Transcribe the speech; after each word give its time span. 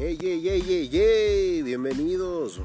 Hey, 0.00 0.16
hey, 0.20 0.40
hey, 0.44 0.62
hey, 0.64 0.88
hey, 0.92 1.62
bienvenidos. 1.64 2.60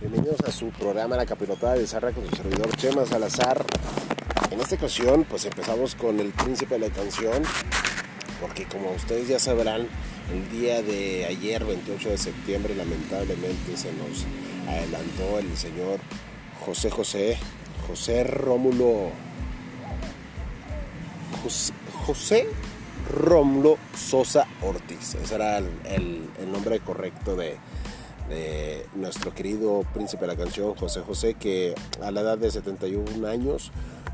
Bienvenidos 0.00 0.40
a 0.40 0.50
su 0.50 0.70
programa 0.70 1.18
La 1.18 1.26
Capirotada 1.26 1.74
de 1.74 1.86
Zarra 1.86 2.12
con 2.12 2.26
su 2.30 2.34
servidor 2.34 2.74
Chema 2.78 3.04
Salazar. 3.04 3.62
En 4.50 4.58
esta 4.58 4.76
ocasión, 4.76 5.26
pues 5.28 5.44
empezamos 5.44 5.94
con 5.94 6.18
el 6.18 6.30
príncipe 6.30 6.78
de 6.78 6.88
la 6.88 6.94
canción, 6.94 7.42
porque 8.40 8.64
como 8.64 8.90
ustedes 8.92 9.28
ya 9.28 9.38
sabrán, 9.38 9.86
el 10.32 10.50
día 10.58 10.80
de 10.80 11.26
ayer, 11.26 11.62
28 11.62 12.08
de 12.08 12.16
septiembre, 12.16 12.74
lamentablemente 12.74 13.76
se 13.76 13.92
nos 13.92 14.24
adelantó 14.66 15.40
el 15.40 15.54
señor 15.58 16.00
José 16.64 16.88
José, 16.88 17.36
José 17.86 18.24
Rómulo, 18.24 19.10
José, 21.42 21.74
José 22.06 22.48
Rómulo 23.10 23.78
Sosa 23.96 24.46
Ortiz. 24.62 25.14
Ese 25.14 25.34
era 25.34 25.58
el, 25.58 26.28
nombre 26.50 26.80
correcto 26.80 27.36
de, 27.36 27.56
de 28.28 28.86
nuestro 28.94 29.34
querido 29.34 29.84
príncipe 29.94 30.22
de 30.22 30.28
la 30.28 30.36
canción, 30.36 30.74
José 30.74 31.00
José, 31.00 31.34
que 31.34 31.74
a 32.02 32.10
la 32.10 32.20
edad 32.20 32.38
de 32.38 32.50
71 32.50 33.26
años 33.26 33.72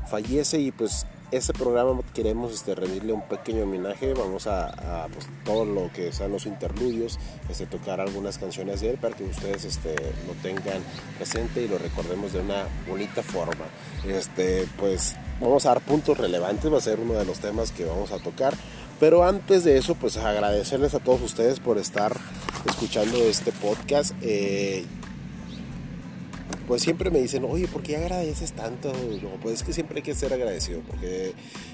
fallece 0.09 0.59
y 0.59 0.71
pues 0.71 1.05
este 1.31 1.53
programa 1.53 2.01
queremos 2.13 2.53
este, 2.53 2.73
rendirle 2.73 3.13
un 3.13 3.21
pequeño 3.21 3.63
homenaje. 3.63 4.13
Vamos 4.13 4.47
a, 4.47 5.03
a, 5.03 5.07
pues, 5.07 5.27
todo 5.45 5.65
lo 5.65 5.91
que 5.93 6.11
sean 6.11 6.31
los 6.31 6.45
interludios, 6.45 7.19
este, 7.49 7.65
tocar 7.65 8.01
algunas 8.01 8.37
canciones 8.37 8.81
de 8.81 8.91
él 8.91 8.97
para 8.97 9.15
que 9.15 9.25
ustedes 9.25 9.65
este, 9.65 9.95
lo 10.27 10.33
tengan 10.41 10.81
presente 11.17 11.61
y 11.61 11.67
lo 11.67 11.77
recordemos 11.77 12.33
de 12.33 12.39
una 12.39 12.65
bonita 12.87 13.21
forma. 13.21 13.65
Este, 14.07 14.67
pues 14.77 15.15
vamos 15.39 15.65
a 15.65 15.69
dar 15.69 15.81
puntos 15.81 16.17
relevantes, 16.17 16.71
va 16.71 16.77
a 16.77 16.81
ser 16.81 16.99
uno 16.99 17.13
de 17.13 17.25
los 17.25 17.39
temas 17.39 17.71
que 17.71 17.85
vamos 17.85 18.11
a 18.11 18.19
tocar. 18.19 18.53
Pero 18.99 19.23
antes 19.23 19.63
de 19.63 19.77
eso, 19.77 19.95
pues 19.95 20.17
agradecerles 20.17 20.93
a 20.93 20.99
todos 20.99 21.21
ustedes 21.21 21.59
por 21.59 21.77
estar 21.77 22.15
escuchando 22.67 23.17
este 23.19 23.51
podcast. 23.53 24.13
Eh, 24.21 24.85
pues 26.69 26.83
siempre 26.83 27.09
me 27.09 27.19
dicen, 27.19 27.45
oye, 27.45 27.67
¿por 27.67 27.81
qué 27.81 27.97
agradeces 27.97 28.53
tanto? 28.53 28.91
Pues 29.41 29.55
es 29.55 29.63
que 29.63 29.73
siempre 29.73 29.97
hay 29.97 30.03
que 30.03 30.13
ser 30.13 30.31
agradecido, 30.33 30.81
porque 30.81 31.33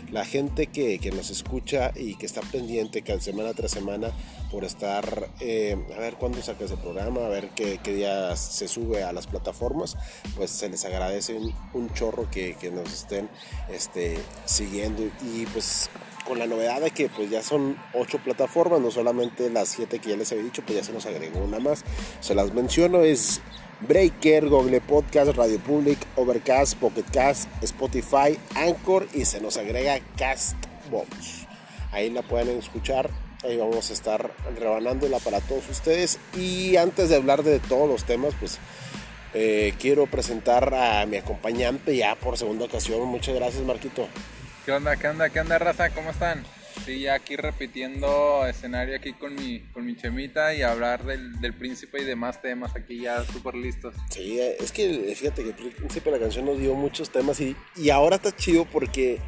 la 0.10 0.24
gente 0.24 0.68
que, 0.68 1.00
que 1.00 1.12
nos 1.12 1.32
escucha 1.32 1.92
y 1.94 2.16
que 2.16 2.26
está 2.26 2.40
pendiente 2.40 3.02
cada 3.02 3.20
semana 3.20 3.52
tras 3.54 3.72
semana 3.72 4.14
por 4.50 4.64
estar, 4.64 5.28
eh, 5.42 5.76
a 5.94 6.00
ver 6.00 6.14
cuándo 6.14 6.42
saca 6.42 6.64
ese 6.64 6.78
programa, 6.78 7.26
a 7.26 7.28
ver 7.28 7.50
qué, 7.50 7.78
qué 7.84 7.94
día 7.94 8.38
se 8.38 8.70
sube 8.70 9.04
a 9.04 9.12
las 9.12 9.28
plataformas, 9.28 9.98
pues 10.38 10.50
se 10.52 10.70
les 10.70 10.86
agradece 10.86 11.34
un, 11.34 11.54
un 11.74 11.94
chorro 11.94 12.32
que, 12.32 12.56
que 12.56 12.72
nos 12.72 12.94
estén 12.94 13.28
este, 13.70 14.18
siguiendo 14.46 15.04
y 15.04 15.46
pues 15.48 15.90
con 16.26 16.40
la 16.40 16.48
novedad 16.48 16.80
de 16.80 16.92
que 16.92 17.10
pues 17.10 17.30
ya 17.30 17.44
son 17.44 17.78
ocho 17.94 18.18
plataformas, 18.20 18.80
no 18.80 18.92
solamente 18.92 19.50
las 19.50 19.68
siete 19.68 20.00
que 20.00 20.12
ya 20.12 20.16
les 20.16 20.32
había 20.32 20.46
dicho, 20.46 20.64
pues 20.66 20.78
ya 20.78 20.84
se 20.86 20.94
nos 20.94 21.06
agregó 21.06 21.40
una 21.40 21.60
más. 21.60 21.84
Se 22.22 22.34
las 22.34 22.54
menciono, 22.54 23.02
es 23.02 23.42
Breaker, 23.82 24.48
Google 24.48 24.82
Podcast, 24.82 25.36
Radio 25.36 25.60
Public, 25.60 26.00
Overcast, 26.16 26.78
Pocket 26.78 27.06
Cast, 27.12 27.50
Spotify, 27.62 28.38
Anchor 28.56 29.08
y 29.14 29.26
se 29.26 29.42
nos 29.42 29.58
agrega 29.58 30.00
Castbox. 30.18 31.46
Ahí 31.92 32.10
la 32.10 32.22
pueden 32.22 32.58
escuchar, 32.58 33.10
ahí 33.44 33.58
vamos 33.58 33.90
a 33.90 33.94
estar 33.94 34.32
rebanándola 34.58 35.20
para 35.20 35.42
todos 35.42 35.70
ustedes. 35.70 36.20
Y 36.36 36.78
antes 36.78 37.10
de 37.10 37.16
hablar 37.16 37.44
de 37.44 37.60
todos 37.60 37.88
los 37.88 38.06
temas, 38.06 38.34
pues 38.40 38.60
eh, 39.34 39.74
quiero 39.80 40.08
presentar 40.08 40.74
a 40.74 41.06
mi 41.06 41.18
acompañante 41.18 41.96
ya 41.96 42.16
por 42.16 42.38
segunda 42.38 42.66
ocasión. 42.66 43.06
Muchas 43.08 43.36
gracias, 43.36 43.64
Marquito. 43.64 44.08
¿Qué 44.66 44.72
onda, 44.72 44.96
qué 44.96 45.08
onda, 45.10 45.30
qué 45.30 45.40
onda, 45.42 45.60
raza? 45.60 45.90
¿Cómo 45.92 46.12
están? 46.12 46.44
Sí, 46.84 47.02
ya 47.02 47.16
aquí 47.16 47.36
repitiendo 47.36 48.46
escenario 48.48 48.96
aquí 48.96 49.14
con 49.14 49.34
mi, 49.36 49.60
con 49.74 49.86
mi 49.86 49.96
chemita 49.96 50.54
y 50.54 50.62
hablar 50.62 51.04
del, 51.06 51.40
del 51.40 51.54
príncipe 51.54 52.02
y 52.02 52.06
demás 52.06 52.42
temas 52.42 52.76
aquí 52.76 53.02
ya 53.02 53.24
súper 53.24 53.56
listos. 53.56 53.96
Sí, 54.10 54.40
es 54.40 54.72
que 54.72 55.16
fíjate 55.16 55.44
que 55.44 55.50
al 55.50 55.72
principio 55.72 56.12
la 56.12 56.20
canción 56.20 56.46
nos 56.46 56.60
dio 56.60 56.74
muchos 56.76 57.10
temas 57.10 57.40
y, 57.40 57.56
y 57.76 57.90
ahora 57.90 58.18
está 58.18 58.36
chido 58.36 58.66
porque 58.66 59.20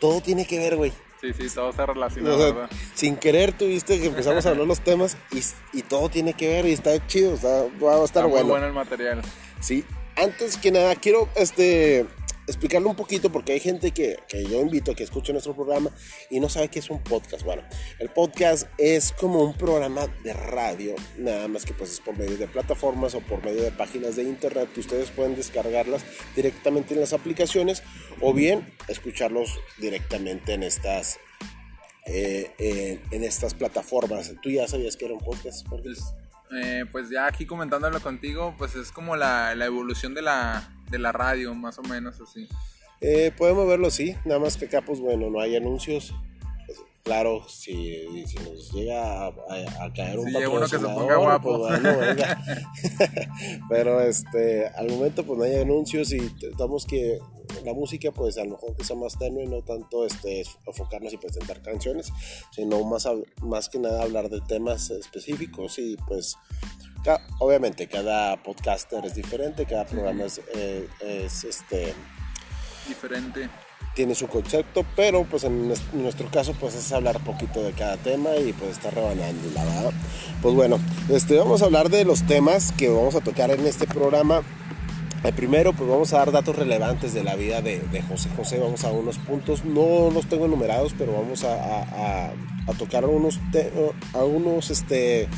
todo 0.00 0.20
tiene 0.20 0.46
que 0.46 0.58
ver, 0.58 0.76
güey. 0.76 0.92
Sí, 1.20 1.32
sí, 1.32 1.54
todo 1.54 1.72
se 1.72 1.86
relaciona, 1.86 2.34
O 2.34 2.36
sea, 2.38 2.46
¿verdad? 2.52 2.70
sin 2.94 3.16
querer 3.16 3.52
tuviste 3.56 3.98
que 3.98 4.06
empezamos 4.06 4.44
a 4.44 4.50
hablar 4.50 4.66
los 4.66 4.80
temas 4.80 5.16
y, 5.32 5.78
y 5.78 5.82
todo 5.82 6.08
tiene 6.10 6.34
que 6.34 6.48
ver 6.48 6.66
y 6.66 6.72
está 6.72 7.06
chido, 7.06 7.34
está, 7.34 7.48
va 7.82 8.00
a 8.00 8.04
estar 8.04 8.04
Está 8.04 8.22
muy 8.22 8.30
bueno. 8.32 8.48
bueno 8.48 8.66
el 8.66 8.72
material. 8.72 9.22
Sí, 9.60 9.84
antes 10.16 10.58
que 10.58 10.70
nada 10.70 10.94
quiero 10.96 11.28
este, 11.36 12.04
explicarle 12.46 12.88
un 12.88 12.96
poquito 12.96 13.30
porque 13.30 13.52
hay 13.52 13.60
gente 13.60 13.90
que, 13.92 14.18
que 14.28 14.44
yo 14.44 14.60
invito 14.60 14.92
a 14.92 14.94
que 14.94 15.02
escuche 15.02 15.32
nuestro 15.32 15.54
programa 15.54 15.90
y 16.30 16.40
no 16.40 16.48
sabe 16.48 16.68
qué 16.68 16.78
es 16.78 16.90
un 16.90 17.02
podcast. 17.02 17.42
Bueno, 17.42 17.62
el 17.98 18.10
podcast 18.10 18.68
es 18.78 19.12
como 19.12 19.42
un 19.42 19.54
programa 19.54 20.06
de 20.22 20.32
radio, 20.32 20.94
nada 21.18 21.48
más 21.48 21.64
que 21.64 21.74
pues 21.74 21.90
es 21.90 22.00
por 22.00 22.16
medio 22.16 22.36
de 22.36 22.46
plataformas 22.46 23.14
o 23.14 23.20
por 23.20 23.44
medio 23.44 23.62
de 23.62 23.70
páginas 23.70 24.16
de 24.16 24.24
internet 24.24 24.68
ustedes 24.76 25.10
pueden 25.10 25.36
descargarlas 25.36 26.04
directamente 26.36 26.94
en 26.94 27.00
las 27.00 27.12
aplicaciones 27.12 27.82
o 28.20 28.32
bien 28.32 28.72
escucharlos 28.88 29.60
directamente 29.78 30.54
en 30.54 30.62
estas 30.62 31.18
eh, 32.06 33.00
en, 33.10 33.24
estas 33.24 33.54
plataformas. 33.54 34.34
¿Tú 34.42 34.50
ya 34.50 34.68
sabías 34.68 34.96
que 34.96 35.06
era 35.06 35.14
un 35.14 35.20
podcast? 35.20 35.66
Pues, 35.68 36.14
eh, 36.52 36.84
pues 36.92 37.08
ya 37.08 37.26
aquí 37.26 37.46
comentándolo 37.46 38.00
contigo, 38.00 38.54
pues 38.58 38.74
es 38.74 38.92
como 38.92 39.16
la, 39.16 39.54
la 39.54 39.64
evolución 39.64 40.12
de 40.12 40.20
la, 40.20 40.73
de 40.90 40.98
la 40.98 41.12
radio, 41.12 41.54
más 41.54 41.78
o 41.78 41.82
menos 41.82 42.20
así. 42.20 42.48
Eh, 43.00 43.32
podemos 43.36 43.66
verlo 43.66 43.88
así, 43.88 44.16
nada 44.24 44.40
más 44.40 44.56
que 44.56 44.66
acá, 44.66 44.82
pues 44.82 45.00
bueno, 45.00 45.30
no 45.30 45.40
hay 45.40 45.56
anuncios. 45.56 46.14
Claro, 47.04 47.46
si, 47.50 48.24
si 48.26 48.36
nos 48.38 48.72
llega 48.72 49.24
a, 49.24 49.26
a- 49.26 49.84
a 49.84 49.92
caer 49.92 50.18
un 50.18 50.26
Si 50.28 50.32
patrocinador, 50.32 51.42
pues 51.42 51.58
bueno, 51.58 51.98
venga. 51.98 52.42
Pero 53.68 54.00
este, 54.00 54.66
al 54.68 54.88
momento, 54.88 55.22
pues 55.24 55.38
no 55.38 55.44
hay 55.44 55.56
anuncios 55.56 56.12
y 56.12 56.18
tratamos 56.30 56.86
que 56.86 57.18
la 57.62 57.74
música, 57.74 58.10
pues 58.10 58.38
a 58.38 58.44
lo 58.44 58.52
mejor 58.52 58.74
que 58.74 58.84
sea 58.84 58.96
más 58.96 59.18
tenue, 59.18 59.44
no 59.46 59.60
tanto 59.62 60.06
este, 60.06 60.44
enfocarnos 60.66 61.12
y 61.12 61.18
presentar 61.18 61.60
canciones, 61.60 62.10
sino 62.52 62.82
más, 62.84 63.06
más 63.42 63.68
que 63.68 63.78
nada 63.78 64.02
hablar 64.02 64.30
de 64.30 64.40
temas 64.40 64.88
específicos 64.88 65.78
y 65.78 65.96
pues. 66.08 66.36
ca- 67.04 67.20
Obviamente 67.38 67.86
cada 67.86 68.42
podcaster 68.42 69.04
es 69.04 69.14
diferente, 69.14 69.66
cada 69.66 69.84
programa 69.84 70.24
es, 70.24 70.40
eh, 70.54 70.88
es 71.02 71.44
este, 71.44 71.92
Diferente. 72.88 73.50
Tiene 73.94 74.14
su 74.14 74.26
concepto, 74.26 74.84
pero 74.96 75.24
pues 75.24 75.44
en 75.44 75.68
nues- 75.70 75.82
en 75.92 76.02
nuestro 76.02 76.28
caso 76.30 76.52
pues 76.58 76.74
es 76.74 76.92
hablar 76.92 77.20
poquito 77.20 77.62
de 77.62 77.72
cada 77.72 77.96
tema 77.96 78.30
y 78.36 78.52
pues 78.52 78.72
estar 78.72 78.94
rebanando 78.94 79.48
la 79.54 79.64
verdad. 79.64 79.92
Pues 80.42 80.54
bueno, 80.54 80.78
este, 81.08 81.36
vamos 81.38 81.62
a 81.62 81.66
hablar 81.66 81.88
de 81.90 82.04
los 82.04 82.26
temas 82.26 82.72
que 82.72 82.88
vamos 82.88 83.14
a 83.14 83.20
tocar 83.20 83.50
en 83.50 83.66
este 83.66 83.86
programa. 83.86 84.42
El 85.22 85.32
primero 85.32 85.72
pues 85.72 85.88
vamos 85.88 86.12
a 86.12 86.18
dar 86.18 86.32
datos 86.32 86.54
relevantes 86.56 87.14
de 87.14 87.24
la 87.24 87.34
vida 87.34 87.62
de, 87.62 87.80
José 88.08 88.28
José, 88.36 88.58
vamos 88.58 88.84
a 88.84 88.90
unos 88.90 89.16
puntos, 89.18 89.64
no 89.64 90.10
los 90.10 90.26
tengo 90.28 90.44
enumerados, 90.44 90.92
pero 90.98 91.12
vamos 91.14 91.44
a, 91.44 92.30
tocar 92.76 93.04
algunos, 93.04 93.38
te- 93.50 93.72
este, 94.70 95.28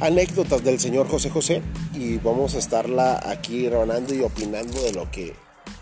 anécdotas 0.00 0.64
del 0.64 0.80
señor 0.80 1.08
José 1.08 1.30
José 1.30 1.62
y 1.94 2.16
vamos 2.18 2.54
a 2.54 2.58
estarla 2.58 3.20
aquí 3.30 3.68
rebanando 3.68 4.12
y 4.14 4.22
opinando 4.22 4.82
de 4.82 4.92
lo 4.92 5.08
que 5.10 5.34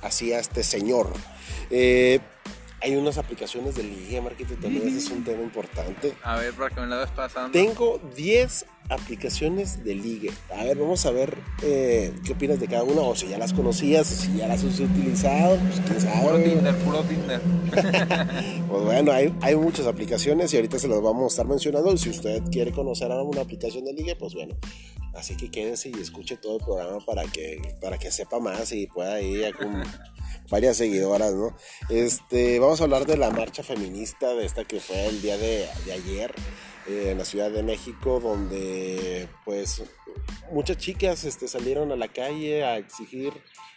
hacía 0.02 0.38
este 0.38 0.62
señor. 0.62 1.10
Eh, 1.70 2.20
hay 2.84 2.96
unas 2.96 3.16
aplicaciones 3.16 3.76
de 3.76 3.82
ligue, 3.82 4.20
Marquito, 4.20 4.54
también 4.56 4.86
ese 4.86 4.98
es 4.98 5.10
un 5.10 5.24
tema 5.24 5.42
importante. 5.42 6.12
A 6.22 6.36
ver, 6.36 6.52
para 6.52 6.68
que 6.68 6.82
me 6.82 6.86
la 6.86 6.98
des 6.98 7.10
pasando. 7.10 7.50
Tengo 7.50 7.98
10 8.14 8.66
aplicaciones 8.90 9.82
de 9.82 9.94
ligue. 9.94 10.30
A 10.54 10.64
ver, 10.64 10.76
vamos 10.76 11.06
a 11.06 11.10
ver 11.10 11.38
eh, 11.62 12.12
qué 12.24 12.34
opinas 12.34 12.60
de 12.60 12.68
cada 12.68 12.82
una, 12.82 13.00
o 13.00 13.16
si 13.16 13.26
ya 13.26 13.38
las 13.38 13.54
conocías, 13.54 14.12
o 14.12 14.14
si 14.14 14.36
ya 14.36 14.48
las 14.48 14.62
has 14.62 14.80
utilizado, 14.80 15.56
pues 15.56 15.80
quién 15.80 16.20
Puro 16.20 16.32
sabe. 16.32 16.42
Tinder, 16.44 16.76
puro 16.76 17.02
Tinder. 17.04 17.40
Pues 18.68 18.84
bueno, 18.84 19.12
hay, 19.12 19.34
hay 19.40 19.56
muchas 19.56 19.86
aplicaciones 19.86 20.52
y 20.52 20.56
ahorita 20.56 20.78
se 20.78 20.88
las 20.88 21.00
vamos 21.00 21.24
a 21.24 21.26
estar 21.28 21.46
mencionando. 21.46 21.90
Y 21.92 21.96
si 21.96 22.10
usted 22.10 22.42
quiere 22.50 22.72
conocer 22.72 23.10
alguna 23.10 23.40
aplicación 23.40 23.84
de 23.86 23.94
ligue, 23.94 24.14
pues 24.16 24.34
bueno. 24.34 24.56
Así 25.14 25.36
que 25.36 25.50
quédese 25.50 25.90
y 25.90 26.00
escuche 26.00 26.36
todo 26.36 26.58
el 26.58 26.64
programa 26.64 26.98
para 27.06 27.22
que, 27.24 27.76
para 27.80 27.98
que 27.98 28.10
sepa 28.10 28.40
más 28.40 28.72
y 28.72 28.88
pueda 28.88 29.20
ir 29.20 29.46
a 29.46 29.52
con 29.52 29.82
varias 30.54 30.76
seguidoras, 30.76 31.34
¿no? 31.34 31.52
Este, 31.90 32.60
vamos 32.60 32.80
a 32.80 32.84
hablar 32.84 33.06
de 33.06 33.16
la 33.16 33.28
marcha 33.30 33.64
feminista, 33.64 34.34
de 34.34 34.46
esta 34.46 34.64
que 34.64 34.78
fue 34.78 35.06
el 35.06 35.20
día 35.20 35.36
de, 35.36 35.68
de 35.84 35.92
ayer 35.92 36.32
eh, 36.86 37.08
en 37.10 37.18
la 37.18 37.24
Ciudad 37.24 37.50
de 37.50 37.64
México, 37.64 38.20
donde 38.20 39.28
pues 39.44 39.82
muchas 40.52 40.76
chicas 40.76 41.24
este, 41.24 41.48
salieron 41.48 41.90
a 41.90 41.96
la 41.96 42.06
calle 42.06 42.62
a 42.62 42.76
exigir 42.76 43.32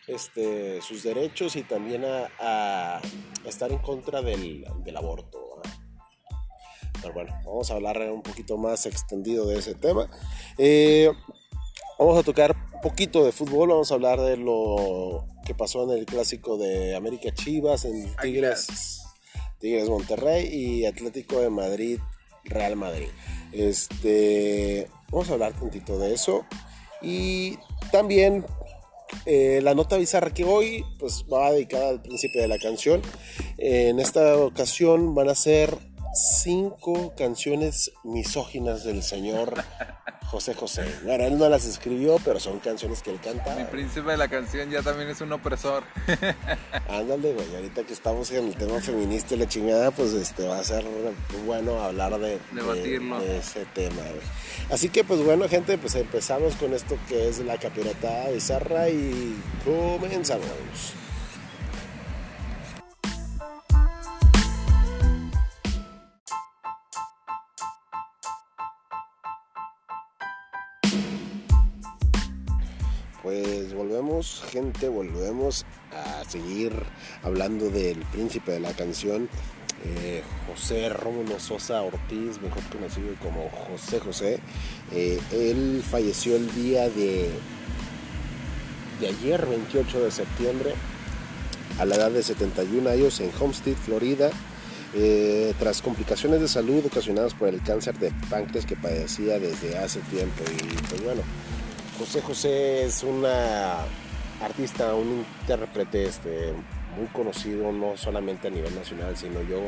este, 0.06 0.80
sus 0.84 1.02
derechos 1.02 1.56
y 1.56 1.64
también 1.64 2.06
a, 2.06 2.30
a 2.38 3.02
estar 3.44 3.72
en 3.72 3.80
contra 3.80 4.22
del, 4.22 4.64
del 4.84 4.98
aborto. 4.98 5.56
¿verdad? 5.56 5.76
Pero 7.02 7.14
bueno, 7.16 7.34
vamos 7.44 7.72
a 7.72 7.74
hablar 7.74 8.00
un 8.12 8.22
poquito 8.22 8.56
más 8.56 8.86
extendido 8.86 9.48
de 9.48 9.58
ese 9.58 9.74
tema. 9.74 10.08
Eh, 10.60 11.10
vamos 11.98 12.20
a 12.20 12.24
tocar 12.24 12.56
poquito 12.82 13.26
de 13.26 13.32
fútbol, 13.32 13.70
vamos 13.70 13.92
a 13.92 13.96
hablar 13.96 14.20
de 14.20 14.38
lo 14.38 15.26
que 15.46 15.56
pasó 15.56 15.84
en 15.84 15.98
el 15.98 16.06
clásico 16.06 16.58
de 16.58 16.96
América 16.96 17.34
Chivas, 17.34 17.86
en 17.86 18.16
Tigres, 18.22 19.04
Tigres 19.60 19.90
Monterrey 19.90 20.48
y 20.52 20.86
Atlético 20.86 21.40
de 21.40 21.50
Madrid 21.50 22.00
Real 22.46 22.76
Madrid. 22.76 23.08
Este, 23.52 24.88
vamos 25.12 25.30
a 25.30 25.34
hablar 25.34 25.54
un 25.54 25.70
poquito 25.70 25.98
de 26.00 26.14
eso. 26.14 26.46
Y 27.02 27.58
también 27.92 28.46
eh, 29.26 29.60
la 29.64 29.74
nota 29.76 29.98
bizarra 29.98 30.34
que 30.34 30.44
hoy 30.44 30.84
pues, 31.00 31.26
va 31.32 31.52
dedicada 31.52 31.90
al 31.90 32.02
príncipe 32.02 32.40
de 32.40 32.48
la 32.48 32.58
canción. 32.58 33.02
en 33.58 34.00
esta 34.00 34.38
ocasión 34.38 35.16
van 35.16 35.30
a 35.30 35.36
ser 35.36 35.78
cinco 36.18 37.14
canciones 37.16 37.92
misóginas 38.04 38.84
del 38.84 39.04
señor 39.04 39.64
José 40.26 40.56
José. 40.56 40.84
Bueno, 41.04 41.24
él 41.26 41.38
no 41.38 41.48
las 41.48 41.66
escribió, 41.66 42.18
pero 42.26 42.40
son 42.40 42.60
canciones 42.60 43.02
que 43.02 43.12
él 43.12 43.20
canta. 43.22 43.56
Mi 43.56 43.64
príncipe 43.66 44.12
de 44.12 44.18
la 44.18 44.28
canción 44.28 44.70
ya 44.70 44.82
también 44.82 45.10
es 45.10 45.22
un 45.22 45.32
opresor. 45.32 45.84
Ándale, 46.90 47.34
güey, 47.34 47.56
ahorita 47.56 47.84
que 47.84 47.94
estamos 47.94 48.32
en 48.32 48.48
el 48.48 48.56
tema 48.56 48.82
feminista 48.82 49.36
y 49.36 49.38
la 49.38 49.48
chingada, 49.48 49.92
pues 49.92 50.14
este 50.14 50.48
va 50.48 50.60
a 50.60 50.64
ser 50.64 50.84
bueno 51.46 51.82
hablar 51.82 52.20
de, 52.20 52.40
de, 52.52 53.38
ese 53.38 53.66
tema, 53.74 54.02
güey. 54.02 54.72
Así 54.72 54.90
que 54.90 55.04
pues 55.04 55.24
bueno, 55.24 55.48
gente, 55.48 55.78
pues 55.78 55.96
empezamos 55.96 56.56
con 56.56 56.74
esto 56.74 56.98
que 57.08 57.30
es 57.30 57.40
la 57.40 57.58
capirata 57.58 58.30
bizarra 58.30 58.90
y 58.90 59.38
comenzamos. 59.64 60.48
Pues 73.28 73.74
volvemos, 73.74 74.42
gente, 74.54 74.88
volvemos 74.88 75.66
a 75.92 76.24
seguir 76.30 76.72
hablando 77.24 77.70
del 77.70 77.98
príncipe 78.14 78.54
de 78.54 78.62
la 78.62 78.72
canción, 78.72 79.28
eh, 79.84 80.24
José 80.48 80.88
Rómulo 80.88 81.38
Sosa 81.38 81.82
Ortiz, 81.82 82.42
mejor 82.42 82.64
conocido 82.72 83.10
como 83.22 83.50
José 83.50 84.00
José. 84.00 84.40
Eh, 84.94 85.20
él 85.34 85.84
falleció 85.86 86.38
el 86.38 86.56
día 86.56 86.88
de, 86.90 87.30
de 89.02 89.08
ayer, 89.10 89.46
28 89.46 90.06
de 90.06 90.12
septiembre, 90.12 90.74
a 91.80 91.84
la 91.84 91.96
edad 91.96 92.12
de 92.12 92.24
71 92.24 92.90
años 92.90 93.20
en 93.20 93.30
Homestead, 93.38 93.76
Florida. 93.76 94.30
Eh, 94.94 95.54
tras 95.60 95.82
complicaciones 95.82 96.40
de 96.40 96.48
salud 96.48 96.86
ocasionadas 96.86 97.34
por 97.34 97.50
el 97.50 97.62
cáncer 97.62 98.00
de 98.00 98.10
páncreas 98.30 98.66
que 98.66 98.78
padecía 98.78 99.38
desde 99.38 99.78
hace 99.78 100.00
tiempo 100.00 100.44
y 100.50 100.88
pues 100.88 101.04
bueno, 101.04 101.24
José 101.98 102.22
José 102.22 102.86
es 102.86 103.04
una 103.04 103.78
artista, 104.42 104.94
un 104.94 105.26
intérprete 105.42 106.06
este, 106.06 106.54
muy 106.96 107.08
conocido, 107.08 107.72
no 107.72 107.98
solamente 107.98 108.48
a 108.48 108.52
nivel 108.52 108.74
nacional, 108.76 109.18
sino 109.18 109.42
yo 109.42 109.60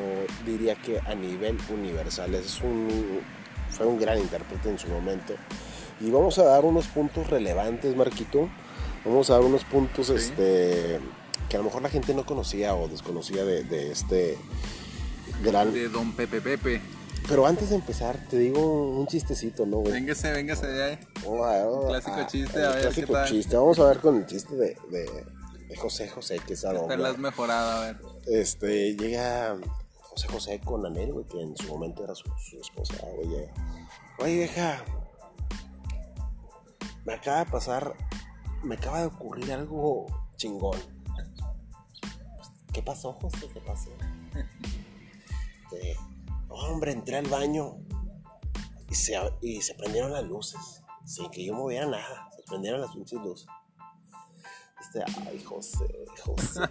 diría 0.46 0.76
que 0.76 1.00
a 1.00 1.16
nivel 1.16 1.58
universal. 1.70 2.36
Es 2.36 2.62
un, 2.62 3.22
fue 3.70 3.86
un 3.86 4.00
gran 4.00 4.20
intérprete 4.20 4.70
en 4.70 4.80
su 4.80 4.88
momento. 4.90 5.34
Y 6.00 6.12
vamos 6.12 6.38
a 6.40 6.44
dar 6.44 6.66
unos 6.66 6.88
puntos 6.88 7.30
relevantes, 7.30 7.96
Marquito. 7.96 8.50
Vamos 9.04 9.30
a 9.30 9.34
dar 9.34 9.42
unos 9.42 9.64
puntos 9.64 10.10
este, 10.10 11.00
que 11.50 11.56
a 11.56 11.60
lo 11.60 11.66
mejor 11.66 11.82
la 11.82 11.90
gente 11.90 12.14
no 12.14 12.26
conocía 12.26 12.76
o 12.76 12.88
desconocía 12.88 13.44
de, 13.44 13.64
de 13.64 13.92
este 13.92 14.38
gran... 15.44 15.74
De 15.74 15.90
Don 15.90 16.14
Pepe 16.14 16.42
Pepe. 16.42 16.82
Pero 17.28 17.46
antes 17.46 17.70
de 17.70 17.76
empezar, 17.76 18.18
te 18.30 18.38
digo 18.38 18.90
un 18.98 19.08
chistecito, 19.08 19.66
¿no, 19.66 19.78
güey? 19.78 19.94
Véngase, 19.94 20.32
véngase 20.32 20.68
de 20.68 20.84
ahí. 20.84 21.00
clásico 21.22 22.16
ah, 22.18 22.28
chiste, 22.28 22.64
a 22.64 22.70
ver 22.70 22.82
clásico 22.82 23.14
chiste. 23.26 23.56
Vamos 23.56 23.80
a 23.80 23.86
ver 23.86 24.00
con 24.00 24.18
el 24.18 24.26
chiste 24.26 24.56
de, 24.56 24.78
de, 24.90 25.76
José 25.78 26.10
José, 26.10 26.40
que 26.40 26.54
es 26.54 26.66
algo. 26.66 26.88
Te 26.88 26.98
lo 26.98 27.06
has 27.06 27.18
mejorado, 27.18 27.72
a 27.72 27.86
ver. 27.86 27.98
Este, 28.26 28.96
llega 28.96 29.58
José 30.02 30.28
José 30.28 30.62
con 30.64 30.86
Anel, 30.86 31.14
güey, 31.14 31.26
que 31.26 31.42
en 31.42 31.56
su 31.56 31.68
momento 31.68 32.04
era 32.04 32.16
su, 32.16 32.32
esposa, 32.60 32.96
güey. 33.16 33.48
Oye, 34.18 34.34
vieja, 34.34 34.84
me 37.06 37.14
acaba 37.14 37.46
de 37.46 37.52
pasar, 37.52 37.94
me 38.64 38.76
acaba 38.76 39.02
de 39.02 39.06
ocurrir 39.06 39.52
algo 39.54 40.08
chingón. 40.36 40.80
¿Qué 42.74 42.82
pasó, 42.82 43.14
José? 43.14 43.48
¿Qué 43.54 43.62
pasó? 43.62 43.92
Este, 45.72 45.96
hombre, 46.60 46.92
entré 46.92 47.18
al 47.18 47.28
baño 47.28 47.78
y 48.90 48.96
se, 48.96 49.18
y 49.42 49.62
se 49.62 49.76
prendieron 49.76 50.12
las 50.12 50.24
luces, 50.24 50.84
sin 51.06 51.30
que 51.30 51.46
yo 51.46 51.54
moviera 51.54 51.86
nada. 51.86 52.30
Se 52.36 52.44
prendieron 52.44 52.82
las 52.82 52.92
pinches 52.92 53.20
luces. 53.22 53.48
Este, 54.82 55.04
ay, 55.28 55.44
José, 55.44 56.06
José. 56.24 56.62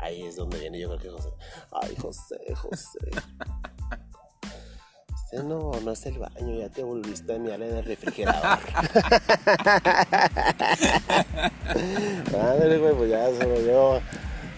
Ahí 0.00 0.22
es 0.22 0.36
donde 0.36 0.58
viene 0.58 0.80
yo 0.80 0.88
creo 0.88 1.00
que 1.00 1.10
José. 1.10 1.30
Ay, 1.70 1.94
José, 1.96 2.54
José. 2.54 2.98
Este 5.32 5.44
no, 5.44 5.70
no 5.80 5.92
es 5.92 6.06
el 6.06 6.18
baño, 6.18 6.58
ya 6.58 6.68
te 6.68 6.82
volviste 6.82 7.34
a 7.34 7.38
mirar 7.38 7.62
en 7.62 7.76
el 7.76 7.84
refrigerador. 7.84 8.58
Ándale, 12.26 12.78
güey, 12.78 12.94
pues 12.96 13.10
ya 13.10 13.26
se 13.28 13.46
me 13.46 13.60
dio 13.60 14.00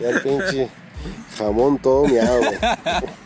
ya 0.00 0.08
el 0.08 0.22
pinche 0.22 0.70
jamón 1.36 1.78
todo 1.78 2.06
miado, 2.06 2.38
güey. 2.38 2.58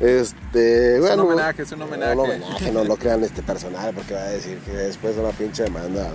Este, 0.00 0.98
es 0.98 1.10
un 1.10 1.20
homenaje, 1.20 1.62
es 1.62 1.72
un 1.72 1.82
homenaje. 1.82 2.14
Un 2.14 2.20
homenaje, 2.20 2.72
no 2.72 2.84
lo 2.84 2.96
crean 2.96 3.22
este 3.22 3.42
personal 3.42 3.94
porque 3.94 4.14
va 4.14 4.22
a 4.22 4.30
decir 4.30 4.58
que 4.58 4.72
después 4.72 5.14
de 5.14 5.22
una 5.22 5.30
pinche 5.30 5.64
demanda. 5.64 6.10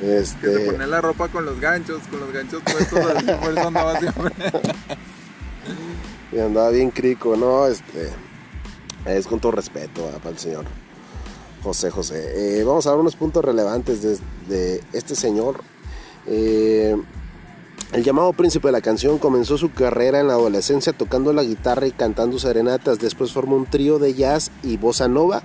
Este... 0.00 0.40
Que 0.40 0.52
se 0.52 0.72
pone 0.72 0.86
la 0.86 1.00
ropa 1.00 1.28
con 1.28 1.44
los 1.44 1.60
ganchos, 1.60 2.02
con 2.10 2.20
los 2.20 2.32
ganchos 2.32 2.62
puestos, 2.62 3.00
por 3.40 3.52
eso 3.52 3.68
andaba 3.68 3.98
siempre. 3.98 4.32
y 6.32 6.38
andaba 6.38 6.70
bien 6.70 6.90
crico, 6.90 7.36
¿no? 7.36 7.66
Este, 7.66 8.10
es 9.06 9.26
con 9.26 9.40
todo 9.40 9.52
respeto 9.52 10.06
para 10.18 10.30
el 10.30 10.38
señor 10.38 10.64
José 11.62 11.90
José. 11.90 12.60
Eh, 12.60 12.64
vamos 12.64 12.86
a 12.86 12.90
ver 12.90 13.00
unos 13.00 13.16
puntos 13.16 13.44
relevantes 13.44 14.02
de, 14.02 14.18
de 14.48 14.82
este 14.92 15.14
señor. 15.14 15.62
Eh, 16.26 16.96
el 17.94 18.02
llamado 18.02 18.32
príncipe 18.32 18.66
de 18.68 18.72
la 18.72 18.80
canción 18.80 19.18
comenzó 19.18 19.56
su 19.56 19.72
carrera 19.72 20.18
en 20.18 20.26
la 20.26 20.34
adolescencia 20.34 20.92
tocando 20.92 21.32
la 21.32 21.44
guitarra 21.44 21.86
y 21.86 21.92
cantando 21.92 22.40
serenatas. 22.40 22.98
Después 22.98 23.30
formó 23.30 23.54
un 23.54 23.66
trío 23.66 24.00
de 24.00 24.14
jazz 24.14 24.50
y 24.64 24.76
bossa 24.76 25.06
nova. 25.06 25.42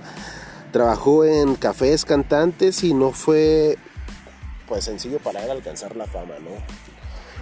Trabajó 0.72 1.24
en 1.24 1.54
cafés 1.54 2.04
cantantes 2.04 2.82
y 2.82 2.92
no 2.92 3.12
fue 3.12 3.78
pues 4.66 4.84
sencillo 4.84 5.18
para 5.18 5.44
él 5.44 5.50
alcanzar 5.50 5.94
la 5.94 6.06
fama, 6.06 6.34
¿no? 6.40 6.50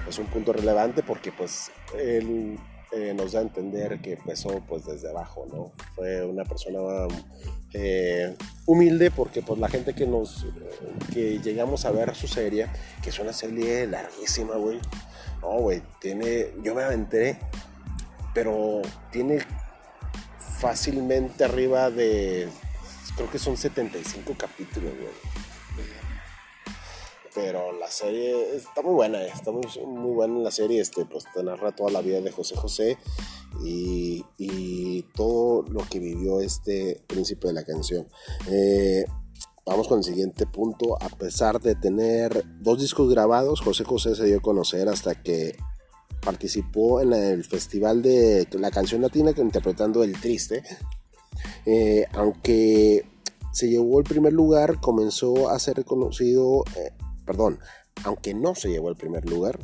Es 0.08 0.18
un 0.18 0.26
punto 0.26 0.52
relevante 0.52 1.02
porque 1.02 1.32
pues 1.32 1.70
él 1.98 2.58
eh, 2.92 3.12
nos 3.14 3.32
da 3.32 3.40
a 3.40 3.42
entender 3.42 4.00
que 4.00 4.14
empezó 4.14 4.62
pues 4.66 4.86
desde 4.86 5.10
abajo, 5.10 5.46
¿no? 5.52 5.72
Fue 5.94 6.24
una 6.24 6.44
persona 6.44 6.78
eh, 7.74 8.34
humilde 8.66 9.10
porque 9.10 9.42
pues 9.42 9.58
la 9.58 9.68
gente 9.68 9.94
que 9.94 10.06
nos 10.06 10.46
que 11.12 11.38
llegamos 11.40 11.84
a 11.84 11.90
ver 11.90 12.14
su 12.14 12.28
serie, 12.28 12.66
que 13.02 13.10
es 13.10 13.18
una 13.18 13.32
serie 13.32 13.86
larguísima, 13.86 14.56
güey. 14.56 14.80
No, 15.42 15.58
güey, 15.60 15.82
tiene 16.00 16.48
yo 16.62 16.74
me 16.74 16.82
aventé, 16.82 17.38
pero 18.34 18.82
tiene 19.12 19.38
fácilmente 20.58 21.44
arriba 21.44 21.90
de 21.90 22.48
creo 23.16 23.30
que 23.30 23.38
son 23.38 23.56
75 23.56 24.34
capítulos, 24.38 24.92
güey 24.94 25.27
pero 27.40 27.70
la 27.70 27.88
serie 27.88 28.56
está 28.56 28.82
muy 28.82 28.94
buena, 28.94 29.22
eh, 29.22 29.30
está 29.32 29.52
muy, 29.52 29.62
muy 29.86 30.10
buena 30.10 30.40
la 30.40 30.50
serie, 30.50 30.80
este, 30.80 31.04
pues 31.04 31.24
te 31.32 31.40
narra 31.44 31.70
toda 31.70 31.92
la 31.92 32.00
vida 32.00 32.20
de 32.20 32.32
José 32.32 32.56
José 32.56 32.98
y, 33.64 34.24
todo 35.14 35.62
lo 35.62 35.80
que 35.88 36.00
vivió 36.00 36.40
este 36.40 37.00
príncipe 37.06 37.48
de 37.48 37.54
la 37.54 37.64
canción. 37.64 38.08
Eh, 38.50 39.04
vamos 39.64 39.86
con 39.86 39.98
el 39.98 40.04
siguiente 40.04 40.46
punto, 40.46 40.96
a 41.00 41.08
pesar 41.10 41.60
de 41.60 41.76
tener 41.76 42.44
dos 42.60 42.80
discos 42.80 43.08
grabados, 43.08 43.60
José 43.60 43.84
José 43.84 44.16
se 44.16 44.24
dio 44.24 44.38
a 44.38 44.42
conocer 44.42 44.88
hasta 44.88 45.22
que 45.22 45.56
participó 46.20 47.00
en 47.00 47.12
el 47.12 47.44
festival 47.44 48.02
de 48.02 48.48
la 48.52 48.72
canción 48.72 49.02
latina 49.02 49.32
interpretando 49.36 50.02
El 50.02 50.20
Triste, 50.20 50.64
eh, 51.66 52.04
aunque 52.12 53.06
se 53.52 53.68
llevó 53.68 53.98
el 54.00 54.04
primer 54.04 54.32
lugar, 54.32 54.80
comenzó 54.80 55.50
a 55.50 55.58
ser 55.58 55.76
reconocido 55.76 56.64
perdón, 57.28 57.60
aunque 58.04 58.32
no 58.32 58.54
se 58.54 58.70
llevó 58.70 58.88
el 58.88 58.96
primer 58.96 59.28
lugar, 59.28 59.58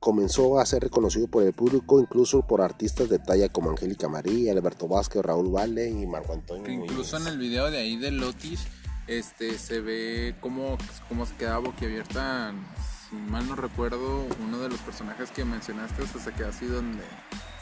comenzó 0.00 0.58
a 0.58 0.64
ser 0.64 0.82
reconocido 0.82 1.28
por 1.28 1.42
el 1.42 1.52
público, 1.52 2.00
incluso 2.00 2.46
por 2.46 2.62
artistas 2.62 3.10
de 3.10 3.18
talla 3.18 3.50
como 3.50 3.68
Angélica 3.68 4.08
María, 4.08 4.52
Alberto 4.52 4.88
Vázquez, 4.88 5.20
Raúl 5.20 5.54
Valle 5.54 5.90
y 5.90 6.06
Marco 6.06 6.32
Antonio. 6.32 6.70
incluso 6.70 7.18
en 7.18 7.26
el 7.26 7.36
video 7.36 7.70
de 7.70 7.76
ahí 7.76 7.98
de 7.98 8.10
Lotis, 8.10 8.66
este, 9.06 9.58
se 9.58 9.82
ve 9.82 10.34
cómo, 10.40 10.78
cómo 11.10 11.26
se 11.26 11.34
queda 11.34 11.58
boquiabierta, 11.58 12.54
si 13.10 13.16
mal 13.16 13.46
no 13.46 13.54
recuerdo, 13.54 14.26
uno 14.42 14.58
de 14.58 14.70
los 14.70 14.80
personajes 14.80 15.30
que 15.30 15.44
mencionaste, 15.44 16.00
o 16.00 16.06
sea, 16.06 16.22
se 16.22 16.32
queda 16.32 16.48
así 16.48 16.64
donde 16.64 17.04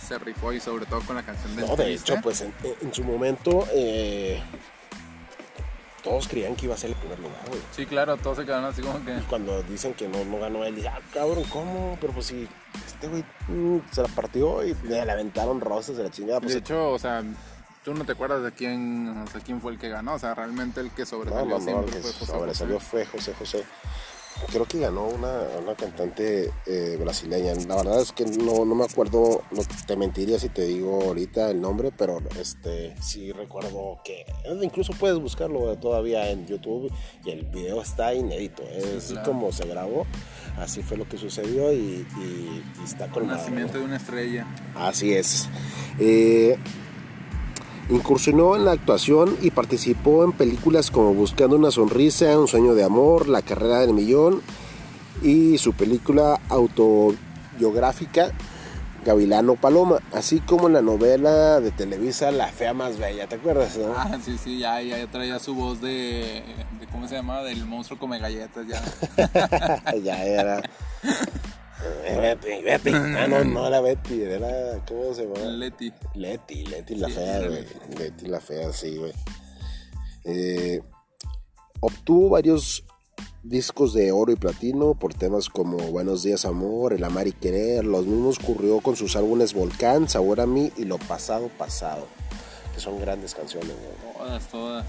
se 0.06 0.21
rifó 0.21 0.52
y 0.52 0.61
sobre 0.61 0.87
todo 0.87 1.00
con 1.00 1.16
la 1.16 1.25
canción 1.25 1.56
de... 1.56 1.66
No, 1.66 1.75
de 1.75 1.94
hecho, 1.94 2.14
pues 2.23 2.42
en, 2.42 2.94
su 2.94 3.02
momento... 3.02 3.66
Eh, 3.73 4.40
todos 6.04 6.28
creían 6.28 6.54
que 6.54 6.66
iba 6.66 6.75
a 6.75 6.78
ser 6.78 6.90
el 6.90 6.96
primer 6.96 7.18
lugar, 7.18 7.40
güey. 7.49 7.61
Sí, 7.75 7.87
claro, 7.87 8.18
todos 8.18 8.37
se 8.37 8.44
quedaron 8.44 8.66
así 8.66 8.82
como 8.82 9.02
que. 9.04 9.16
Y 9.16 9.23
cuando 9.23 9.62
dicen 9.62 9.94
que 9.94 10.06
no, 10.06 10.23
no 10.26 10.38
ganó 10.38 10.62
él, 10.64 10.76
dije, 10.76 10.88
ah, 10.88 11.00
cabrón, 11.12 11.44
¿cómo? 11.44 11.96
Pero 12.00 12.12
pues 12.12 12.26
sí, 12.26 12.46
este 12.87 13.08
güey 13.08 13.25
mm, 13.49 13.78
se 13.90 14.02
la 14.02 14.08
partió 14.08 14.62
y 14.62 14.76
le 14.84 15.00
aventaron 15.00 15.62
rosas 15.62 15.96
de 15.96 16.04
la 16.04 16.11
chingada. 16.11 16.40
Pues, 16.40 16.52
de 16.52 16.58
hecho, 16.58 16.90
o 16.90 16.99
sea, 16.99 17.25
tú 17.82 17.94
no 17.94 18.04
te 18.04 18.12
acuerdas 18.12 18.42
de 18.42 18.52
quién, 18.52 19.25
o 19.26 19.26
sea, 19.30 19.40
quién 19.40 19.62
fue 19.62 19.73
el 19.73 19.78
que 19.78 19.88
ganó. 19.88 20.14
O 20.14 20.18
sea, 20.18 20.34
realmente 20.34 20.80
el 20.80 20.90
que 20.90 21.02
no, 21.02 21.06
sobresalió 21.06 21.46
no, 21.46 21.58
no, 21.58 21.64
siempre 21.64 21.87
el 21.87 21.92
que 21.94 22.02
fue 22.02 22.12
José 22.12 22.26
sobresalió 22.26 22.75
José. 22.75 22.87
fue 22.90 23.06
José 23.06 23.34
José. 23.34 23.64
Creo 24.50 24.67
que 24.67 24.79
ganó 24.79 25.07
una, 25.07 25.33
una 25.62 25.75
cantante 25.75 26.50
eh, 26.67 26.97
brasileña. 27.00 27.55
La 27.67 27.76
verdad 27.76 28.00
es 28.00 28.12
que 28.12 28.25
no, 28.25 28.64
no 28.64 28.75
me 28.75 28.85
acuerdo, 28.85 29.43
no 29.50 29.62
te 29.87 29.97
mentiría 29.97 30.38
si 30.38 30.49
te 30.49 30.62
digo 30.67 31.03
ahorita 31.03 31.50
el 31.50 31.61
nombre, 31.61 31.93
pero 31.97 32.19
este 32.38 32.95
sí 33.00 33.33
recuerdo 33.33 33.99
que 34.05 34.25
incluso 34.62 34.93
puedes 34.93 35.19
buscarlo 35.19 35.76
todavía 35.79 36.31
en 36.31 36.47
YouTube 36.47 36.93
y 37.25 37.31
el 37.31 37.45
video 37.47 37.81
está 37.81 38.12
inédito. 38.14 38.62
Es 38.64 39.07
claro. 39.12 39.31
como 39.33 39.53
se 39.53 39.67
grabó, 39.67 40.07
así 40.59 40.83
fue 40.83 40.97
lo 40.97 41.09
que 41.09 41.17
sucedió 41.17 41.73
y, 41.73 41.76
y- 42.19 42.62
y 42.81 42.85
está 42.85 43.07
El 43.07 43.11
colmado. 43.12 43.38
nacimiento 43.38 43.79
de 43.79 43.85
una 43.85 43.97
estrella. 43.97 44.47
Así 44.75 45.14
es. 45.14 45.49
Eh, 45.99 46.57
incursionó 47.91 48.57
en 48.57 48.64
la 48.64 48.73
actuación 48.73 49.37
y 49.43 49.50
participó 49.50 50.25
en 50.25 50.33
películas 50.33 50.91
como 50.91 51.14
Buscando 51.14 51.57
una 51.57 51.71
sonrisa, 51.71 52.38
Un 52.38 52.49
sueño 52.49 52.75
de 52.75 52.85
amor, 52.85 53.29
La 53.29 53.43
carrera 53.43 53.81
del 53.81 53.93
millón 53.93 54.43
y 55.23 55.59
su 55.59 55.73
película 55.73 56.41
autobiográfica 56.49 58.33
Gavilano 59.05 59.55
Paloma, 59.57 59.99
así 60.12 60.41
como 60.41 60.67
en 60.67 60.73
la 60.73 60.83
novela 60.83 61.61
de 61.61 61.71
Televisa 61.71 62.31
La 62.31 62.49
fea 62.49 62.73
más 62.73 62.99
bella, 62.99 63.26
¿te 63.26 63.37
acuerdas? 63.37 63.76
no? 63.76 63.93
Ah, 63.97 64.19
sí, 64.25 64.38
sí, 64.43 64.59
ya, 64.59 64.81
ya 64.81 65.07
traía 65.09 65.38
su 65.38 65.55
voz 65.55 65.81
de, 65.81 66.43
de 66.81 66.87
¿cómo 66.91 67.07
se 67.07 67.17
llama? 67.17 67.43
Del 67.43 67.67
monstruo 67.67 67.99
come 67.99 68.19
galletas, 68.19 68.67
ya. 68.67 68.83
ya 70.03 70.25
era. 70.25 70.62
Betty, 72.21 72.62
Betty. 72.62 72.91
Ah, 72.95 73.26
no, 73.29 73.45
no 73.45 73.67
era 73.67 73.81
Betty, 73.81 74.23
era. 74.23 74.85
¿Cómo 74.87 75.14
se 75.14 75.26
llama? 75.26 75.41
Leti. 75.50 75.93
Leti, 76.14 76.64
Leti 76.67 76.95
la 76.97 77.09
Sí, 77.09 77.14
fea, 77.14 77.38
güey. 77.41 77.50
Leti. 77.53 77.75
Leti 77.99 78.26
la 78.26 78.41
fea, 78.41 78.73
sí, 78.73 78.97
güey. 78.97 79.12
Eh, 80.25 80.81
obtuvo 81.81 82.31
varios 82.31 82.85
discos 83.43 83.93
de 83.93 84.11
oro 84.11 84.33
y 84.33 84.37
platino 84.37 84.95
por 84.95 85.12
temas 85.12 85.50
como 85.50 85.76
Buenos 85.76 86.23
días 86.23 86.47
amor, 86.47 86.93
El 86.95 87.05
amar 87.05 87.26
y 87.26 87.33
querer. 87.33 87.85
Los 87.85 88.07
mismos 88.07 88.38
ocurrió 88.43 88.81
con 88.81 88.97
sus 88.97 89.17
álbumes 89.17 89.53
Volcán, 89.53 90.09
Sabor 90.09 90.41
a 90.41 90.47
mí 90.47 90.73
y 90.76 90.85
Lo 90.85 90.97
pasado 90.99 91.49
pasado, 91.59 92.07
que 92.75 92.81
son 92.81 92.99
grandes 93.00 93.35
canciones. 93.35 93.69
güey. 93.71 94.14
Todas, 94.17 94.49
todas. 94.49 94.87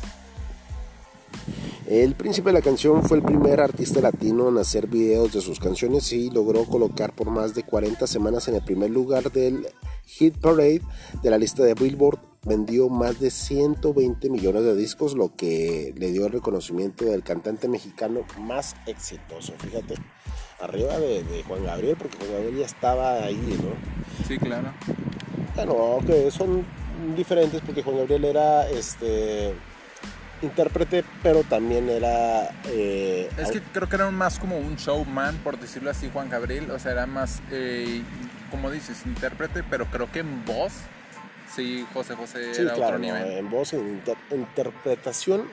El 1.88 2.16
príncipe 2.16 2.50
de 2.50 2.54
la 2.54 2.62
canción 2.62 3.04
fue 3.04 3.18
el 3.18 3.24
primer 3.24 3.62
artista 3.62 4.02
latino 4.02 4.50
en 4.50 4.58
hacer 4.58 4.88
videos 4.88 5.34
de 5.34 5.42
sus 5.42 5.60
canciones 5.60 6.12
y 6.14 6.32
logró 6.32 6.66
colocar 6.66 7.14
por 7.14 7.30
más 7.30 7.54
de 7.54 7.62
40 7.62 8.08
semanas 8.08 8.48
en 8.48 8.56
el 8.56 8.64
primer 8.64 8.90
lugar 8.90 9.32
del 9.32 9.68
Hit 10.08 10.36
Parade 10.38 10.82
de 11.22 11.30
la 11.30 11.38
lista 11.38 11.64
de 11.64 11.76
Billboard. 11.76 12.18
Vendió 12.44 12.90
más 12.90 13.20
de 13.20 13.30
120 13.30 14.30
millones 14.30 14.64
de 14.64 14.76
discos, 14.76 15.16
lo 15.16 15.36
que 15.36 15.94
le 15.98 16.12
dio 16.12 16.26
el 16.26 16.32
reconocimiento 16.32 17.06
del 17.06 17.24
cantante 17.24 17.68
mexicano 17.68 18.22
más 18.40 18.76
exitoso. 18.88 19.54
Fíjate, 19.58 19.96
arriba 20.60 21.00
de, 21.00 21.24
de 21.24 21.44
Juan 21.44 21.64
Gabriel, 21.64 21.96
porque 21.98 22.18
Juan 22.18 22.32
Gabriel 22.32 22.58
ya 22.58 22.66
estaba 22.66 23.14
ahí, 23.24 23.36
¿no? 23.36 24.28
Sí, 24.28 24.38
claro. 24.38 24.74
Bueno, 25.56 26.00
que 26.06 26.30
son 26.32 26.66
diferentes 27.16 27.62
porque 27.62 27.84
Juan 27.84 27.98
Gabriel 27.98 28.26
era 28.26 28.70
este 28.70 29.54
intérprete, 30.46 31.04
pero 31.22 31.44
también 31.44 31.90
era 31.90 32.50
eh, 32.66 33.30
Es 33.38 33.52
que 33.52 33.62
creo 33.62 33.90
que 33.90 33.96
era 33.98 34.10
más 34.12 34.40
como 34.40 34.58
un 34.58 34.76
showman, 34.78 35.36
por 35.38 35.60
decirlo 35.60 35.90
así, 35.90 36.10
Juan 36.12 36.30
Gabriel. 36.30 36.72
O 36.72 36.80
sea, 36.80 36.92
era 36.94 37.06
más, 37.06 37.42
eh, 37.52 38.02
como 38.52 38.72
dices, 38.72 39.02
intérprete, 39.06 39.64
pero 39.64 39.86
creo 39.88 40.12
que 40.12 40.20
en 40.20 40.46
voz, 40.46 40.72
sí, 41.54 41.86
José 41.94 42.16
José 42.16 42.54
sí, 42.54 42.62
era 42.62 42.74
claro, 42.74 42.98
otro 42.98 43.08
¿no? 43.08 43.14
nivel. 43.20 43.38
en 43.40 43.50
voz, 43.50 43.74
en 43.74 43.88
inter- 43.90 44.18
interpretación. 44.32 45.48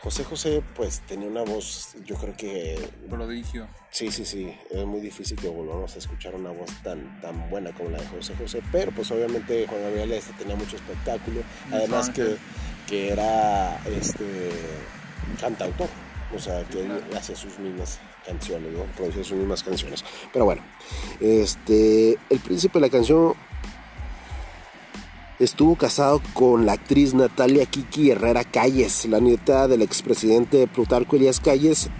José 0.00 0.24
José 0.24 0.64
pues 0.74 1.00
tenía 1.06 1.28
una 1.28 1.42
voz, 1.42 1.94
yo 2.04 2.16
creo 2.16 2.36
que 2.36 2.90
Prodigio. 3.08 3.68
sí, 3.90 4.10
sí, 4.10 4.24
sí, 4.24 4.52
es 4.72 4.84
muy 4.84 4.98
difícil 5.00 5.38
que 5.38 5.46
volvamos 5.46 5.94
a 5.94 5.98
escuchar 5.98 6.34
una 6.34 6.50
voz 6.50 6.70
tan, 6.82 7.20
tan 7.20 7.48
buena 7.48 7.70
como 7.72 7.90
la 7.90 7.98
de 7.98 8.08
José 8.08 8.34
José, 8.36 8.62
pero 8.72 8.90
pues 8.90 9.08
obviamente 9.12 9.64
Juan 9.68 9.80
Gabriel 9.80 10.10
este 10.14 10.32
tenía 10.32 10.56
mucho 10.56 10.74
espectáculo, 10.74 11.42
además 11.70 12.10
que. 12.10 12.36
Que 12.86 13.10
era 13.10 13.80
este 13.86 14.50
cantautor, 15.40 15.88
o 16.34 16.38
sea, 16.38 16.62
que 16.64 16.80
él 16.80 16.92
hacía 17.16 17.36
sus 17.36 17.58
mismas 17.58 17.98
canciones, 18.26 18.72
¿no? 18.72 18.84
producía 18.96 19.24
sus 19.24 19.36
mismas 19.36 19.62
canciones. 19.62 20.04
Pero 20.32 20.44
bueno, 20.44 20.62
este, 21.20 22.18
el 22.30 22.38
príncipe 22.40 22.78
de 22.78 22.86
la 22.86 22.90
canción 22.90 23.34
estuvo 25.38 25.76
casado 25.76 26.22
con 26.34 26.66
la 26.66 26.72
actriz 26.72 27.14
Natalia 27.14 27.66
Kiki 27.66 28.10
Herrera 28.10 28.44
Calles, 28.44 29.06
la 29.06 29.18
nieta 29.18 29.66
del 29.68 29.82
expresidente 29.82 30.66
Plutarco 30.66 31.16
Elías 31.16 31.40
Calles, 31.40 31.90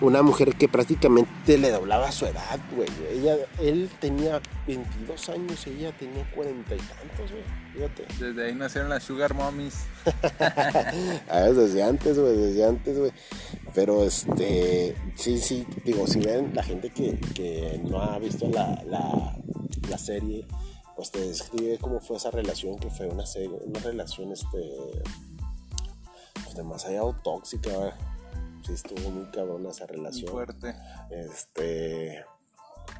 una 0.00 0.22
mujer 0.22 0.54
que 0.56 0.68
prácticamente 0.68 1.56
le 1.58 1.70
doblaba 1.70 2.10
su 2.12 2.26
edad, 2.26 2.60
güey. 2.74 2.88
Ella, 3.10 3.36
él 3.60 3.88
tenía 4.00 4.40
22 4.66 5.28
años, 5.30 5.66
ella 5.66 5.92
tenía 5.92 6.28
cuarenta 6.32 6.74
y 6.74 6.78
tantos, 6.78 7.30
güey. 7.30 7.44
Fíjate. 7.72 8.06
Desde 8.20 8.46
ahí 8.46 8.54
nacieron 8.54 8.90
las 8.90 9.02
Sugar 9.02 9.34
Mommies. 9.34 9.86
A 11.28 11.40
ver, 11.40 11.54
desde 11.54 11.82
antes, 11.82 12.18
güey, 12.18 12.36
desde 12.36 12.64
antes, 12.66 12.98
güey. 12.98 13.12
Pero 13.74 14.04
este, 14.04 14.94
sí, 15.16 15.38
sí, 15.38 15.66
digo, 15.84 16.06
si 16.06 16.20
ven 16.20 16.54
la 16.54 16.62
gente 16.62 16.90
que, 16.90 17.18
que 17.34 17.80
no 17.82 18.02
ha 18.02 18.18
visto 18.18 18.48
la, 18.48 18.82
la, 18.86 19.36
la 19.88 19.98
serie, 19.98 20.46
pues 20.96 21.10
te 21.10 21.20
describe 21.20 21.78
cómo 21.78 22.00
fue 22.00 22.18
esa 22.18 22.30
relación, 22.30 22.78
que 22.78 22.90
fue 22.90 23.06
una 23.06 23.24
serie, 23.24 23.58
una 23.64 23.80
relación, 23.80 24.32
este, 24.32 25.02
pues 26.44 26.54
demasiado 26.54 27.16
tóxica, 27.24 27.70
güey. 27.70 27.92
Sí, 28.66 28.72
estuvo 28.74 29.10
muy 29.10 29.24
cabrón 29.30 29.66
esa 29.66 29.86
Muy 29.86 29.96
relación. 29.96 30.28
fuerte. 30.30 30.74
Este, 31.10 32.24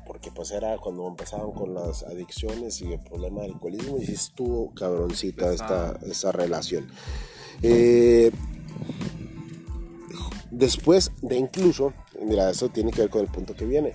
porque 0.06 0.30
pues 0.30 0.50
era 0.50 0.78
cuando 0.78 1.06
empezaban 1.06 1.52
con 1.52 1.74
las 1.74 2.02
adicciones 2.02 2.80
y 2.82 2.92
el 2.92 3.00
problema 3.00 3.42
del 3.42 3.52
alcoholismo 3.52 3.98
y 3.98 4.10
estuvo 4.10 4.72
cabroncita 4.74 5.52
esta, 5.52 5.98
esta 6.06 6.32
relación. 6.32 6.88
Eh, 7.62 8.30
después 10.50 11.12
de 11.22 11.36
incluso, 11.36 11.92
mira, 12.20 12.50
eso 12.50 12.68
tiene 12.68 12.90
que 12.90 13.02
ver 13.02 13.10
con 13.10 13.22
el 13.22 13.28
punto 13.28 13.54
que 13.54 13.64
viene. 13.64 13.94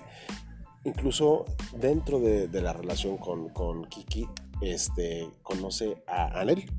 Incluso 0.84 1.44
dentro 1.78 2.20
de, 2.20 2.48
de 2.48 2.62
la 2.62 2.72
relación 2.72 3.18
con, 3.18 3.50
con 3.50 3.84
Kiki, 3.86 4.28
este, 4.60 5.30
conoce 5.42 6.02
a 6.06 6.40
Anel. 6.40 6.70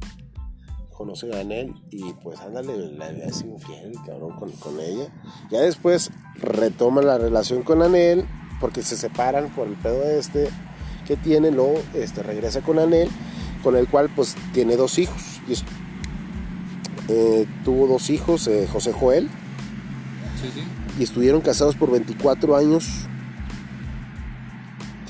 Conoce 0.92 1.34
a 1.34 1.40
Anel 1.40 1.74
y 1.92 2.12
pues 2.14 2.40
ándale, 2.42 2.76
la 2.92 3.12
le 3.12 3.24
hace 3.24 3.48
infiel, 3.48 3.94
cabrón, 4.06 4.36
con, 4.38 4.52
con 4.54 4.80
ella. 4.80 5.08
Ya 5.50 5.62
después 5.62 6.12
retoma 6.36 7.02
la 7.02 7.18
relación 7.18 7.64
con 7.64 7.82
Anel 7.82 8.26
porque 8.60 8.82
se 8.84 8.98
separan 8.98 9.50
por 9.50 9.68
el 9.68 9.74
pedo 9.76 10.04
este 10.04 10.50
que 11.08 11.16
tiene, 11.18 11.52
luego 11.52 11.82
este, 11.96 12.22
regresa 12.24 12.62
con 12.62 12.78
Anel, 12.80 13.10
con 13.64 13.76
el 13.76 13.88
cual 13.88 14.10
pues 14.16 14.36
tiene 14.54 14.76
dos 14.76 15.00
hijos. 15.00 15.40
Y 15.48 15.54
es- 15.54 15.64
eh, 17.08 17.48
tuvo 17.66 17.88
dos 17.88 18.10
hijos, 18.12 18.48
eh, 18.48 18.68
José 18.72 18.94
Joel, 18.94 19.28
Sí, 20.42 20.50
sí. 20.54 20.64
y 21.00 21.04
estuvieron 21.04 21.42
casados 21.42 21.76
por 21.76 21.90
24 21.92 22.56
años. 22.56 22.88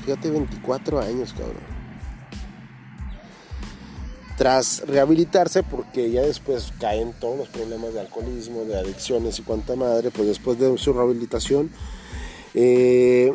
Fíjate, 0.04 0.30
24 0.30 1.00
años, 1.00 1.32
cabrón. 1.34 1.68
Tras 4.38 4.82
rehabilitarse, 4.86 5.62
porque 5.62 6.10
ya 6.10 6.22
después 6.22 6.72
caen 6.80 7.12
todos 7.20 7.36
los 7.36 7.48
problemas 7.48 7.92
de 7.92 8.00
alcoholismo, 8.00 8.64
de 8.64 8.78
adicciones 8.78 9.38
y 9.38 9.42
cuanta 9.42 9.76
madre, 9.76 10.10
pues 10.10 10.26
después 10.28 10.58
de 10.58 10.78
su 10.78 10.94
rehabilitación, 10.94 11.70
eh, 12.54 13.32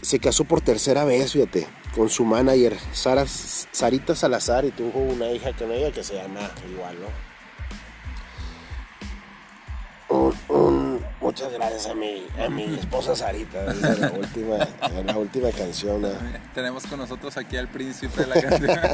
se 0.00 0.18
casó 0.18 0.44
por 0.44 0.60
tercera 0.60 1.04
vez, 1.04 1.32
fíjate, 1.32 1.66
con 1.94 2.08
su 2.08 2.24
manager, 2.24 2.76
Sara, 2.92 3.24
Sarita 3.26 4.14
Salazar, 4.14 4.64
y 4.64 4.70
tuvo 4.70 4.98
una 5.00 5.30
hija 5.30 5.52
con 5.52 5.70
ella 5.70 5.92
que 5.92 6.02
se 6.02 6.14
llama 6.14 6.50
igual, 6.70 6.96
¿no? 7.00 7.32
Un- 10.08 10.34
un- 10.48 11.00
muchas 11.20 11.50
gracias 11.52 11.86
a 11.86 11.94
mi, 11.94 12.26
a 12.44 12.48
mi 12.50 12.64
esposa 12.78 13.16
Sarita, 13.16 13.62
la 13.74 14.10
última, 14.12 14.58
la 15.06 15.16
última 15.18 15.50
canción. 15.50 16.02
¿no? 16.02 16.08
Tenemos 16.54 16.86
con 16.86 16.98
nosotros 16.98 17.36
aquí 17.38 17.56
al 17.56 17.68
príncipe 17.68 18.22
de 18.22 18.26
la 18.26 18.40
canción. 18.40 18.78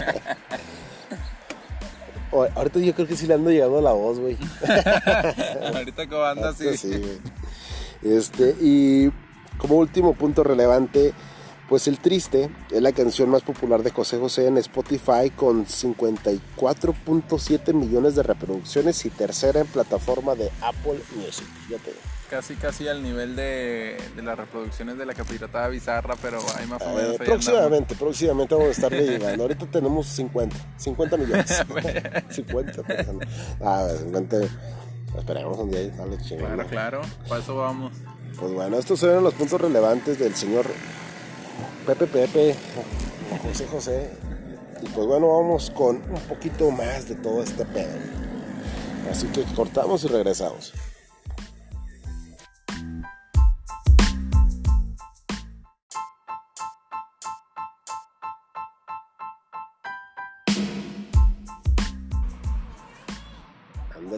Ahorita 2.30 2.78
yo 2.78 2.94
creo 2.94 3.08
que 3.08 3.16
sí 3.16 3.26
le 3.26 3.34
ando 3.34 3.50
llegando 3.50 3.80
la 3.80 3.92
voz, 3.92 4.18
güey. 4.20 4.36
Ahorita 5.74 6.06
como 6.06 6.22
anda 6.24 6.50
así. 6.50 6.76
Sí, 6.76 6.88
güey. 6.90 7.18
Este, 8.16 8.54
y 8.60 9.10
como 9.58 9.76
último 9.76 10.14
punto 10.14 10.42
relevante, 10.44 11.12
Pues 11.68 11.86
El 11.86 11.98
Triste 11.98 12.48
es 12.70 12.80
la 12.80 12.92
canción 12.92 13.28
más 13.28 13.42
popular 13.42 13.82
de 13.82 13.90
José 13.90 14.16
José 14.16 14.46
en 14.46 14.56
Spotify 14.56 15.28
con 15.36 15.66
54.7 15.66 17.74
millones 17.74 18.14
de 18.14 18.22
reproducciones 18.22 19.04
y 19.04 19.10
tercera 19.10 19.60
en 19.60 19.66
plataforma 19.66 20.34
de 20.34 20.50
Apple 20.62 20.98
Music. 21.16 21.44
Fíjate. 21.66 21.92
Casi, 22.30 22.54
casi 22.56 22.88
al 22.88 23.02
nivel 23.02 23.36
de, 23.36 23.96
de 24.16 24.22
las 24.22 24.36
reproducciones 24.38 24.98
de 24.98 25.06
la 25.06 25.14
capiratada 25.14 25.68
bizarra, 25.68 26.14
pero 26.20 26.38
hay 26.58 26.66
más 26.66 26.82
o 26.82 26.94
menos. 26.94 27.14
Eh, 27.14 27.18
próximamente, 27.24 27.94
próximamente 27.94 28.54
vamos 28.54 28.68
a 28.68 28.72
estarle 28.72 29.06
llegando. 29.06 29.42
Ahorita 29.44 29.64
tenemos 29.66 30.06
50, 30.08 30.54
50 30.76 31.16
millones. 31.16 31.64
50 32.30 32.82
personas. 32.82 33.28
Ah, 33.62 33.88
50. 33.98 34.36
Esperemos 35.18 35.58
un 35.58 35.70
día 35.70 35.82
y 35.82 35.90
sale 35.90 36.18
chingón. 36.18 36.54
Claro, 36.54 36.66
claro. 36.68 37.00
Para 37.28 37.40
eso 37.40 37.56
vamos. 37.56 37.92
Pues 38.36 38.52
bueno, 38.52 38.78
estos 38.78 39.02
eran 39.02 39.24
los 39.24 39.34
puntos 39.34 39.60
relevantes 39.60 40.18
del 40.18 40.34
señor 40.34 40.66
Pepe 41.86 42.06
Pepe, 42.06 42.54
José 43.42 43.66
José. 43.66 44.10
Y 44.82 44.86
pues 44.88 45.06
bueno, 45.06 45.28
vamos 45.28 45.70
con 45.70 45.96
un 45.96 46.20
poquito 46.28 46.70
más 46.70 47.08
de 47.08 47.14
todo 47.16 47.42
este 47.42 47.64
pedo. 47.64 47.98
Así 49.10 49.26
que 49.28 49.42
cortamos 49.54 50.04
y 50.04 50.08
regresamos. 50.08 50.72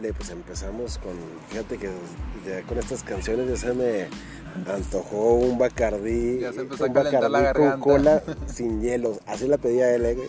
Ándale, 0.01 0.15
pues 0.15 0.31
empezamos 0.31 0.97
con, 0.97 1.13
fíjate 1.51 1.77
que 1.77 1.91
ya 2.49 2.63
con 2.63 2.79
estas 2.79 3.03
canciones 3.03 3.51
ya 3.51 3.57
se 3.69 3.75
me 3.75 4.07
antojó 4.73 5.35
un 5.35 5.59
bacardí, 5.59 6.39
Ya 6.41 6.55
se 6.55 6.61
empezó 6.63 6.85
un 6.85 6.91
a 6.93 6.95
calentar 6.95 7.31
la 7.31 7.41
Bacardí 7.43 7.69
con 7.73 7.81
cola 7.81 8.23
sin 8.47 8.81
hielos. 8.81 9.19
Así 9.27 9.47
la 9.47 9.59
pedía 9.59 9.95
él, 9.95 10.07
eh, 10.07 10.15
güey. 10.15 10.29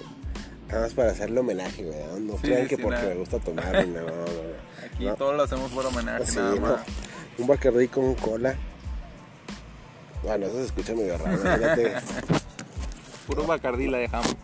Nada 0.68 0.82
más 0.82 0.94
para 0.94 1.12
hacerle 1.12 1.40
homenaje, 1.40 1.86
güey. 1.86 1.98
No, 2.22 2.34
Sí, 2.34 2.40
crean 2.42 2.68
que 2.68 2.76
sí, 2.76 2.82
porque 2.82 2.98
nada. 3.00 3.10
me 3.12 3.16
gusta 3.16 3.40
tomar, 3.40 3.88
no, 3.88 4.02
no, 4.02 4.08
no. 4.08 4.26
Aquí 4.94 5.06
No. 5.06 5.16
todo 5.16 5.32
lo 5.32 5.44
hacemos 5.44 5.72
por 5.72 5.86
homenaje, 5.86 6.26
Sí, 6.28 6.36
nada 6.36 6.56
más. 6.58 6.82
Un 7.38 7.48
bacardí 7.48 7.88
con 7.88 8.14
cola. 8.16 8.56
Bueno, 10.22 10.48
eso 10.48 10.58
se 10.58 10.66
escucha 10.66 10.94
medio 10.94 11.18
raro, 11.18 11.40
imagínate. 11.40 11.94
Puro 13.26 13.46
Bacardí 13.48 13.88
la 13.88 14.00
dejamos. 14.00 14.36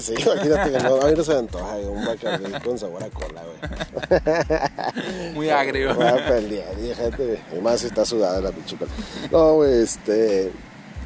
sí, 0.00 0.14
imagínate 0.16 0.70
que 0.72 0.78
no, 0.78 1.00
a 1.02 1.06
mí 1.08 1.14
no 1.16 1.24
se 1.24 1.32
me 1.32 1.38
antoja, 1.40 1.74
güey, 1.74 1.86
un 1.86 2.04
bacardí 2.06 2.52
con 2.60 2.78
sabor 2.78 3.02
a 3.02 3.08
cola, 3.10 3.42
güey. 3.42 3.58
Muy 5.34 5.48
agrio. 5.50 5.94
Voy 5.94 6.06
a 6.06 6.26
pelear, 6.26 6.72
y 6.78 6.94
gente, 6.94 7.40
y 7.56 7.60
más 7.60 7.80
si 7.80 7.86
está 7.86 8.04
sudada 8.04 8.40
la 8.40 8.50
pinche 8.52 8.76
cola. 8.76 8.90
No, 9.30 9.64
este. 9.64 10.50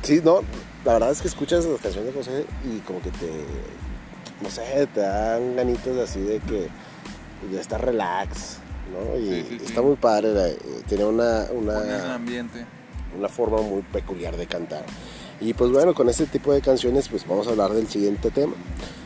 Sí, 0.02 0.20
no, 0.24 0.40
la 0.84 0.94
verdad 0.94 1.10
es 1.10 1.20
que 1.22 1.28
escuchas 1.28 1.64
las 1.66 1.80
canciones 1.80 2.12
de 2.14 2.18
José 2.18 2.44
y 2.64 2.78
como 2.80 3.00
que 3.00 3.10
te. 3.10 3.30
No 4.42 4.48
sé, 4.50 4.86
te 4.94 5.00
dan 5.00 5.56
ganitas 5.56 5.96
así 5.98 6.20
de 6.20 6.38
que. 6.40 6.68
de 7.50 7.60
estar 7.60 7.84
relax, 7.84 8.58
¿no? 8.92 9.18
Y 9.18 9.26
Sí, 9.28 9.46
sí, 9.48 9.58
sí. 9.60 9.64
está 9.66 9.82
muy 9.82 9.96
padre, 9.96 10.32
la- 10.34 10.82
tiene 10.88 11.04
una. 11.04 11.46
Una 11.52 12.14
ambiente. 12.14 12.64
una 13.18 13.28
forma 13.28 13.60
muy 13.60 13.82
peculiar 13.82 14.36
de 14.36 14.46
cantar. 14.46 14.84
Y 15.40 15.54
pues 15.54 15.70
bueno, 15.72 15.94
con 15.94 16.08
este 16.08 16.26
tipo 16.26 16.52
de 16.52 16.60
canciones 16.60 17.08
pues 17.08 17.26
vamos 17.26 17.46
a 17.46 17.50
hablar 17.50 17.72
del 17.72 17.88
siguiente 17.88 18.30
tema. 18.30 18.52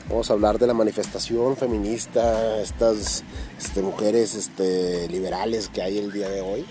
Vamos 0.08 0.30
a 0.30 0.34
hablar 0.34 0.58
de 0.58 0.66
la 0.66 0.74
manifestación 0.74 1.56
feminista, 1.56 2.60
estas 2.60 3.24
este, 3.58 3.82
mujeres 3.82 4.34
este, 4.34 5.08
liberales 5.08 5.68
que 5.68 5.82
hay 5.82 5.98
el 5.98 6.12
día 6.12 6.28
de 6.28 6.40
hoy. 6.42 6.66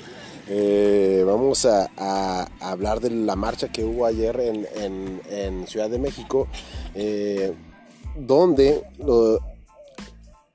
Eh, 0.48 1.24
vamos 1.26 1.66
a, 1.66 1.90
a- 1.98 2.48
a 2.60 2.70
hablar 2.72 3.00
de 3.00 3.10
la 3.10 3.36
marcha 3.36 3.70
que 3.72 3.84
hubo 3.84 4.06
ayer 4.06 4.40
en, 4.40 4.68
en- 4.76 5.22
en 5.30 5.68
Ciudad 5.68 5.90
de 5.90 5.98
México, 6.00 6.48
eh, 6.94 7.54
donde 8.16 8.84
lo- 9.00 9.40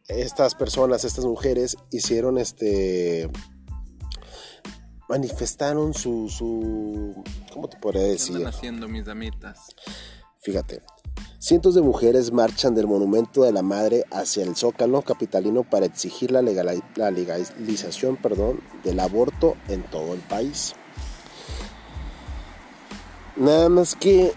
estas 0.06 0.54
personas, 0.54 1.04
estas 1.04 1.24
mujeres 1.24 1.76
hicieron 1.90 2.38
este 2.38 3.28
manifestaron 5.08 5.94
su, 5.94 6.28
su 6.28 7.22
¿cómo 7.52 7.68
te 7.68 7.78
podría 7.78 8.02
¿Qué 8.02 8.08
decir? 8.10 8.36
andan 8.36 8.52
haciendo 8.54 8.88
mis 8.88 9.04
damitas? 9.06 9.58
Fíjate, 10.40 10.82
cientos 11.38 11.76
de 11.76 11.82
mujeres 11.82 12.32
marchan 12.32 12.74
del 12.74 12.88
Monumento 12.88 13.44
de 13.44 13.52
la 13.52 13.62
Madre 13.62 14.04
hacia 14.10 14.42
el 14.42 14.56
Zócalo 14.56 15.02
capitalino 15.02 15.62
para 15.62 15.86
exigir 15.86 16.32
la, 16.32 16.42
legalización 16.42 18.16
perdón, 18.16 18.60
del 18.82 18.98
aborto 18.98 19.56
en 19.68 19.82
todo 19.82 20.14
el 20.14 20.20
país. 20.20 20.74
Nada 23.36 23.68
más 23.68 23.94
que, 23.94 24.32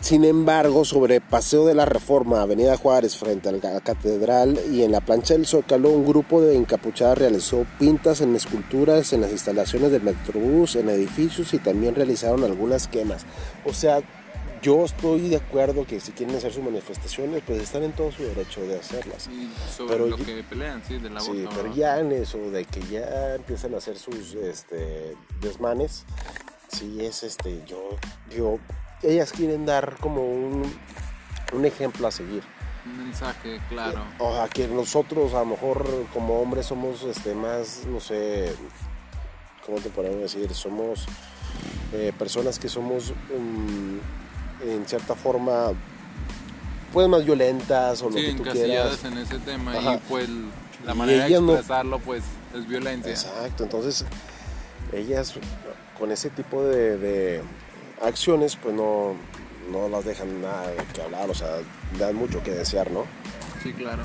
sin 0.00 0.24
embargo, 0.24 0.84
sobre 0.84 1.20
Paseo 1.20 1.66
de 1.66 1.74
la 1.74 1.84
Reforma, 1.84 2.42
Avenida 2.42 2.76
Juárez, 2.76 3.16
frente 3.16 3.48
a 3.48 3.52
la 3.52 3.80
catedral 3.80 4.58
y 4.72 4.82
en 4.82 4.90
la 4.90 5.00
plancha 5.00 5.34
del 5.34 5.46
Zócalo, 5.46 5.90
un 5.90 6.04
grupo 6.04 6.42
de 6.42 6.56
encapuchadas 6.56 7.16
realizó 7.16 7.64
pintas 7.78 8.20
en 8.22 8.34
esculturas 8.34 9.12
en 9.12 9.20
las 9.20 9.30
instalaciones 9.30 9.92
del 9.92 10.02
Metrobús, 10.02 10.74
en 10.74 10.88
edificios 10.88 11.54
y 11.54 11.58
también 11.58 11.94
realizaron 11.94 12.42
algunas 12.42 12.88
quemas. 12.88 13.24
O 13.64 13.72
sea, 13.72 14.02
yo 14.62 14.84
estoy 14.84 15.28
de 15.28 15.36
acuerdo 15.36 15.86
que 15.86 16.00
si 16.00 16.12
quieren 16.12 16.36
hacer 16.36 16.52
sus 16.52 16.62
manifestaciones, 16.64 17.42
pues 17.46 17.62
están 17.62 17.82
en 17.82 17.92
todo 17.92 18.12
su 18.12 18.22
derecho 18.22 18.60
de 18.62 18.78
hacerlas. 18.78 19.24
Sí, 19.24 19.50
sobre 19.74 19.92
Pero 19.94 20.06
lo 20.08 20.16
yo- 20.18 20.24
que 20.24 20.42
pelean, 20.44 20.82
sí, 20.86 20.98
del 20.98 21.16
aborto. 21.16 21.32
Sí, 21.32 21.46
pero 21.48 21.62
¿verdad? 21.62 21.76
ya 21.76 21.98
en 22.00 22.12
eso 22.12 22.38
de 22.50 22.64
que 22.64 22.80
ya 22.82 23.34
empiezan 23.36 23.74
a 23.74 23.78
hacer 23.78 23.96
sus 23.98 24.34
este, 24.34 25.16
desmanes, 25.40 26.04
sí 26.70 27.04
es 27.04 27.22
este, 27.22 27.62
yo, 27.66 27.96
yo, 28.34 28.58
ellas 29.02 29.32
quieren 29.32 29.64
dar 29.66 29.96
como 30.00 30.22
un, 30.24 30.62
un 31.52 31.64
ejemplo 31.64 32.06
a 32.06 32.10
seguir. 32.10 32.42
Un 32.84 33.04
mensaje, 33.04 33.60
claro. 33.68 34.02
O 34.18 34.34
sea, 34.34 34.48
que 34.48 34.66
nosotros 34.68 35.34
a 35.34 35.40
lo 35.40 35.46
mejor 35.46 35.86
como 36.12 36.40
hombres 36.40 36.66
somos 36.66 37.02
este, 37.04 37.34
más, 37.34 37.84
no 37.86 38.00
sé, 38.00 38.52
¿cómo 39.64 39.78
te 39.78 39.90
podemos 39.90 40.20
decir? 40.20 40.52
Somos 40.54 41.06
eh, 41.92 42.12
personas 42.18 42.58
que 42.58 42.68
somos 42.68 43.10
mm, 43.10 43.98
en 44.66 44.86
cierta 44.86 45.14
forma, 45.14 45.72
pues 46.92 47.08
más 47.08 47.24
violentas 47.24 48.02
o 48.02 48.10
lo 48.10 48.16
Sí, 48.16 48.26
que 48.26 48.32
tú 48.34 48.42
quieras. 48.44 49.04
en 49.04 49.18
ese 49.18 49.38
tema 49.38 49.72
Ajá. 49.76 49.94
y 49.94 49.98
pues 50.08 50.28
la 50.84 50.94
manera 50.94 51.24
de 51.28 51.40
no- 51.40 51.52
expresarlo 51.52 51.98
pues 52.00 52.22
es 52.54 52.66
violencia. 52.66 53.10
Exacto, 53.12 53.64
entonces 53.64 54.04
ellas 54.92 55.34
con 55.98 56.10
ese 56.10 56.30
tipo 56.30 56.64
de, 56.64 56.96
de 56.98 57.42
acciones 58.02 58.56
pues 58.56 58.74
no, 58.74 59.14
no 59.70 59.88
las 59.88 60.04
dejan 60.04 60.40
nada 60.42 60.72
que 60.94 61.02
hablar, 61.02 61.28
o 61.30 61.34
sea, 61.34 61.48
dan 61.98 62.16
mucho 62.16 62.42
que 62.42 62.50
desear, 62.52 62.90
¿no? 62.90 63.04
Sí, 63.62 63.72
claro. 63.72 64.02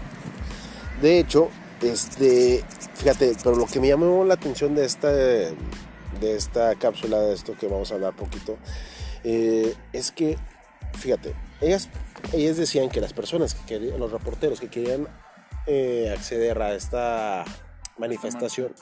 De 1.02 1.20
hecho, 1.20 1.50
este, 1.82 2.64
fíjate, 2.96 3.36
pero 3.44 3.56
lo 3.56 3.66
que 3.66 3.80
me 3.80 3.88
llamó 3.88 4.24
la 4.26 4.34
atención 4.36 4.76
de 4.76 4.86
esta, 4.86 5.10
de 5.12 5.56
esta 6.22 6.76
cápsula, 6.76 7.20
de 7.20 7.34
esto 7.34 7.54
que 7.60 7.68
vamos 7.68 7.92
a 7.92 7.96
hablar 7.96 8.14
poquito, 8.14 8.58
eh, 9.28 9.76
es 9.92 10.12
que, 10.12 10.38
fíjate, 10.94 11.34
ellas, 11.60 11.90
ellas 12.32 12.58
decían 12.58 12.90
que 12.90 13.02
las 13.02 13.12
personas 13.12 13.56
que 13.56 13.66
querían, 13.66 14.00
los 14.00 14.12
reporteros 14.12 14.60
que 14.60 14.70
querían 14.70 15.08
eh, 15.66 16.14
acceder 16.16 16.62
a 16.62 16.76
esta 16.76 17.44
manifestación 17.98 18.76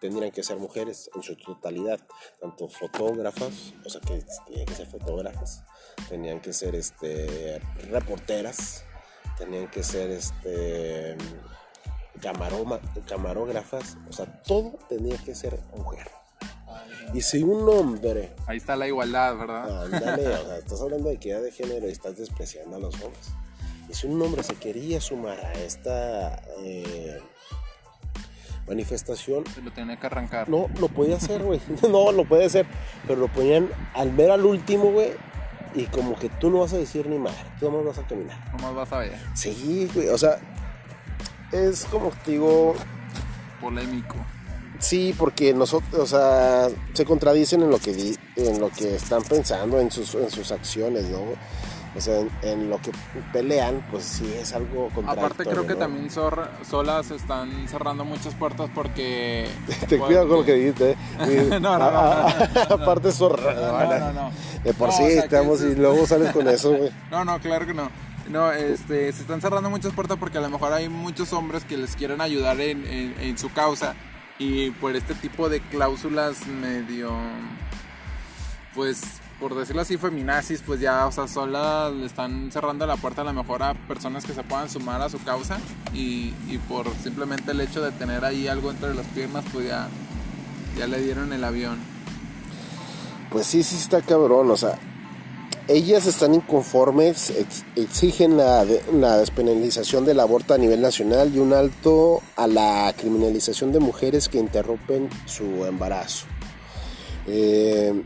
tendrían 0.00 0.32
que 0.32 0.42
ser 0.42 0.56
mujeres 0.56 1.08
en 1.14 1.22
su 1.22 1.36
totalidad, 1.36 2.00
tanto 2.40 2.68
fotógrafas, 2.68 3.72
o 3.84 3.88
sea 3.88 4.00
que 4.00 4.24
tenían 4.46 4.66
que 4.66 4.74
ser 4.74 4.88
fotógrafas, 4.88 5.62
tenían 6.08 6.40
que 6.40 6.52
ser 6.52 6.74
este, 6.74 7.60
reporteras, 7.88 8.84
tenían 9.38 9.70
que 9.70 9.84
ser 9.84 10.10
este, 10.10 11.16
camarógrafas, 13.06 13.96
o 14.08 14.12
sea, 14.12 14.42
todo 14.42 14.76
tenía 14.88 15.16
que 15.18 15.36
ser 15.36 15.60
mujer. 15.76 16.10
Y 17.12 17.20
si 17.20 17.42
un 17.42 17.68
hombre, 17.68 18.32
Ahí 18.46 18.56
está 18.58 18.76
la 18.76 18.86
igualdad, 18.86 19.36
¿verdad? 19.36 19.84
ándale, 19.84 20.26
o 20.28 20.46
sea, 20.46 20.58
estás 20.58 20.80
hablando 20.80 21.08
de 21.08 21.14
equidad 21.16 21.42
de 21.42 21.52
género 21.52 21.88
y 21.88 21.92
estás 21.92 22.16
despreciando 22.16 22.76
a 22.76 22.80
los 22.80 22.94
hombres. 23.02 23.30
Y 23.88 23.94
si 23.94 24.06
un 24.06 24.20
hombre 24.22 24.42
se 24.42 24.54
quería 24.54 25.00
sumar 25.00 25.38
a 25.38 25.52
esta 25.52 26.42
eh, 26.58 27.20
manifestación, 28.66 29.44
Se 29.54 29.60
lo 29.62 29.72
tenía 29.72 29.98
que 29.98 30.06
arrancar. 30.06 30.48
no, 30.48 30.68
lo 30.80 30.88
podía 30.88 31.16
hacer, 31.16 31.42
güey. 31.42 31.60
No, 31.88 32.12
lo 32.12 32.24
puede 32.24 32.46
hacer. 32.46 32.66
Pero 33.06 33.20
lo 33.20 33.28
ponían 33.28 33.68
al 33.94 34.10
ver 34.10 34.30
al 34.30 34.44
último, 34.44 34.90
güey. 34.90 35.12
Y 35.74 35.84
como 35.86 36.16
que 36.16 36.28
tú 36.28 36.50
no 36.50 36.60
vas 36.60 36.72
a 36.72 36.76
decir 36.78 37.06
ni 37.08 37.18
madre, 37.18 37.36
tú 37.58 37.68
nomás 37.70 37.96
vas 37.96 37.98
a 38.04 38.06
caminar. 38.08 38.38
Nomás 38.52 38.74
vas 38.74 38.92
a 38.92 38.98
ver. 38.98 39.18
Sí, 39.34 39.90
güey. 39.92 40.08
O 40.08 40.16
sea, 40.16 40.38
es 41.52 41.84
como 41.86 42.10
te 42.24 42.32
digo, 42.32 42.74
Polémico. 43.60 44.14
Sí, 44.84 45.14
porque 45.18 45.52
nosotros, 45.54 46.00
o 46.00 46.06
sea, 46.06 46.68
se 46.92 47.04
contradicen 47.04 47.62
en 47.62 47.70
lo 47.70 47.78
que 47.78 47.92
di- 47.92 48.18
en 48.36 48.60
lo 48.60 48.70
que 48.70 48.96
están 48.96 49.22
pensando, 49.22 49.80
en 49.80 49.90
sus, 49.90 50.14
en 50.14 50.30
sus 50.30 50.52
acciones, 50.52 51.04
¿no? 51.08 51.18
o 51.96 52.00
sea, 52.00 52.20
en, 52.42 52.68
lo 52.70 52.80
que 52.80 52.90
pelean, 53.32 53.86
pues 53.90 54.04
sí 54.04 54.32
es 54.40 54.52
algo 54.52 54.88
contradictorio. 54.94 55.26
Aparte 55.26 55.44
creo 55.44 55.66
que 55.66 55.74
también 55.76 56.10
solas 56.10 57.10
están 57.12 57.68
cerrando 57.68 58.04
muchas 58.04 58.34
puertas 58.34 58.68
porque... 58.74 59.46
Te 59.88 59.98
cuidado 59.98 60.28
con 60.28 60.38
lo 60.38 60.44
que 60.44 60.54
dijiste. 60.54 60.96
¿eh? 61.20 61.58
no, 61.60 61.78
no, 61.78 61.90
no, 61.90 62.28
Aparte 62.70 63.12
zorra. 63.12 63.54
No, 63.54 63.98
no, 63.98 64.12
no. 64.12 64.30
De 64.64 64.74
por 64.74 64.90
sí 64.92 65.04
estamos 65.04 65.62
y 65.62 65.76
luego 65.76 66.04
sales 66.06 66.32
con 66.32 66.48
eso, 66.48 66.76
güey. 66.76 66.90
No, 67.10 67.24
no, 67.24 67.38
claro 67.38 67.64
que 67.66 67.74
no. 67.74 67.88
No, 68.28 68.50
este, 68.50 69.12
se 69.12 69.20
están 69.20 69.40
cerrando 69.40 69.70
muchas 69.70 69.92
puertas 69.92 70.16
porque 70.18 70.38
a 70.38 70.40
lo 70.40 70.48
mejor 70.48 70.72
hay 70.72 70.88
muchos 70.88 71.32
hombres 71.32 71.64
que 71.64 71.76
les 71.76 71.94
quieren 71.94 72.20
ayudar 72.20 72.60
en, 72.60 72.84
en 73.20 73.38
su 73.38 73.52
causa 73.52 73.94
y 74.38 74.70
por 74.72 74.96
este 74.96 75.14
tipo 75.14 75.48
de 75.48 75.60
cláusulas 75.60 76.46
medio 76.46 77.12
pues 78.74 79.20
por 79.40 79.54
decirlo 79.54 79.82
así, 79.82 79.98
feminazis, 79.98 80.62
pues 80.62 80.80
ya, 80.80 81.06
o 81.06 81.12
sea, 81.12 81.26
sola 81.28 81.90
le 81.90 82.06
están 82.06 82.50
cerrando 82.52 82.86
la 82.86 82.96
puerta 82.96 83.22
a 83.22 83.24
lo 83.24 83.32
mejor 83.32 83.62
a 83.62 83.74
personas 83.74 84.24
que 84.24 84.32
se 84.32 84.42
puedan 84.42 84.70
sumar 84.70 85.02
a 85.02 85.08
su 85.08 85.22
causa 85.22 85.58
y, 85.92 86.30
por 86.68 86.88
simplemente 87.02 87.50
el 87.50 87.60
hecho 87.60 87.82
de 87.82 87.92
tener 87.92 88.24
ahí 88.24 88.48
algo 88.48 88.70
entre 88.70 88.94
las 88.94 89.06
piernas, 89.08 89.44
pues 89.52 89.66
ya, 89.66 89.88
ya 90.78 90.86
le 90.86 91.00
dieron 91.02 91.32
el 91.32 91.44
avión. 91.44 91.78
Pues 93.30 93.46
sí, 93.46 93.62
sí 93.62 93.76
está 93.76 94.00
cabrón, 94.02 94.50
o 94.50 94.56
sea, 94.56 94.78
ellas 95.68 96.06
están 96.06 96.34
inconformes, 96.34 97.32
exigen 97.76 98.36
la, 98.36 98.64
despenalización 98.64 100.04
del 100.04 100.20
aborto 100.20 100.54
a 100.54 100.58
nivel 100.58 100.80
nacional 100.80 101.34
y 101.34 101.38
un 101.38 101.52
alto 101.52 102.20
a 102.36 102.46
la 102.46 102.94
criminalización 102.96 103.72
de 103.72 103.80
mujeres 103.80 104.28
que 104.28 104.38
interrumpen 104.38 105.08
su 105.26 105.64
embarazo. 105.64 106.26
Eh, 107.26 108.02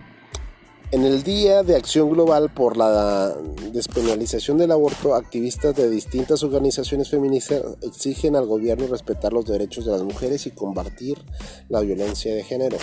en 0.90 1.05
el 1.05 1.23
Día 1.23 1.62
de 1.64 1.77
Acción 1.77 2.11
Global 2.11 2.49
por 2.49 2.79
la 2.79 3.35
Despenalización 3.73 4.57
del 4.57 4.71
Aborto, 4.71 5.14
activistas 5.14 5.77
de 5.77 5.90
distintas 5.90 6.42
organizaciones 6.42 7.11
feministas 7.11 7.62
exigen 7.83 8.37
al 8.37 8.47
gobierno 8.47 8.87
respetar 8.87 9.35
los 9.35 9.44
derechos 9.44 9.85
de 9.85 9.92
las 9.92 10.03
mujeres 10.03 10.47
y 10.47 10.51
combatir 10.51 11.18
la 11.68 11.81
violencia 11.81 12.35
de 12.35 12.42
género. 12.42 12.79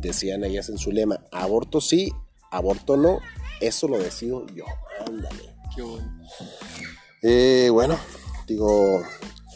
Decían 0.00 0.44
ellas 0.44 0.70
en 0.70 0.78
su 0.78 0.90
lema, 0.90 1.20
aborto 1.32 1.82
sí, 1.82 2.12
aborto 2.50 2.96
no, 2.96 3.18
eso 3.60 3.88
lo 3.88 3.98
decido 3.98 4.46
yo. 4.54 4.64
Ándale. 5.06 5.54
Qué 5.74 5.82
bueno. 5.82 6.26
Eh, 7.22 7.68
bueno, 7.72 7.98
digo, 8.46 9.02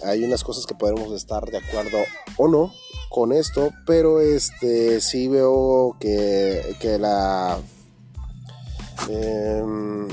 hay 0.05 0.25
unas 0.25 0.45
cosas 0.45 0.67
que 0.67 0.75
podemos 0.75 1.13
estar 1.13 1.45
de 1.47 1.59
acuerdo 1.59 1.99
o 2.37 2.49
no, 2.49 2.73
con 3.11 3.33
esto, 3.33 3.73
pero 3.87 4.21
este 4.21 5.01
sí 5.01 5.29
veo 5.29 5.97
que, 6.01 6.77
que 6.81 6.99
la, 6.99 7.59
em, 9.09 10.09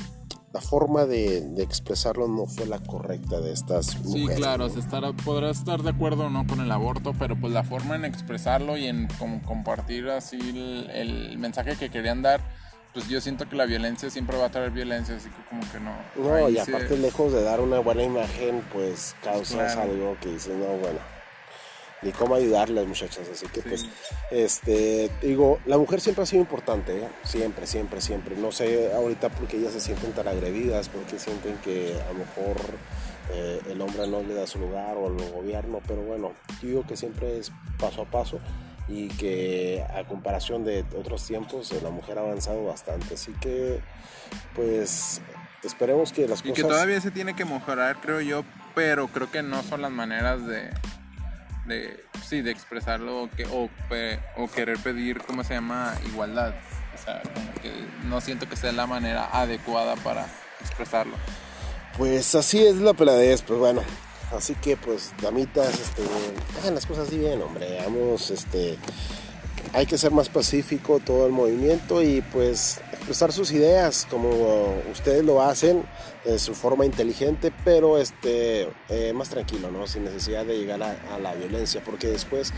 la 0.57 0.61
forma 0.61 1.05
de, 1.05 1.37
expresarlo 1.61 2.27
no 2.27 2.47
fue 2.47 2.65
la 2.65 2.79
correcta 2.79 3.39
de 3.39 3.53
estas 3.53 3.99
mujeres. 4.03 4.35
Sí, 4.35 4.41
claro, 4.41 4.69
se 4.69 4.81
podrá 5.23 5.51
estar 5.51 5.83
de 5.83 5.91
acuerdo 5.91 6.25
o 6.25 6.29
no 6.29 6.47
con 6.47 6.61
el 6.61 6.71
aborto, 6.71 7.13
pero 7.17 7.39
pues 7.39 7.53
la 7.53 7.63
forma 7.63 7.95
en 7.95 8.05
expresarlo 8.05 8.75
y 8.77 8.87
en 8.87 9.07
compartir 9.45 10.09
así 10.09 10.37
el, 10.93 11.37
mensaje 11.37 11.75
que 11.75 11.89
querían 11.91 12.23
dar 12.23 12.41
pues 12.93 13.07
yo 13.07 13.21
siento 13.21 13.47
que 13.47 13.55
la 13.55 13.65
violencia 13.65 14.09
siempre 14.09 14.37
va 14.37 14.45
a 14.45 14.49
traer 14.49 14.71
violencia, 14.71 15.15
así 15.15 15.29
que 15.29 15.43
como 15.49 15.61
que 15.71 15.79
no. 15.79 15.95
No, 16.15 16.49
y 16.49 16.57
aparte 16.57 16.97
lejos 16.97 17.33
de 17.33 17.43
dar 17.43 17.59
una 17.59 17.79
buena 17.79 18.03
imagen, 18.03 18.63
pues 18.73 19.15
causas 19.23 19.75
algo 19.75 20.17
que 20.21 20.29
dice, 20.29 20.49
no, 20.49 20.65
bueno, 20.77 20.99
ni 22.01 22.11
cómo 22.11 22.35
ayudarle 22.35 22.75
las 22.75 22.87
muchachas. 22.87 23.27
Así 23.31 23.47
que, 23.47 23.61
pues, 23.61 23.85
este, 24.31 25.09
digo, 25.21 25.59
la 25.65 25.77
mujer 25.77 26.01
siempre 26.01 26.23
ha 26.23 26.25
sido 26.25 26.41
importante, 26.41 26.97
¿eh? 26.97 27.07
siempre, 27.23 27.67
siempre, 27.67 28.01
siempre. 28.01 28.35
No 28.35 28.51
sé 28.51 28.91
ahorita 28.93 29.29
porque 29.29 29.57
ellas 29.57 29.73
se 29.73 29.79
sienten 29.79 30.13
tan 30.13 30.27
agredidas, 30.27 30.89
porque 30.89 31.19
sienten 31.19 31.57
que 31.57 31.95
a 32.01 32.13
lo 32.13 32.19
mejor 32.19 32.57
eh, 33.33 33.61
el 33.69 33.81
hombre 33.81 34.07
no 34.07 34.21
le 34.21 34.33
da 34.33 34.47
su 34.47 34.59
lugar 34.59 34.95
o 34.97 35.07
el 35.07 35.31
gobierno, 35.31 35.81
pero 35.87 36.01
bueno, 36.01 36.33
digo 36.61 36.85
que 36.87 36.95
siempre 36.95 37.39
es 37.39 37.51
paso 37.79 38.03
a 38.03 38.05
paso 38.05 38.39
y 38.87 39.09
que 39.09 39.85
a 39.93 40.03
comparación 40.05 40.63
de 40.63 40.85
otros 40.97 41.25
tiempos 41.25 41.71
la 41.81 41.89
mujer 41.89 42.17
ha 42.17 42.21
avanzado 42.21 42.65
bastante. 42.65 43.15
Así 43.15 43.33
que, 43.41 43.79
pues, 44.55 45.21
esperemos 45.63 46.13
que 46.13 46.27
las 46.27 46.41
cosas... 46.41 46.57
Y 46.57 46.61
que 46.61 46.63
todavía 46.63 47.01
se 47.01 47.11
tiene 47.11 47.35
que 47.35 47.45
mejorar, 47.45 47.99
creo 48.01 48.21
yo, 48.21 48.43
pero 48.75 49.07
creo 49.07 49.29
que 49.29 49.43
no 49.43 49.63
son 49.63 49.81
las 49.81 49.91
maneras 49.91 50.45
de 50.45 50.71
de, 51.67 52.03
sí, 52.25 52.41
de 52.41 52.51
expresarlo 52.51 53.23
o, 53.23 53.29
que, 53.29 53.45
o, 53.45 53.69
o, 54.37 54.47
querer 54.49 54.77
pedir, 54.79 55.21
¿cómo 55.21 55.43
se 55.43 55.53
llama? 55.53 55.93
Igualdad. 56.07 56.53
O 56.95 57.03
sea, 57.03 57.21
como 57.21 57.53
que 57.61 57.71
no 58.05 58.21
siento 58.21 58.49
que 58.49 58.55
sea 58.55 58.71
la 58.71 58.87
manera 58.87 59.29
adecuada 59.31 59.95
para 59.97 60.25
expresarlo. 60.61 61.15
Pues 61.97 62.33
así 62.35 62.65
es 62.65 62.77
la 62.77 62.93
peladez, 62.93 63.41
pues 63.41 63.59
bueno. 63.59 63.81
Así 64.31 64.55
que 64.55 64.75
pues, 64.75 65.13
damitas, 65.21 65.79
este, 65.79 66.03
hagan 66.59 66.75
las 66.75 66.85
cosas 66.85 67.07
así 67.07 67.17
bien, 67.17 67.41
hombre. 67.41 67.77
Vamos, 67.83 68.29
este, 68.29 68.77
hay 69.73 69.85
que 69.85 69.97
ser 69.97 70.11
más 70.11 70.29
pacífico 70.29 70.99
todo 70.99 71.25
el 71.25 71.31
movimiento 71.31 72.01
y 72.01 72.21
pues 72.21 72.79
expresar 72.93 73.31
sus 73.31 73.51
ideas 73.51 74.07
como 74.09 74.29
ustedes 74.91 75.23
lo 75.23 75.41
hacen 75.41 75.83
de 76.25 76.39
su 76.39 76.55
forma 76.55 76.85
inteligente 76.85 77.51
pero 77.63 77.97
este 77.97 78.69
eh, 78.89 79.13
más 79.13 79.29
tranquilo 79.29 79.71
no 79.71 79.87
sin 79.87 80.05
necesidad 80.05 80.45
de 80.45 80.57
llegar 80.57 80.81
a, 80.81 81.19
la 81.19 81.33
violencia 81.35 81.81
porque 81.85 82.07
después 82.07 82.53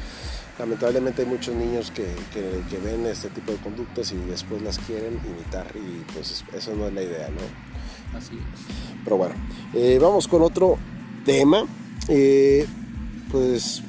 lamentablemente 0.57 1.23
hay 1.23 1.27
muchos 1.27 1.55
niños 1.55 1.91
que, 1.91 2.05
que, 2.33 2.77
ven 2.77 3.05
este 3.05 3.29
tipo 3.29 3.51
de 3.51 3.57
conductas 3.59 4.11
y 4.11 4.17
después 4.29 4.61
las 4.61 4.77
quieren 4.79 5.19
imitar 5.25 5.67
y 5.75 6.03
pues 6.13 6.43
eso 6.53 6.75
no 6.75 6.87
es 6.87 6.93
la 6.93 7.01
idea 7.01 7.29
no 7.29 8.17
así 8.17 8.35
es. 8.35 8.75
Pero 9.03 9.17
bueno 9.17 9.35
eh, 9.73 9.97
vamos 10.01 10.27
con 10.27 10.41
otro 10.41 10.77
tema 11.25 11.65
eh, 12.07 12.65
pues 13.31 13.83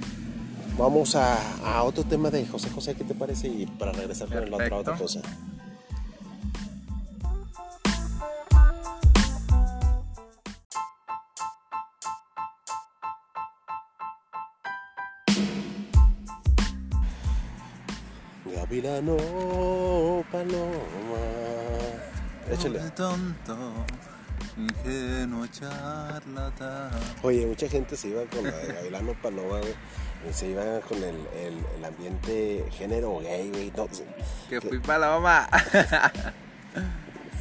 Vamos 0.80 1.14
a, 1.14 1.82
otro 1.82 2.04
tema 2.04 2.30
de 2.30 2.46
José 2.46 2.70
José, 2.70 2.94
¿qué 2.94 3.04
te 3.04 3.14
parece? 3.14 3.48
Y 3.48 3.66
para 3.66 3.92
regresar 3.92 4.28
con 4.28 4.50
la 4.50 4.56
otra, 4.56 4.76
otra 4.78 4.96
cosa. 4.96 5.20
Gavilano 18.46 19.18
Paloma. 20.32 21.20
Échale. 22.50 22.80
Oye, 27.22 27.46
mucha 27.46 27.68
gente 27.68 27.96
se 27.96 28.08
iba 28.08 28.24
con 28.24 28.44
la 28.44 28.56
de 28.56 28.72
Gavilano 28.72 29.14
Paloma, 29.20 29.60
se 30.32 30.48
iba 30.48 30.80
con 30.80 30.98
el, 30.98 31.16
el, 31.36 31.84
ambiente 31.84 32.64
género 32.72 33.18
gay, 33.20 33.50
güey. 33.50 33.72
que, 34.48 34.60
fui 34.60 34.78
paloma. 34.78 35.48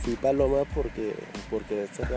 fui 0.04 0.16
paloma 0.16 0.64
porque, 0.74 1.14
porque 1.50 1.84
esta 1.84 2.08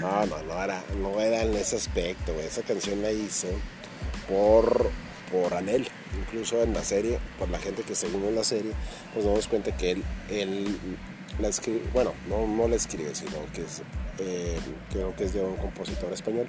No, 0.00 0.26
no, 0.26 0.42
no 0.42 0.62
era, 0.62 0.82
no 1.00 1.20
era 1.20 1.42
en 1.42 1.54
ese 1.54 1.76
aspecto, 1.76 2.34
güey. 2.34 2.46
Esa 2.46 2.62
canción 2.62 3.00
la 3.02 3.10
hizo 3.10 3.48
por, 4.28 4.90
por 5.30 5.54
Anel. 5.54 5.88
Incluso 6.18 6.62
en 6.62 6.72
la 6.74 6.82
serie, 6.82 7.18
por 7.38 7.48
la 7.48 7.58
gente 7.58 7.82
que 7.82 7.94
seguimos 7.94 8.32
la 8.32 8.44
serie, 8.44 8.72
nos 9.14 9.24
damos 9.24 9.46
cuenta 9.48 9.76
que 9.76 9.92
él, 9.92 10.04
él 10.30 10.78
la 11.40 11.48
escribe, 11.48 11.82
bueno, 11.92 12.12
no, 12.28 12.46
no 12.46 12.68
la 12.68 12.76
escribe, 12.76 13.14
sino 13.14 13.44
que 13.52 13.62
es, 13.62 13.82
eh, 14.18 14.58
creo 14.90 15.14
que 15.14 15.24
es 15.24 15.34
de 15.34 15.42
un 15.42 15.56
compositor 15.56 16.12
español, 16.12 16.48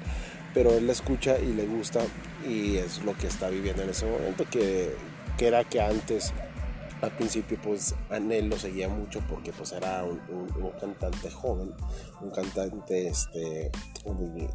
pero 0.53 0.73
él 0.73 0.87
la 0.87 0.93
escucha 0.93 1.39
y 1.39 1.53
le 1.53 1.65
gusta 1.65 2.01
y 2.47 2.77
es 2.77 3.03
lo 3.03 3.15
que 3.17 3.27
está 3.27 3.49
viviendo 3.49 3.83
en 3.83 3.89
ese 3.89 4.05
momento, 4.05 4.45
que, 4.49 4.95
que 5.37 5.47
era 5.47 5.63
que 5.63 5.81
antes 5.81 6.33
al 7.01 7.11
principio 7.15 7.59
pues 7.61 7.93
Anel 8.09 8.49
lo 8.49 8.57
seguía 8.57 8.89
mucho 8.89 9.21
porque 9.29 9.51
pues 9.51 9.71
era 9.71 10.03
un, 10.03 10.19
cantante 10.79 11.29
joven, 11.29 11.73
un 12.21 12.31
cantante 12.31 13.07
este, 13.07 13.71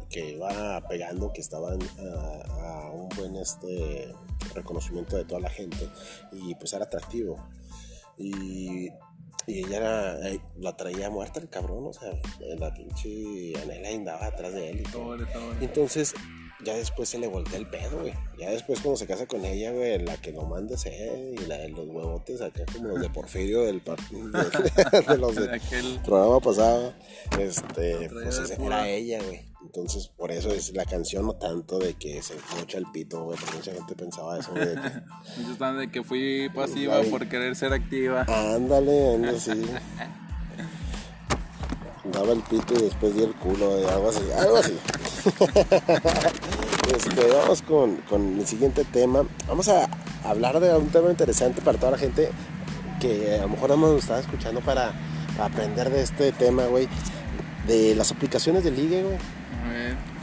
que 0.09 0.31
iba 0.31 0.81
pegando, 0.87 1.31
que 1.31 1.41
estaba 1.41 1.71
a, 1.71 1.73
a, 1.73 2.91
un 2.91 3.09
buen 3.09 3.35
este, 3.37 4.13
reconocimiento 4.53 5.15
de 5.15 5.25
toda 5.25 5.41
la 5.41 5.49
gente 5.49 5.89
y 6.31 6.55
pues 6.55 6.73
era 6.73 6.85
atractivo. 6.85 7.37
Y 8.17 8.89
y 9.47 9.59
ella 9.59 10.27
eh, 10.27 10.39
la 10.59 10.75
traía 10.75 11.09
muerta 11.09 11.39
el 11.39 11.49
cabrón, 11.49 11.87
o 11.87 11.93
sea, 11.93 12.11
la 12.57 12.73
pinche 12.73 13.53
Anela 13.61 13.89
andaba 13.89 14.25
atrás 14.27 14.53
de 14.53 14.69
él 14.69 14.81
y 14.81 14.83
todo. 14.83 15.17
Y 15.59 15.65
entonces, 15.65 16.13
ya 16.63 16.75
después 16.75 17.09
se 17.09 17.19
le 17.19 17.27
voltea 17.27 17.59
el 17.59 17.67
pedo, 17.67 17.99
güey. 17.99 18.13
Ya 18.37 18.49
después 18.51 18.79
cuando 18.79 18.97
se 18.97 19.07
casa 19.07 19.25
con 19.25 19.43
ella, 19.45 19.71
güey, 19.71 19.99
la 19.99 20.17
que 20.17 20.31
no 20.31 20.43
manda 20.43 20.77
ser 20.77 21.33
y 21.33 21.45
la 21.45 21.57
de 21.57 21.69
los 21.69 21.87
huevotes 21.87 22.41
acá 22.41 22.63
como 22.71 22.89
los 22.89 23.01
de 23.01 23.09
Porfirio 23.09 23.63
del 23.63 23.81
partido 23.81 24.27
de, 25.07 25.17
los 25.17 25.35
del 25.35 25.99
programa 26.05 26.39
pasado, 26.39 26.93
este, 27.39 28.09
pues 28.09 28.49
era 28.49 28.89
ella, 28.89 29.21
güey. 29.23 29.52
Entonces, 29.75 30.07
por 30.07 30.31
eso 30.31 30.51
es 30.51 30.71
la 30.75 30.85
canción, 30.85 31.25
no 31.25 31.33
tanto 31.33 31.79
de 31.79 31.95
que 31.95 32.21
se 32.21 32.35
mocha 32.55 32.77
el 32.77 32.85
pito, 32.91 33.23
güey, 33.23 33.39
porque 33.39 33.55
mucha 33.55 33.73
gente 33.73 33.95
pensaba 33.95 34.37
eso, 34.37 34.51
güey. 34.51 34.67
Muchos 35.37 35.51
están 35.53 35.79
de 35.79 35.89
que 35.89 36.03
fui 36.03 36.47
pasiva 36.53 37.01
por 37.09 37.27
querer 37.27 37.55
ser 37.55 37.73
activa. 37.73 38.23
Ándale, 38.27 39.15
ándale, 39.15 39.39
sí. 39.39 39.51
daba 42.13 42.33
el 42.33 42.41
pito 42.41 42.75
y 42.75 42.83
después 42.83 43.15
di 43.15 43.23
el 43.23 43.33
culo, 43.33 43.75
algo 43.89 44.09
así, 44.09 44.21
algo 44.37 44.57
así. 44.57 44.77
este, 46.95 47.31
vamos 47.31 47.63
con, 47.63 47.97
con, 48.07 48.39
el 48.39 48.45
siguiente 48.45 48.85
tema. 48.85 49.25
Vamos 49.47 49.69
a 49.69 49.89
hablar 50.23 50.59
de 50.59 50.71
un 50.77 50.89
tema 50.89 51.09
interesante 51.09 51.63
para 51.63 51.79
toda 51.79 51.93
la 51.93 51.97
gente 51.97 52.29
que 52.99 53.39
a 53.39 53.41
lo 53.41 53.49
mejor 53.49 53.71
hemos 53.71 54.03
estado 54.03 54.19
escuchando 54.19 54.61
para, 54.61 54.93
aprender 55.39 55.89
de 55.89 56.03
este 56.03 56.31
tema, 56.31 56.65
güey. 56.65 56.87
De 57.65 57.95
las 57.95 58.11
aplicaciones 58.11 58.63
de 58.63 58.69
ligue, 58.69 59.01
güey. 59.01 59.17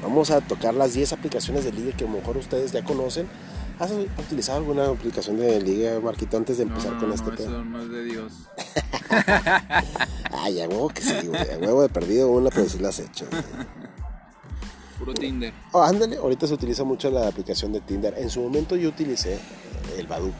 Vamos 0.02 0.30
a 0.30 0.40
tocar 0.40 0.74
las 0.74 0.94
10 0.94 1.12
aplicaciones 1.12 1.64
de 1.64 1.72
ligue 1.72 1.92
que 1.92 2.04
a 2.04 2.06
lo 2.08 2.14
mejor 2.14 2.36
ustedes 2.36 2.72
ya 2.72 2.82
conocen. 2.84 3.28
¿Has 3.78 3.92
utilizado 3.92 4.58
alguna 4.58 4.88
aplicación 4.88 5.38
de 5.38 5.60
ligue, 5.60 5.98
Marquito, 6.00 6.36
antes 6.36 6.58
de 6.58 6.64
empezar 6.64 6.98
con 6.98 7.12
este 7.12 7.30
tema? 7.30 7.50
No, 7.50 7.64
no 7.64 7.82
es 7.82 7.88
de 7.88 8.04
Dios. 8.04 8.32
Ay, 10.32 10.60
a 10.60 10.68
huevo 10.68 10.88
que 10.90 11.00
sí, 11.00 11.26
güey. 11.26 11.50
A 11.50 11.58
huevo 11.58 11.82
de 11.82 11.88
perdido 11.88 12.30
una, 12.30 12.50
pero 12.50 12.68
sí 12.68 12.78
la 12.78 12.90
has 12.90 12.98
hecho. 12.98 13.24
Puro 14.98 15.14
Tinder. 15.14 15.54
Oh, 15.72 15.82
ándale, 15.82 16.18
ahorita 16.18 16.46
se 16.46 16.52
utiliza 16.52 16.84
mucho 16.84 17.10
la 17.10 17.26
aplicación 17.26 17.72
de 17.72 17.80
Tinder. 17.80 18.14
En 18.18 18.28
su 18.28 18.42
momento 18.42 18.76
yo 18.76 18.90
utilicé 18.90 19.38
el 19.96 20.06
Badu. 20.06 20.32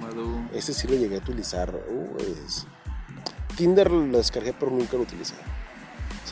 Badu. 0.00 0.48
Este 0.54 0.72
sí 0.72 0.88
lo 0.88 0.94
llegué 0.94 1.16
a 1.16 1.18
utilizar. 1.18 1.74
Uh, 1.74 2.16
Tinder 3.54 3.90
lo 3.90 4.16
descargué, 4.16 4.54
pero 4.54 4.70
nunca 4.70 4.96
lo 4.96 5.02
utilicé. 5.02 5.34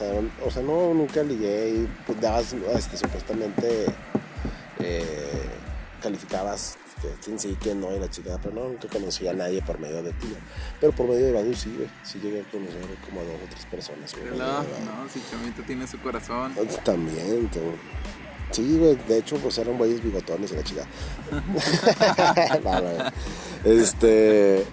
O 0.03 0.21
sea, 0.21 0.47
o 0.47 0.51
sea 0.51 0.63
no, 0.63 0.95
nunca 0.95 1.23
ligué 1.23 1.69
y 1.71 1.89
pues 2.07 2.21
dabas 2.21 2.55
este, 2.75 2.97
supuestamente 2.97 3.87
eh, 4.79 5.49
calificabas 6.03 6.77
quién 7.25 7.39
sí, 7.39 7.57
quién 7.61 7.81
no, 7.81 7.95
y 7.95 7.99
la 7.99 8.09
chica, 8.09 8.39
pero 8.43 8.55
no, 8.55 8.69
nunca 8.69 8.89
conocí 8.89 9.27
a 9.27 9.33
nadie 9.33 9.63
por 9.63 9.79
medio 9.79 10.03
de 10.03 10.13
Tinder. 10.13 10.41
Pero 10.81 10.93
por 10.93 11.09
medio 11.09 11.27
de 11.27 11.33
Badu 11.33 11.55
sí, 11.55 11.75
güey, 11.77 11.89
sí 12.03 12.21
llegué 12.21 12.41
a 12.41 12.45
conocer 12.45 12.81
como 13.05 13.21
a 13.21 13.25
dos 13.25 13.35
o 13.35 13.49
tres 13.51 13.67
personas. 13.67 14.15
no, 14.17 14.37
no, 14.37 15.09
si 15.13 15.21
Chamito 15.31 15.63
tiene 15.63 15.87
su 15.87 15.99
corazón. 15.99 16.55
También, 16.85 17.51
Sí, 18.51 18.77
güey, 18.79 18.97
de 19.09 19.19
hecho, 19.19 19.37
pues 19.37 19.57
eran 19.57 19.79
güeyes 19.79 20.03
bigotones 20.03 20.53
y 20.53 20.57
la 20.57 20.63
chica. 20.63 20.87
Este. 23.65 24.67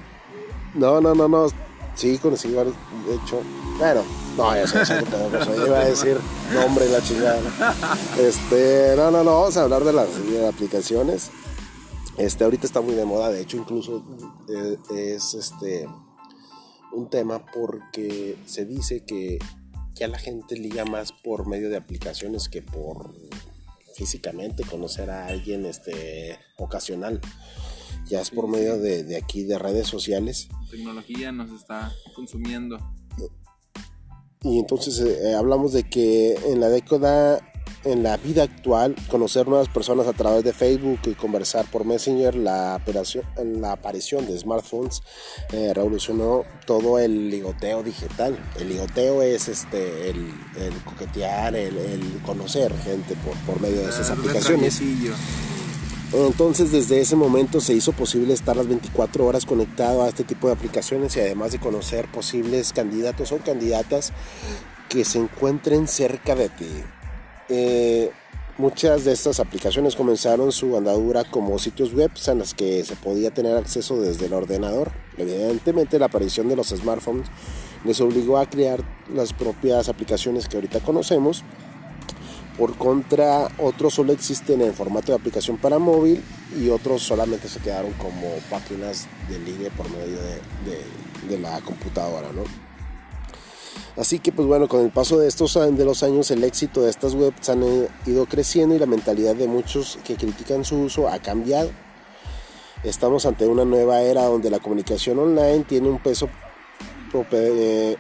No, 0.74 1.00
no, 1.00 1.16
no, 1.16 1.28
no. 1.30 1.48
Sí, 1.96 2.18
conocí 2.18 2.52
varios. 2.54 2.76
De 3.08 3.16
hecho, 3.16 3.42
bueno, 3.78 4.04
no, 4.40 4.56
ya 4.56 4.66
sé, 4.66 4.78
ya 4.78 4.86
sé, 4.86 5.56
yo 5.58 5.68
iba 5.68 5.80
a 5.80 5.86
decir 5.86 6.18
nombre 6.54 6.86
y 6.86 6.92
la 6.92 7.02
chingada. 7.02 7.42
Este, 8.18 8.94
no, 8.96 9.12
no, 9.12 9.24
no, 9.24 9.42
vamos 9.42 9.58
a 9.58 9.64
hablar 9.64 9.84
de 9.84 9.92
las 9.92 10.08
aplicaciones. 10.48 11.30
Este, 12.18 12.46
ahorita 12.46 12.66
está 12.66 12.80
muy 12.80 12.96
de 12.96 13.04
moda, 13.04 13.32
de 13.32 13.42
hecho, 13.42 13.58
incluso 13.58 14.02
eh, 14.50 14.78
es 14.92 15.34
este 15.34 15.88
un 16.94 17.10
tema 17.10 17.46
porque 17.52 18.38
se 18.46 18.66
dice 18.66 19.04
que 19.06 19.40
ya 19.94 20.08
la 20.08 20.18
gente 20.18 20.56
liga 20.56 20.86
más 20.86 21.12
por 21.12 21.46
medio 21.46 21.70
de 21.70 21.78
aplicaciones 21.78 22.48
que 22.48 22.62
por 22.62 23.14
físicamente 23.96 24.64
conocer 24.64 25.12
a 25.12 25.28
alguien 25.28 25.66
este 25.66 26.40
ocasional 26.58 27.20
ya 28.06 28.22
es 28.22 28.32
por 28.32 28.48
medio 28.48 28.80
de, 28.80 29.04
de, 29.04 29.18
aquí 29.18 29.44
de 29.44 29.60
redes 29.60 29.88
sociales 29.88 30.48
la 30.64 30.72
tecnología 30.72 31.32
nos 31.32 31.52
está 31.52 31.92
consumiendo 32.16 32.80
y 34.42 34.60
entonces 34.60 35.00
eh, 35.00 35.36
hablamos 35.36 35.74
de 35.74 35.84
que 35.84 36.36
en 36.48 36.60
la 36.60 36.70
década 36.70 37.42
en 37.86 38.04
la 38.04 38.18
vida 38.18 38.44
actual, 38.44 38.96
conocer 39.10 39.48
nuevas 39.48 39.70
personas 39.70 40.08
a 40.08 40.14
través 40.14 40.44
de 40.44 40.54
Facebook 40.54 41.00
y 41.06 41.14
conversar 41.14 41.66
por 41.66 41.86
Messenger, 41.86 42.36
la, 42.36 42.76
operación, 42.76 43.24
la 43.38 43.74
aparición 43.74 44.26
de 44.28 44.38
smartphones 44.38 45.02
eh, 45.54 45.72
revolucionó 45.74 46.44
todo 46.66 47.00
el 47.00 47.30
ligoteo 47.30 47.84
digital. 47.84 48.38
El 48.60 48.70
ligoteo 48.70 49.22
es 49.22 49.48
este, 49.48 50.10
el, 50.10 50.34
coquetear, 50.84 51.56
el, 51.56 52.22
conocer 52.26 52.76
gente 52.80 53.16
por, 53.24 53.36
por 53.46 53.62
medio 53.62 53.82
de 53.82 53.90
esas 53.90 54.10
aplicaciones. 54.10 54.82
Entonces 56.12 56.72
desde 56.72 57.02
ese 57.02 57.16
momento 57.16 57.62
se 57.62 57.74
hizo 57.74 57.92
posible 57.92 58.34
estar 58.34 58.56
las 58.56 58.68
24 58.68 59.26
horas 59.26 59.46
conectado 59.46 60.04
a 60.04 60.10
este 60.10 60.24
tipo 60.24 60.48
de 60.48 60.54
aplicaciones 60.54 61.16
y 61.16 61.20
además 61.20 61.52
de 61.52 61.60
conocer 61.60 62.10
posibles 62.12 62.74
candidatos 62.74 63.32
o 63.32 63.38
candidatas 63.38 64.12
que 64.90 65.06
se 65.06 65.20
encuentren 65.20 65.88
cerca 65.88 66.34
de 66.34 66.50
ti. 66.50 66.70
Eh, 67.48 68.12
muchas 68.58 69.06
de 69.06 69.12
estas 69.12 69.40
aplicaciones 69.40 69.96
comenzaron 69.96 70.52
su 70.52 70.76
andadura 70.76 71.26
como 71.26 71.60
sitios 71.60 71.94
web 71.94 72.12
en 72.26 72.40
los 72.40 72.56
que 72.56 72.84
se 72.84 72.96
podía 72.96 73.32
tener 73.32 73.56
acceso 73.56 74.02
desde 74.02 74.26
el 74.26 74.34
ordenador. 74.34 74.92
Evidentemente 75.16 76.00
la 76.00 76.08
aparición 76.08 76.50
de 76.50 76.56
los 76.56 76.70
smartphones 76.70 77.28
les 77.86 78.02
obligó 78.02 78.40
a 78.40 78.50
crear 78.50 78.84
las 79.14 79.34
propias 79.34 79.90
aplicaciones 79.90 80.48
que 80.48 80.58
ahorita 80.58 80.80
conocemos. 80.80 81.44
Por 82.60 82.76
contra, 82.76 83.48
otros 83.58 83.94
solo 83.94 84.12
existen 84.12 84.62
en 84.62 84.74
formato 84.74 85.14
de 85.14 85.18
aplicación 85.18 85.56
para 85.56 85.80
móvil 85.80 86.22
y 86.60 86.68
otros 86.68 87.02
solamente 87.02 87.48
se 87.48 87.62
quedaron 87.62 87.94
como 87.94 88.28
páginas 88.50 89.08
de 89.30 89.40
ligue 89.40 89.72
por 89.72 89.90
medio 89.90 90.18
de, 91.30 91.38
la 91.40 91.62
computadora, 91.62 92.34
¿no? 92.34 92.44
Así 93.96 94.20
que 94.20 94.34
pues 94.34 94.46
bueno, 94.46 94.68
con 94.68 94.82
el 94.82 94.92
paso 94.92 95.18
de 95.20 95.30
estos 95.30 95.54
de 95.54 95.86
los 95.86 96.04
años 96.04 96.32
el 96.32 96.44
éxito 96.44 96.82
de 96.82 96.90
estas 96.90 97.14
webs 97.14 97.48
han 97.48 97.64
eh, 97.64 97.88
ido 98.06 98.26
creciendo 98.26 98.76
y 98.76 98.80
la 98.80 98.86
mentalidad 98.86 99.36
de 99.36 99.48
muchos 99.48 99.98
que 100.04 100.18
critican 100.18 100.66
su 100.66 100.82
uso 100.82 101.08
ha 101.08 101.20
cambiado. 101.20 101.72
Estamos 102.84 103.26
ante 103.26 103.48
una 103.48 103.64
nueva 103.64 104.02
era 104.02 104.24
donde 104.24 104.50
la 104.50 104.60
comunicación 104.60 105.18
online 105.18 105.64
tiene 105.64 105.88
un 105.88 106.00
peso 106.00 106.28
eh, 107.32 107.96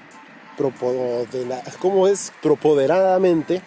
propoderadamente 2.41 3.61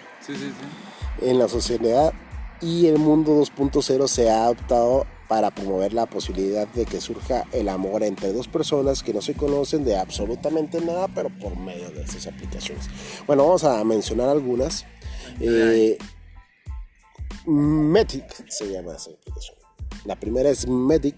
en 1.24 1.38
la 1.38 1.48
sociedad 1.48 2.12
y 2.60 2.86
el 2.86 2.98
mundo 2.98 3.40
2.0 3.40 4.06
se 4.06 4.30
ha 4.30 4.44
adaptado 4.44 5.06
para 5.28 5.50
promover 5.50 5.94
la 5.94 6.06
posibilidad 6.06 6.68
de 6.68 6.84
que 6.84 7.00
surja 7.00 7.44
el 7.52 7.68
amor 7.68 8.02
entre 8.02 8.32
dos 8.32 8.48
personas 8.48 9.02
que 9.02 9.14
no 9.14 9.22
se 9.22 9.34
conocen 9.34 9.84
de 9.84 9.96
absolutamente 9.96 10.80
nada, 10.80 11.08
pero 11.08 11.30
por 11.40 11.56
medio 11.56 11.90
de 11.90 12.02
esas 12.02 12.26
aplicaciones. 12.26 12.86
Bueno, 13.26 13.44
vamos 13.44 13.64
a 13.64 13.82
mencionar 13.82 14.28
algunas. 14.28 14.84
Eh, 15.40 15.96
Medic 17.46 18.46
se 18.48 18.70
llama 18.70 18.94
esa 18.94 19.10
aplicación. 19.10 19.56
La 20.04 20.20
primera 20.20 20.50
es 20.50 20.68
Medic, 20.68 21.16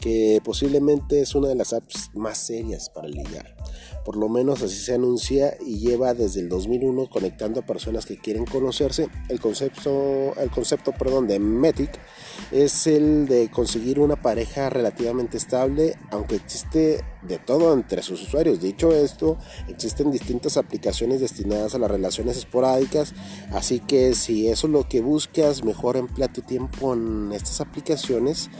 que 0.00 0.40
posiblemente 0.42 1.20
es 1.20 1.34
una 1.34 1.48
de 1.48 1.54
las 1.54 1.72
apps 1.72 2.10
más 2.14 2.38
serias 2.38 2.88
para 2.88 3.08
ligar 3.08 3.54
por 4.04 4.16
lo 4.16 4.28
menos 4.28 4.62
así 4.62 4.76
se 4.76 4.94
anuncia 4.94 5.56
y 5.64 5.78
lleva 5.78 6.12
desde 6.12 6.40
el 6.40 6.48
2001 6.50 7.08
conectando 7.08 7.60
a 7.60 7.66
personas 7.66 8.04
que 8.04 8.18
quieren 8.18 8.44
conocerse. 8.44 9.08
El 9.28 9.40
concepto, 9.40 10.34
el 10.38 10.50
concepto 10.50 10.92
perdón, 10.92 11.26
de 11.26 11.38
Metic 11.38 11.90
es 12.52 12.86
el 12.86 13.26
de 13.26 13.50
conseguir 13.50 13.98
una 13.98 14.16
pareja 14.16 14.68
relativamente 14.68 15.38
estable, 15.38 15.96
aunque 16.10 16.36
existe 16.36 17.02
de 17.22 17.38
todo 17.38 17.72
entre 17.72 18.02
sus 18.02 18.22
usuarios. 18.22 18.60
Dicho 18.60 18.92
esto, 18.92 19.38
existen 19.68 20.10
distintas 20.10 20.58
aplicaciones 20.58 21.20
destinadas 21.20 21.74
a 21.74 21.78
las 21.78 21.90
relaciones 21.90 22.36
esporádicas, 22.36 23.14
así 23.52 23.80
que 23.80 24.14
si 24.14 24.48
eso 24.48 24.66
es 24.66 24.72
lo 24.72 24.86
que 24.86 25.00
buscas, 25.00 25.64
mejor 25.64 25.96
emplea 25.96 26.28
tu 26.28 26.42
tiempo 26.42 26.92
en 26.92 27.32
estas 27.32 27.62
aplicaciones 27.62 28.50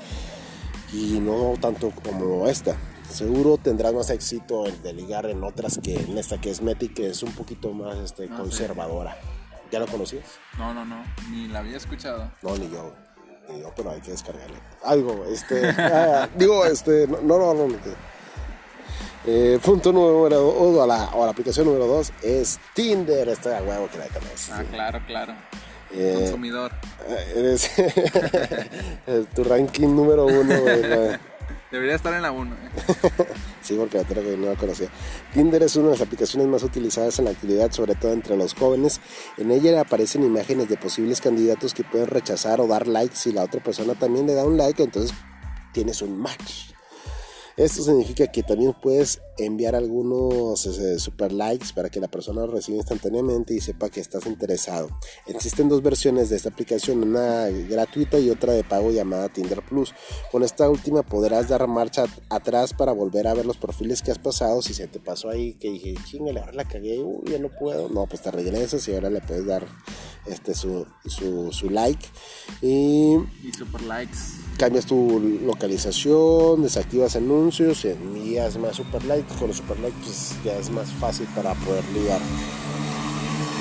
y 0.95 1.21
no 1.21 1.55
tanto 1.61 1.93
como 2.03 2.49
esta 2.49 2.77
seguro 3.09 3.59
tendrás 3.59 3.93
más 3.95 4.11
éxito 4.11 4.67
en 4.67 4.83
de 4.83 4.93
ligar 4.93 5.27
en 5.27 5.43
otras 5.45 5.79
que 5.83 5.95
en 5.95 6.19
esta 6.19 6.41
que 6.41 6.51
es 6.51 6.63
Meti, 6.63 6.89
que 6.89 7.09
es 7.09 7.23
un 7.23 7.33
poquito 7.33 7.73
más 7.73 7.99
este, 7.99 8.29
conservadora. 8.29 9.17
¿Ya 9.71 9.81
lo 9.81 9.87
conocías? 9.87 10.25
No, 10.59 10.73
no, 10.73 10.85
no, 10.85 11.03
ni 11.31 11.49
la 11.49 11.61
había 11.61 11.77
escuchado. 11.77 12.31
No, 12.43 12.57
ni 12.57 12.71
yo, 12.71 12.95
ni 13.49 13.61
yo, 13.61 13.73
pero 13.75 13.91
hay 13.91 14.01
que 14.01 14.13
descargarle. 14.13 14.57
Algo, 14.85 15.25
este, 15.25 15.69
ah, 15.79 16.29
digo, 16.37 16.65
este, 16.65 17.07
no, 17.09 17.21
no, 17.23 17.55
no, 17.55 17.69
no. 17.69 17.77
Eh, 19.27 19.59
punto 19.63 19.91
número 19.91 20.47
o 20.47 20.87
la, 20.87 21.11
o 21.15 21.25
la 21.25 21.31
aplicación 21.31 21.67
número 21.67 21.87
dos 21.87 22.13
es 22.23 22.61
Tinder. 22.75 23.29
Está 23.29 23.59
a 23.59 23.63
huevo 23.63 23.89
que 23.91 23.99
la 23.99 24.09
conoces. 24.09 24.51
Ah, 24.53 24.65
claro, 24.71 25.01
claro. 25.07 25.35
Eh, 25.93 26.17
Consumidor. 26.19 26.73
Eres 27.35 27.71
tu 29.35 29.45
ranking 29.45 29.89
número 29.89 30.27
uno. 30.27 30.55
Debería 31.75 31.97
estar 31.97 32.15
en 32.15 32.23
la 32.23 32.31
1. 32.31 32.55
¿eh? 32.55 33.27
sí, 33.61 33.75
porque 33.75 33.99
la 33.99 34.05
que 34.05 34.37
no 34.37 34.47
la 34.47 34.55
conocía. 34.55 34.89
Tinder 35.33 35.61
es 35.65 35.75
una 35.75 35.87
de 35.87 35.95
las 35.95 36.03
aplicaciones 36.03 36.47
más 36.47 36.63
utilizadas 36.63 37.19
en 37.19 37.25
la 37.25 37.33
actividad, 37.33 37.73
sobre 37.73 37.97
todo 37.97 38.13
entre 38.13 38.37
los 38.37 38.55
jóvenes. 38.55 39.01
En 39.39 39.51
ella 39.51 39.81
aparecen 39.81 40.23
imágenes 40.23 40.69
de 40.69 40.77
posibles 40.77 41.21
candidatos 41.21 41.75
que 41.75 41.83
pueden 41.83 42.07
rechazar 42.07 42.61
o 42.61 42.69
dar 42.69 42.87
like 42.87 43.17
si 43.17 43.33
la 43.33 43.43
otra 43.43 43.61
persona 43.61 43.97
también 43.97 44.25
le 44.29 44.35
da 44.35 44.45
un 44.45 44.57
like, 44.57 44.85
entonces 44.85 45.13
tienes 45.73 46.01
un 46.01 46.17
match. 46.17 46.74
Esto 47.57 47.83
significa 47.83 48.27
que 48.27 48.43
también 48.43 48.75
puedes 48.83 49.21
enviar 49.39 49.77
algunos 49.77 50.67
este, 50.67 50.99
super 50.99 51.33
likes 51.33 51.69
para 51.73 51.89
que 51.89 52.01
la 52.01 52.09
persona 52.09 52.41
lo 52.41 52.49
reciba 52.49 52.79
instantáneamente 52.79 53.55
y 53.55 53.61
sepa 53.61 53.91
que 53.91 54.01
estás 54.01 54.27
interesado. 54.27 54.89
Existen 55.27 55.69
dos 55.69 55.81
versiones 55.81 56.31
de 56.31 56.37
esta 56.37 56.49
aplicación, 56.49 57.03
una 57.03 57.49
gratuita 57.49 58.19
y 58.19 58.31
otra 58.31 58.53
de 58.55 58.65
pago 58.65 58.91
llamada 58.91 59.29
Tinder 59.29 59.63
Plus. 59.63 59.95
Con 60.33 60.43
esta 60.43 60.69
última 60.69 61.05
podrás 61.05 61.49
dar 61.49 61.67
marcha 61.69 62.07
atrás 62.29 62.75
para 62.75 62.91
volver 62.91 63.29
a 63.29 63.35
ver 63.35 63.47
los 63.47 63.57
perfiles 63.57 64.03
que 64.03 64.11
has 64.11 64.19
pasado. 64.19 64.61
Si 64.61 64.75
se 64.75 64.89
te 64.89 64.99
pasó 64.99 65.31
ahí 65.31 65.55
que 65.55 65.71
dije, 65.71 65.95
chingale, 66.05 66.41
ahora 66.41 66.53
la 66.53 66.65
cagué, 66.65 66.99
uy, 66.99 67.31
ya 67.31 67.39
no 67.39 67.51
puedo. 67.51 67.89
No, 67.89 68.07
pues 68.07 68.23
te 68.23 68.33
regresas 68.33 68.87
y 68.89 68.95
ahora 68.95 69.11
le 69.11 69.21
puedes 69.21 69.47
dar 69.47 69.65
este 70.27 70.55
su, 70.55 70.87
su, 71.07 71.71
like. 71.71 72.07
Y, 72.63 73.17
y 73.43 73.53
super 73.57 73.83
likes. 73.83 74.19
cambias 74.59 74.87
tu 74.87 75.21
localización 75.45 76.63
desactivas 76.63 77.17
anuncios 77.17 77.85
envías 77.85 78.57
más 78.59 78.77
super 78.77 79.05
likes. 79.05 79.35
Con 79.39 79.49
los 79.49 79.59
super 79.59 79.79
likes 79.81 79.99
pues 80.03 80.37
ya 80.45 80.57
es 80.59 80.71
más 80.71 80.89
fácil 80.93 81.27
para 81.35 81.55
poder 81.55 81.85
ligar. 81.93 82.21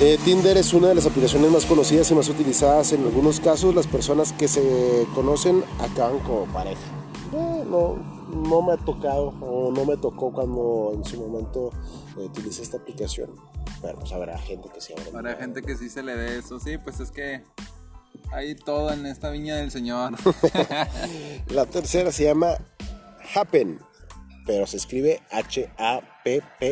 Eh, 0.00 0.18
Tinder 0.24 0.56
es 0.56 0.74
una 0.74 0.88
de 0.88 0.96
las 0.96 1.06
aplicaciones 1.06 1.52
más 1.52 1.66
conocidas 1.66 2.10
y 2.10 2.14
más 2.14 2.28
utilizadas 2.28 2.92
en 2.92 3.04
algunos 3.04 3.38
casos. 3.38 3.74
Las 3.74 3.86
personas 3.86 4.32
que 4.32 4.48
se 4.48 5.06
conocen 5.14 5.62
acaban 5.78 6.18
como 6.20 6.46
pareja. 6.46 6.80
Eh, 7.32 7.64
no, 7.70 7.96
no 8.34 8.62
me 8.62 8.72
ha 8.72 8.76
tocado 8.76 9.34
o 9.40 9.70
no 9.70 9.84
me 9.84 9.96
tocó 9.96 10.32
cuando 10.32 10.92
en 10.94 11.04
su 11.04 11.18
momento 11.18 11.70
eh, 12.18 12.24
utilicé 12.24 12.62
esta 12.62 12.78
aplicación 12.78 13.30
pero 13.82 13.98
pues 13.98 14.12
habrá 14.12 14.38
gente 14.38 14.68
que 14.72 14.80
sí. 14.80 14.94
Habrá 15.14 15.36
gente 15.36 15.62
que 15.62 15.76
sí 15.76 15.88
se 15.88 16.02
le 16.02 16.16
dé 16.16 16.38
eso, 16.38 16.60
sí, 16.60 16.78
pues 16.78 17.00
es 17.00 17.10
que 17.10 17.42
hay 18.32 18.54
todo 18.54 18.92
en 18.92 19.06
esta 19.06 19.30
viña 19.30 19.56
del 19.56 19.70
Señor. 19.70 20.14
la 21.48 21.66
tercera 21.66 22.12
se 22.12 22.24
llama 22.24 22.56
Happen, 23.34 23.80
pero 24.46 24.66
se 24.66 24.76
escribe 24.76 25.22
H-A-P-P-N. 25.30 26.64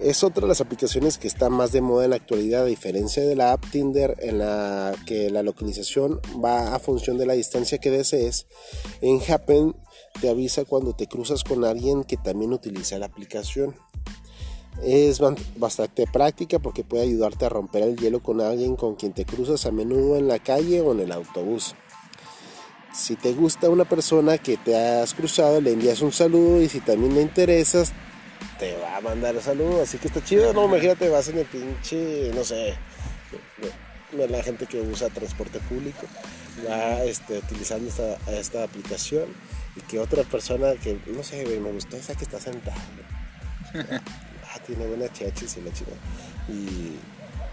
Es 0.00 0.24
otra 0.24 0.42
de 0.42 0.48
las 0.48 0.60
aplicaciones 0.60 1.18
que 1.18 1.28
está 1.28 1.48
más 1.50 1.70
de 1.70 1.80
moda 1.80 2.04
en 2.04 2.10
la 2.10 2.16
actualidad, 2.16 2.62
a 2.62 2.66
diferencia 2.66 3.22
de 3.22 3.36
la 3.36 3.52
app 3.52 3.64
Tinder, 3.70 4.16
en 4.18 4.38
la 4.38 4.92
que 5.06 5.30
la 5.30 5.44
localización 5.44 6.20
va 6.44 6.74
a 6.74 6.80
función 6.80 7.16
de 7.16 7.26
la 7.26 7.34
distancia 7.34 7.78
que 7.78 7.92
desees. 7.92 8.46
En 9.00 9.20
Happen 9.28 9.76
te 10.20 10.28
avisa 10.28 10.64
cuando 10.64 10.94
te 10.96 11.06
cruzas 11.06 11.44
con 11.44 11.64
alguien 11.64 12.02
que 12.02 12.16
también 12.16 12.52
utiliza 12.52 12.98
la 12.98 13.06
aplicación. 13.06 13.76
Es 14.82 15.20
bastante 15.56 16.06
práctica 16.06 16.58
porque 16.58 16.84
puede 16.84 17.04
ayudarte 17.04 17.46
a 17.46 17.48
romper 17.48 17.82
el 17.82 17.96
hielo 17.96 18.22
con 18.22 18.40
alguien 18.40 18.76
con 18.76 18.96
quien 18.96 19.12
te 19.12 19.24
cruzas 19.24 19.64
a 19.66 19.70
menudo 19.70 20.16
en 20.16 20.28
la 20.28 20.38
calle 20.38 20.80
o 20.80 20.92
en 20.92 21.00
el 21.00 21.12
autobús. 21.12 21.74
Si 22.92 23.16
te 23.16 23.32
gusta 23.32 23.70
una 23.70 23.84
persona 23.84 24.38
que 24.38 24.56
te 24.56 24.76
has 24.76 25.14
cruzado, 25.14 25.60
le 25.60 25.72
envías 25.72 26.00
un 26.00 26.12
saludo 26.12 26.60
y 26.60 26.68
si 26.68 26.80
también 26.80 27.14
le 27.14 27.22
interesas, 27.22 27.92
te 28.58 28.76
va 28.76 28.96
a 28.96 29.00
mandar 29.00 29.34
el 29.34 29.42
saludo. 29.42 29.82
Así 29.82 29.98
que 29.98 30.08
está 30.08 30.22
chido, 30.22 30.52
¿no? 30.52 30.66
Imagínate, 30.66 31.08
vas 31.08 31.28
en 31.28 31.38
el 31.38 31.46
pinche, 31.46 32.30
no 32.34 32.44
sé, 32.44 32.74
la 34.16 34.42
gente 34.42 34.66
que 34.66 34.80
usa 34.80 35.08
transporte 35.08 35.58
público, 35.60 36.06
va 36.68 37.02
este, 37.04 37.38
utilizando 37.38 37.88
esta, 37.88 38.16
esta 38.30 38.64
aplicación 38.64 39.24
y 39.76 39.80
que 39.80 39.98
otra 39.98 40.22
persona 40.22 40.74
que, 40.74 40.98
no 41.06 41.22
sé, 41.22 41.44
me 41.44 41.72
gustó 41.72 41.96
esa 41.96 42.14
que 42.14 42.24
está 42.24 42.38
sentada 42.38 42.76
tiene 44.58 44.86
buena 44.86 45.10
chachis 45.12 45.56
y 45.56 45.62
la 45.62 45.72
chica. 45.72 45.92
Y, 46.48 46.96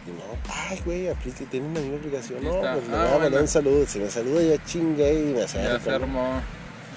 no, 0.08 0.38
ay, 0.50 0.82
güey, 0.86 1.08
aplique, 1.10 1.46
tiene 1.46 1.68
una 1.68 1.80
misma 1.80 1.98
obligación. 1.98 2.44
No, 2.44 2.60
pues 2.60 2.88
me 2.88 2.96
ah, 2.96 3.04
va 3.04 3.16
a 3.16 3.20
mandar 3.20 3.42
un 3.42 3.48
saludo. 3.48 3.86
Si 3.86 4.00
me 4.00 4.10
saluda, 4.10 4.42
ya 4.42 4.64
chingue 4.66 5.14
y 5.14 5.34
me 5.34 5.44
acerco. 5.44 5.78
Ya 5.78 5.80
se 5.80 5.92
armó. 5.92 6.42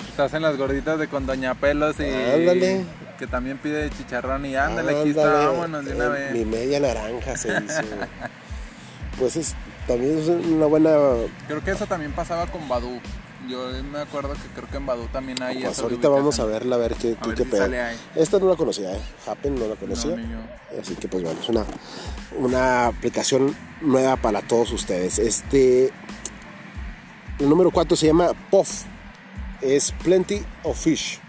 Estás 0.09 0.35
en 0.35 0.43
las 0.43 0.57
gorditas 0.57 0.99
de 0.99 1.09
con 1.09 1.27
Doña 1.27 1.55
Pelos 1.55 1.97
y. 2.01 2.05
Ándale. 2.05 2.85
Que 3.19 3.27
también 3.29 3.59
pide 3.59 3.91
chicharrón 3.91 4.45
y 4.45 4.57
ándale, 4.57 4.99
aquí 4.99 5.11
está, 5.11 5.33
vámonos 5.33 5.85
de 5.85 5.95
una 5.95 6.09
vez. 6.09 6.33
Mi 6.33 6.45
media 6.45 6.81
naranja 6.81 7.37
se 7.37 7.49
hizo. 7.65 7.83
pues 9.19 9.37
es, 9.37 9.55
también 9.87 10.19
es 10.19 10.29
una 10.29 10.67
buena. 10.67 10.91
Creo 11.47 11.63
que 11.63 11.71
eso 11.71 11.87
también 11.87 12.13
pasaba 12.13 12.47
con 12.47 12.69
Badu. 12.69 13.01
Yo 13.49 13.69
me 13.91 13.99
acuerdo 14.01 14.33
que 14.33 14.49
creo 14.55 14.69
que 14.69 14.77
en 14.77 14.87
Badu 14.87 15.07
también 15.09 15.43
hay 15.43 15.63
pues 15.63 15.79
ahorita 15.79 16.09
vamos 16.09 16.39
a 16.41 16.45
verla, 16.45 16.77
a 16.77 16.79
ver 16.79 16.95
qué, 16.95 17.17
qué, 17.37 17.97
Esta 18.15 18.39
no 18.39 18.49
la 18.49 18.57
conocía, 18.57 18.95
¿eh? 18.95 19.01
Happen 19.27 19.55
no 19.55 19.67
la 19.67 19.77
conocía. 19.77 20.17
Así 20.81 20.95
que 20.95 21.09
pues 21.09 21.23
bueno, 21.23 21.41
es 21.41 21.49
una, 21.49 21.65
una 22.39 22.87
aplicación 22.87 23.55
nueva 23.81 24.17
para 24.17 24.43
todos 24.43 24.73
ustedes. 24.73 25.19
Este. 25.19 25.93
El 27.39 27.49
número 27.49 27.71
4 27.71 27.97
se 27.97 28.07
llama 28.07 28.31
POF. 28.51 28.85
Es 29.61 29.93
Plenty 30.03 30.43
of 30.63 30.79
Fish. 30.79 31.21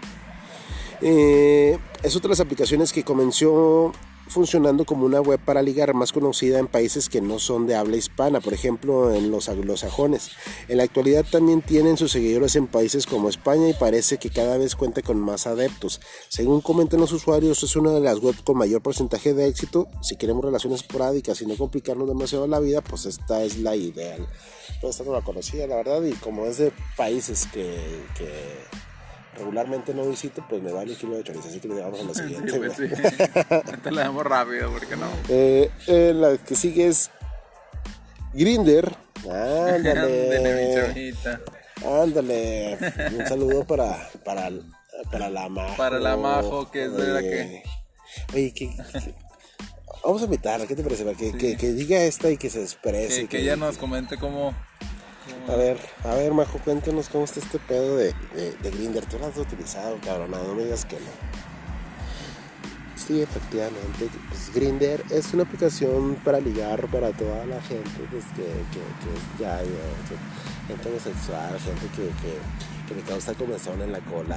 Eh, 1.00 1.78
es 2.02 2.16
otra 2.16 2.28
de 2.28 2.32
las 2.32 2.40
aplicaciones 2.40 2.92
que 2.92 3.04
comenzó 3.04 3.92
funcionando 4.28 4.84
como 4.84 5.06
una 5.06 5.20
web 5.20 5.38
para 5.38 5.62
ligar 5.62 5.94
más 5.94 6.12
conocida 6.12 6.58
en 6.58 6.66
países 6.66 7.08
que 7.08 7.20
no 7.20 7.38
son 7.38 7.66
de 7.66 7.74
habla 7.74 7.96
hispana, 7.96 8.40
por 8.40 8.52
ejemplo 8.52 9.14
en 9.14 9.30
los 9.30 9.48
anglosajones. 9.48 10.30
En 10.68 10.78
la 10.78 10.84
actualidad 10.84 11.24
también 11.30 11.62
tienen 11.62 11.96
sus 11.96 12.12
seguidores 12.12 12.56
en 12.56 12.66
países 12.66 13.06
como 13.06 13.28
España 13.28 13.68
y 13.68 13.74
parece 13.74 14.18
que 14.18 14.30
cada 14.30 14.58
vez 14.58 14.74
cuenta 14.76 15.02
con 15.02 15.18
más 15.18 15.46
adeptos. 15.46 16.00
Según 16.28 16.60
comentan 16.60 17.00
los 17.00 17.12
usuarios, 17.12 17.62
es 17.62 17.76
una 17.76 17.92
de 17.92 18.00
las 18.00 18.18
webs 18.18 18.42
con 18.42 18.58
mayor 18.58 18.82
porcentaje 18.82 19.34
de 19.34 19.46
éxito. 19.46 19.88
Si 20.02 20.16
queremos 20.16 20.44
relaciones 20.44 20.80
esporádicas 20.80 21.40
y 21.42 21.46
no 21.46 21.56
complicarnos 21.56 22.08
demasiado 22.08 22.46
la 22.46 22.60
vida, 22.60 22.80
pues 22.80 23.06
esta 23.06 23.42
es 23.44 23.58
la 23.58 23.76
ideal. 23.76 24.26
esta 24.82 25.04
no 25.04 25.12
la 25.12 25.22
conocía, 25.22 25.66
la 25.66 25.76
verdad, 25.76 26.02
y 26.02 26.12
como 26.12 26.46
es 26.46 26.58
de 26.58 26.72
países 26.96 27.46
que, 27.52 27.76
que 28.16 28.30
regularmente 29.36 29.94
no 29.94 30.04
visito, 30.04 30.44
pues 30.48 30.62
me 30.62 30.72
vale 30.72 30.92
el 30.92 30.98
kilo 30.98 31.16
de 31.16 31.24
chorizo, 31.24 31.48
así 31.48 31.60
que 31.60 31.68
le 31.68 31.76
damos 31.76 32.00
a 32.00 32.04
la 32.04 32.14
siguiente. 32.14 32.52
Sí, 32.52 32.58
pues 32.58 32.72
sí. 32.74 33.90
la 33.90 34.02
damos 34.02 34.24
rápido, 34.24 34.70
porque 34.70 34.96
no. 34.96 35.06
Eh, 35.28 35.70
eh, 35.86 36.12
la 36.14 36.36
que 36.38 36.54
sigue 36.54 36.88
es 36.88 37.10
Grinder. 38.32 38.94
Ándale. 39.24 41.14
Ándale. 41.84 42.78
Un 43.18 43.26
saludo 43.26 43.64
para, 43.64 44.10
para, 44.24 44.50
para 45.10 45.30
la 45.30 45.48
Majo. 45.48 45.76
Para 45.76 45.98
la 45.98 46.16
Majo, 46.16 46.70
que 46.70 46.84
es 46.84 46.92
de 46.92 47.06
la 47.08 47.20
que. 47.20 47.62
Oye, 48.32 48.52
que, 48.54 48.74
vamos 50.02 50.22
a 50.22 50.24
invitarla, 50.24 50.66
¿qué 50.66 50.74
te 50.74 50.82
parece? 50.82 51.04
Que, 51.14 51.32
que, 51.36 51.56
que, 51.56 51.72
diga 51.72 51.98
esta 52.00 52.30
y 52.30 52.36
que 52.36 52.48
se 52.48 52.62
exprese. 52.62 53.22
que, 53.22 53.28
que 53.28 53.38
ella 53.40 53.56
nos 53.56 53.76
comente 53.76 54.16
cómo 54.16 54.54
a 55.48 55.56
ver, 55.56 55.78
a 56.04 56.14
ver, 56.14 56.32
Majo, 56.32 56.58
cuéntanos 56.58 57.08
cómo 57.08 57.24
está 57.24 57.40
este 57.40 57.58
pedo 57.58 57.96
de, 57.96 58.14
de, 58.34 58.70
Grinder. 58.70 59.04
Tú 59.06 59.18
lo 59.18 59.26
has 59.26 59.36
utilizado, 59.36 59.98
cabrón, 60.04 60.30
no 60.30 60.54
me 60.54 60.64
digas 60.64 60.84
que 60.84 60.96
no. 60.96 61.46
Sí, 62.96 63.22
efectivamente, 63.22 64.08
pues 64.28 64.52
Grinder 64.52 65.02
es 65.10 65.32
una 65.32 65.44
aplicación 65.44 66.16
para 66.24 66.40
ligar 66.40 66.88
para 66.88 67.12
toda 67.12 67.46
la 67.46 67.60
gente 67.62 67.90
pues, 68.10 68.24
que, 68.34 68.42
que, 68.42 68.80
que 68.80 69.42
ya, 69.42 69.60
gente 70.66 70.88
homosexual, 70.88 71.56
gente 71.60 71.86
que, 71.94 72.08
que, 72.20 72.38
que 72.88 72.94
le 72.94 73.02
causa 73.02 73.34
comezón 73.34 73.80
en 73.82 73.92
la 73.92 74.00
cola. 74.00 74.36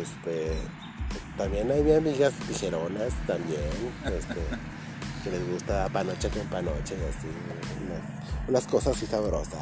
este, 0.00 0.52
también 1.36 1.70
hay 1.70 1.82
mis 1.82 1.96
amigas 1.96 2.34
tijeronas, 2.46 3.12
también, 3.26 3.70
este, 4.04 4.40
que 5.30 5.38
les 5.38 5.50
gusta 5.50 5.88
panoche 5.88 6.28
con 6.30 6.46
panoche, 6.48 6.94
así, 6.94 7.28
unas 8.48 8.66
cosas 8.66 8.96
así 8.96 9.06
sabrosas. 9.06 9.60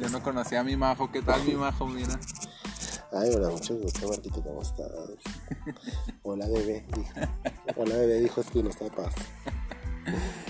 Yo 0.00 0.08
no 0.10 0.22
conocía 0.22 0.60
a 0.60 0.64
mi 0.64 0.76
majo, 0.76 1.10
¿qué 1.10 1.22
tal 1.22 1.42
mi 1.44 1.54
majo? 1.54 1.86
Mira. 1.86 2.18
Ay, 3.12 3.30
hola, 3.34 3.48
mucho 3.48 3.74
gusto, 3.76 4.08
Marquito, 4.08 4.42
¿cómo 4.42 4.60
estás? 4.60 4.90
Hola, 6.22 6.46
bebé, 6.48 6.84
dijo. 6.94 7.14
Hola, 7.76 7.96
bebé, 7.96 8.20
dijo 8.20 8.40
Espinosa 8.40 8.84
de 8.84 8.90
Paz. 8.90 9.14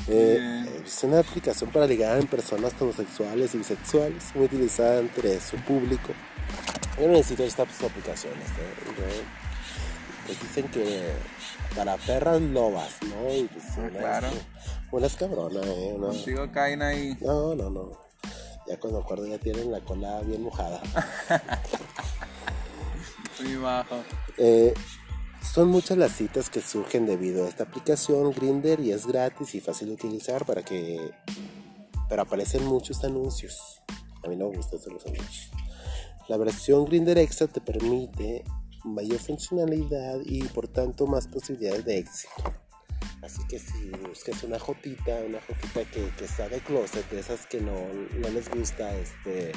Eh, 0.09 0.83
es 0.85 1.05
una 1.05 1.21
aplicación 1.21 1.71
para 1.71 1.87
ligar 1.87 2.19
en 2.19 2.27
personas 2.27 2.73
homosexuales 2.81 3.55
y 3.55 3.59
bisexuales, 3.59 4.35
muy 4.35 4.47
utilizada 4.47 4.99
entre 5.01 5.41
su 5.41 5.57
público. 5.59 6.13
Yo 6.99 7.07
no 7.07 7.13
necesito 7.13 7.45
estas 7.45 7.69
aplicaciones. 7.83 8.49
¿eh? 8.49 9.48
Pues 10.29 10.43
dicen 10.43 10.69
que 10.69 11.11
para 11.75 11.97
perras 11.97 12.39
lobas, 12.39 12.99
¿no? 13.01 13.35
Y 13.35 13.45
pues, 13.45 13.65
ah, 13.79 13.89
claro. 13.99 14.29
Unas 14.93 15.17
cabronas, 15.17 15.65
¿eh? 15.65 15.97
No. 15.99 16.09
Contigo 16.09 16.53
caen 16.53 16.83
ahí. 16.83 17.17
No, 17.23 17.55
no, 17.55 17.71
no. 17.71 17.93
Ya 18.67 18.79
cuando 18.79 18.99
acuerdo 18.99 19.27
ya 19.27 19.39
tienen 19.39 19.73
la 19.73 19.81
cola 19.81 20.21
bien 20.21 20.43
mojada. 20.43 20.83
Muy 23.43 23.57
bajo. 23.57 23.97
Eh, 24.37 24.75
son 25.43 25.69
muchas 25.69 25.97
las 25.97 26.13
citas 26.13 26.51
que 26.51 26.61
surgen 26.61 27.07
debido 27.07 27.47
a 27.47 27.49
esta 27.49 27.65
aplicación 27.65 28.31
Grinder 28.33 28.81
y 28.81 28.93
es 28.93 29.07
gratis 29.07 29.55
y 29.55 29.61
fácil 29.61 29.89
de 29.89 29.95
utilizar 29.95 30.45
para 30.45 30.63
que... 30.63 31.11
Pero 32.07 32.21
aparecen 32.21 32.67
muchos 32.67 33.03
anuncios. 33.03 33.81
A 34.23 34.29
mí 34.29 34.37
no 34.37 34.51
me 34.51 34.59
gustan 34.59 34.79
los 34.93 35.07
anuncios. 35.07 35.51
La 36.29 36.37
versión 36.37 36.85
Grinder 36.85 37.17
Extra 37.17 37.47
te 37.47 37.63
permite 37.63 38.45
mayor 38.95 39.19
funcionalidad 39.19 40.19
y 40.25 40.43
por 40.49 40.69
tanto 40.69 41.07
más 41.07 41.27
posibilidades 41.27 41.85
de 41.85 41.99
éxito. 41.99 42.35
Así 43.23 43.43
que 43.49 43.59
si 43.59 43.91
buscas 43.91 44.43
una 44.45 44.59
jotita, 44.59 45.13
una 45.27 45.41
jotita 45.41 45.85
que, 45.91 46.09
que 46.17 46.25
está 46.25 46.49
de 46.49 46.61
closet, 46.61 47.09
de 47.11 47.21
esas 47.21 47.47
que 47.47 47.61
no, 47.61 47.75
no 48.19 48.29
les 48.29 48.49
gusta 48.49 48.95
este, 48.95 49.53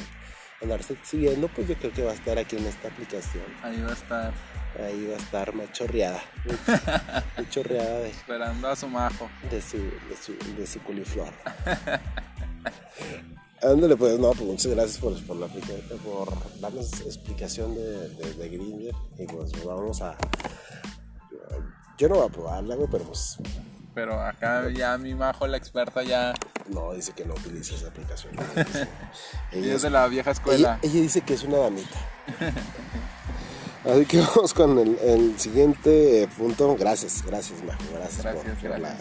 andarse 0.61 0.97
siguiendo, 1.03 1.47
pues 1.47 1.67
yo 1.67 1.75
creo 1.75 1.91
que 1.91 2.03
va 2.03 2.11
a 2.11 2.15
estar 2.15 2.37
aquí 2.37 2.57
en 2.57 2.65
esta 2.65 2.87
aplicación. 2.87 3.45
Ahí 3.63 3.81
va 3.81 3.89
a 3.89 3.93
estar. 3.93 4.33
Ahí 4.79 5.05
va 5.05 5.15
a 5.15 5.17
estar 5.17 5.53
machorreada. 5.53 6.21
Machorreada 7.37 7.99
de, 7.99 8.09
Esperando 8.09 8.69
a 8.69 8.75
su 8.75 8.87
majo. 8.87 9.29
de 9.49 9.61
su, 9.61 9.77
de 9.77 10.15
su, 10.19 10.33
de 10.55 10.65
su 10.65 10.81
coliflor. 10.81 11.33
Ándale, 13.63 13.95
pues 13.95 14.17
no, 14.17 14.29
pues 14.31 14.41
muchas 14.41 14.71
gracias 14.71 14.97
por, 14.97 15.13
por, 15.25 15.35
la, 15.37 15.47
por 15.47 16.59
darnos 16.59 16.91
explicación 17.01 17.75
de, 17.75 18.09
de, 18.09 18.33
de 18.33 18.49
Grindr. 18.49 18.95
Y 19.19 19.25
pues 19.27 19.51
vamos 19.63 20.01
a. 20.01 20.17
Yo 21.97 22.09
no 22.09 22.15
voy 22.15 22.25
a 22.27 22.29
probarla, 22.31 22.75
güey, 22.75 22.87
pero 22.91 23.03
pues 23.05 23.37
Pero 23.93 24.19
acá 24.19 24.67
ya 24.75 24.97
mi 24.97 25.13
majo, 25.13 25.45
la 25.45 25.57
experta, 25.57 26.01
ya. 26.01 26.33
no, 26.69 26.93
dice 26.93 27.11
que 27.13 27.23
no 27.25 27.35
utiliza 27.35 27.75
esa 27.75 27.87
aplicación. 27.89 28.33
Ella, 29.51 29.75
es 29.75 29.81
de 29.83 29.89
la 29.91 30.07
vieja 30.07 30.31
escuela. 30.31 30.79
ella 30.81 31.01
dice 31.01 31.21
que 31.21 31.35
es 31.35 31.43
una 31.43 31.57
damita. 31.57 31.99
Así 33.85 34.05
que 34.05 34.19
vamos 34.21 34.53
con 34.53 34.77
el, 34.79 34.97
el 34.99 35.39
siguiente 35.39 36.27
punto. 36.37 36.75
Gracias, 36.79 37.23
gracias, 37.25 37.63
Majo. 37.63 37.79
Gracias, 37.93 38.21
por- 38.23 38.43
Gracias, 38.43 38.59
por, 38.71 38.79
la, 38.79 38.95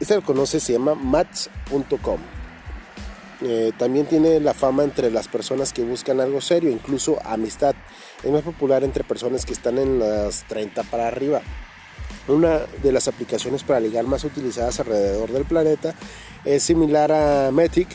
Este 0.00 0.14
lo 0.14 0.22
conoce, 0.22 0.60
se 0.60 0.74
llama 0.74 0.94
match.com. 0.94 2.20
Eh, 3.42 3.72
también 3.78 4.06
tiene 4.06 4.40
la 4.40 4.54
fama 4.54 4.82
entre 4.84 5.10
las 5.10 5.28
personas 5.28 5.72
que 5.72 5.84
buscan 5.84 6.20
algo 6.20 6.40
serio, 6.40 6.70
incluso 6.70 7.18
amistad. 7.24 7.74
Es 8.22 8.30
más 8.30 8.42
popular 8.42 8.84
entre 8.84 9.04
personas 9.04 9.44
que 9.44 9.52
están 9.52 9.78
en 9.78 9.98
las 9.98 10.44
30 10.48 10.82
para 10.84 11.08
arriba. 11.08 11.42
Una 12.28 12.60
de 12.82 12.92
las 12.92 13.08
aplicaciones 13.08 13.62
para 13.62 13.80
ligar 13.80 14.04
más 14.04 14.24
utilizadas 14.24 14.80
alrededor 14.80 15.30
del 15.30 15.44
planeta 15.44 15.94
es 16.44 16.62
similar 16.62 17.12
a 17.12 17.50
Metic 17.52 17.88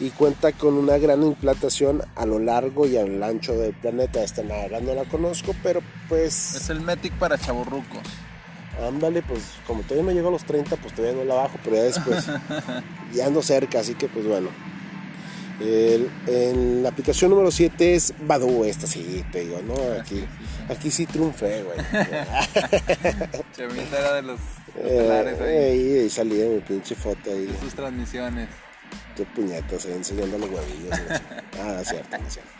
y 0.00 0.10
cuenta 0.10 0.52
con 0.52 0.74
una 0.74 0.98
gran 0.98 1.22
implantación 1.22 2.02
a 2.16 2.26
lo 2.26 2.38
largo 2.38 2.86
y 2.86 2.96
a 2.96 3.06
lo 3.06 3.24
ancho 3.24 3.54
del 3.54 3.74
planeta. 3.74 4.22
Esta 4.22 4.42
nada 4.42 4.80
no 4.80 4.94
la 4.94 5.04
conozco, 5.04 5.54
pero 5.62 5.80
pues... 6.08 6.56
Es 6.56 6.70
el 6.70 6.80
Metic 6.80 7.12
para 7.14 7.38
chavorrucos. 7.38 8.02
Ándale, 8.82 9.22
pues 9.22 9.40
como 9.66 9.82
todavía 9.82 10.04
no 10.04 10.12
llego 10.12 10.28
a 10.28 10.32
los 10.32 10.44
30, 10.44 10.76
pues 10.76 10.94
todavía 10.94 11.16
no 11.18 11.24
la 11.24 11.34
bajo, 11.34 11.58
pero 11.64 11.76
ya 11.76 11.82
después 11.84 12.26
ya 13.14 13.26
ando 13.26 13.42
cerca, 13.42 13.80
así 13.80 13.94
que 13.94 14.08
pues 14.08 14.26
bueno. 14.26 14.48
El- 15.60 16.10
en 16.26 16.82
la 16.82 16.90
aplicación 16.90 17.30
número 17.30 17.50
7 17.50 17.94
es 17.94 18.12
Badu, 18.26 18.64
esta 18.64 18.86
sí, 18.86 19.24
te 19.32 19.40
digo, 19.40 19.58
¿no? 19.66 19.74
Aquí, 19.98 20.22
aquí 20.68 20.90
sí 20.90 21.06
triunfé, 21.06 21.62
güey. 21.62 21.78
Chevita 23.56 23.98
era 23.98 24.14
de 24.16 24.22
los 24.22 24.40
estelares. 24.76 25.38
Eh, 25.40 25.70
ahí, 25.72 25.98
ahí 26.02 26.10
salí 26.10 26.36
de 26.36 26.48
mi 26.48 26.60
pinche 26.60 26.94
foto 26.94 27.30
ahí. 27.30 27.46
de 27.46 27.58
sus 27.58 27.74
transmisiones. 27.74 28.48
Qué 29.16 29.24
puñetas, 29.24 29.86
ahí 29.86 29.92
enseñando 29.92 30.36
los 30.36 30.50
huevillos. 30.50 30.98
Ah, 31.62 31.80
cierto, 31.84 32.18
no 32.18 32.26
es 32.26 32.34
cierto. 32.34 32.50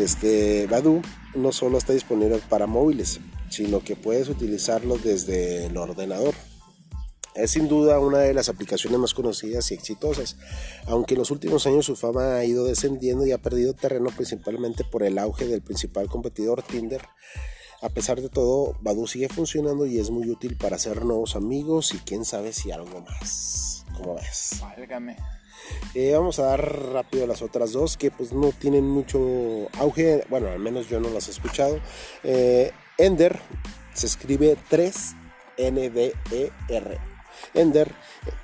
Este, 0.00 0.66
Badu 0.68 1.02
no 1.34 1.50
solo 1.50 1.78
está 1.78 1.92
disponible 1.94 2.40
para 2.48 2.66
móviles, 2.68 3.18
sino 3.48 3.80
que 3.80 3.96
puedes 3.96 4.28
utilizarlo 4.28 4.98
desde 4.98 5.66
el 5.66 5.76
ordenador. 5.76 6.34
Es 7.34 7.50
sin 7.50 7.68
duda 7.68 8.00
una 8.00 8.18
de 8.18 8.32
las 8.32 8.48
aplicaciones 8.48 8.98
más 8.98 9.12
conocidas 9.12 9.70
y 9.70 9.74
exitosas, 9.74 10.36
aunque 10.86 11.14
en 11.14 11.18
los 11.18 11.30
últimos 11.30 11.66
años 11.66 11.84
su 11.84 11.94
fama 11.94 12.36
ha 12.36 12.44
ido 12.44 12.64
descendiendo 12.64 13.26
y 13.26 13.32
ha 13.32 13.38
perdido 13.38 13.74
terreno 13.74 14.08
principalmente 14.08 14.84
por 14.84 15.02
el 15.02 15.18
auge 15.18 15.46
del 15.46 15.60
principal 15.60 16.08
competidor 16.08 16.62
Tinder. 16.62 17.02
A 17.82 17.90
pesar 17.90 18.22
de 18.22 18.30
todo, 18.30 18.74
Badu 18.80 19.06
sigue 19.06 19.28
funcionando 19.28 19.84
y 19.84 19.98
es 19.98 20.08
muy 20.08 20.30
útil 20.30 20.56
para 20.56 20.76
hacer 20.76 21.04
nuevos 21.04 21.36
amigos 21.36 21.92
y 21.92 21.98
quién 21.98 22.24
sabe 22.24 22.54
si 22.54 22.70
algo 22.70 23.02
más. 23.02 23.84
¿Cómo 23.98 24.14
ves? 24.14 24.56
Válgame. 24.62 25.16
Eh, 25.94 26.12
vamos 26.14 26.38
a 26.38 26.44
dar 26.44 26.92
rápido 26.92 27.26
las 27.26 27.42
otras 27.42 27.72
dos 27.72 27.98
que 27.98 28.10
pues 28.10 28.32
no 28.32 28.52
tienen 28.52 28.88
mucho 28.88 29.68
auge, 29.78 30.24
bueno, 30.30 30.48
al 30.48 30.58
menos 30.58 30.88
yo 30.88 31.00
no 31.00 31.10
las 31.10 31.28
he 31.28 31.32
escuchado. 31.32 31.80
Eh, 32.24 32.72
Ender 32.98 33.38
se 33.94 34.06
escribe 34.06 34.56
3NDER. 35.58 36.98
Ender, 37.54 37.92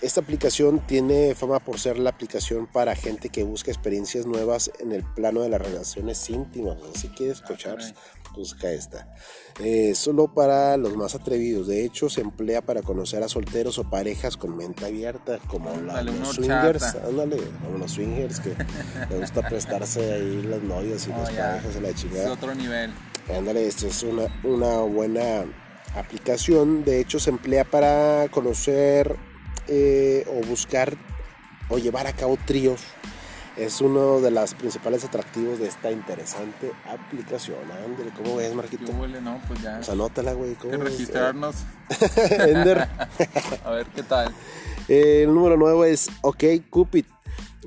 esta 0.01 0.21
aplicación 0.21 0.81
tiene 0.87 1.35
fama 1.35 1.59
por 1.61 1.79
ser 1.81 1.99
la 1.99 2.11
aplicación 2.11 2.67
para 2.67 2.95
gente 2.95 3.31
que 3.31 3.43
busca 3.43 3.71
experiencias 3.71 4.27
nuevas 4.27 4.71
en 4.81 4.93
el 4.93 5.03
plano 5.03 5.41
de 5.43 5.49
las 5.49 5.61
relaciones 5.61 6.29
íntimas. 6.31 6.77
Si 6.95 7.09
quieres 7.09 7.39
escuchar, 7.39 7.77
caray. 7.79 7.95
busca 8.35 8.71
esta. 8.71 9.15
Eh, 9.61 9.95
solo 9.95 10.33
para 10.33 10.77
los 10.79 10.97
más 10.97 11.15
atrevidos. 11.15 11.67
De 11.67 11.85
hecho, 11.85 12.09
se 12.11 12.21
emplea 12.23 12.63
para 12.63 12.83
conocer 12.83 13.23
a 13.23 13.29
solteros 13.29 13.79
o 13.79 13.89
parejas 13.91 14.37
con 14.37 14.57
mente 14.57 14.85
abierta, 14.87 15.39
como 15.49 15.75
la- 15.83 16.03
los 16.03 16.29
swingers. 16.37 16.95
Ándale, 16.97 17.39
como 17.65 17.79
los 17.79 17.91
swingers 17.93 18.41
que 18.41 18.55
les 19.11 19.21
gusta 19.21 19.47
prestarse 19.49 20.13
ahí 20.13 20.43
las 20.43 20.63
novias 20.63 21.07
y 21.07 21.11
Oh, 21.11 21.19
las 21.19 21.35
ya. 21.35 21.49
parejas 21.51 21.75
de 21.75 21.81
la 21.81 21.89
Es 21.89 21.95
chingada. 21.97 22.33
otro 22.33 22.55
nivel. 22.55 22.91
Ándale, 23.29 23.66
esta 23.66 23.87
es 23.87 24.03
una, 24.03 24.25
una 24.43 24.79
buena 24.81 25.45
aplicación. 25.97 26.85
De 26.85 27.01
hecho, 27.01 27.18
se 27.20 27.31
emplea 27.31 27.64
para 27.64 28.29
conocer 28.31 29.16
eh, 29.68 30.27
o 30.29 30.45
buscar 30.47 30.97
o 31.68 31.79
llevar 31.79 32.07
a 32.07 32.12
cabo 32.12 32.37
tríos. 32.45 32.81
Es 33.57 33.83
uno 33.83 34.20
de 34.20 34.31
los 34.31 34.55
principales 34.55 35.05
atractivos 35.05 35.59
de 35.59 35.68
esta 35.68 35.91
interesante 35.91 36.73
aplicación. 36.89 37.59
Ándale, 37.85 38.11
¿cómo 38.16 38.37
ves, 38.37 38.49
¿Qué 38.49 38.55
Marquito? 38.55 38.93
huele? 38.93 39.20
No, 39.20 39.41
pues 39.47 39.61
ya. 39.61 39.77
Pues 39.77 39.91
anótala, 39.91 40.33
güey. 40.33 40.55
¿cómo 40.55 40.70
que 40.70 40.79
registrarnos. 40.79 41.57
Ender. 42.16 42.89
A 43.64 43.70
ver 43.70 43.87
qué 43.89 44.03
tal. 44.03 44.35
Eh, 44.89 45.25
el 45.25 45.35
número 45.35 45.57
9 45.59 45.91
es 45.91 46.09
OK 46.23 46.45
Cupid. 46.70 47.05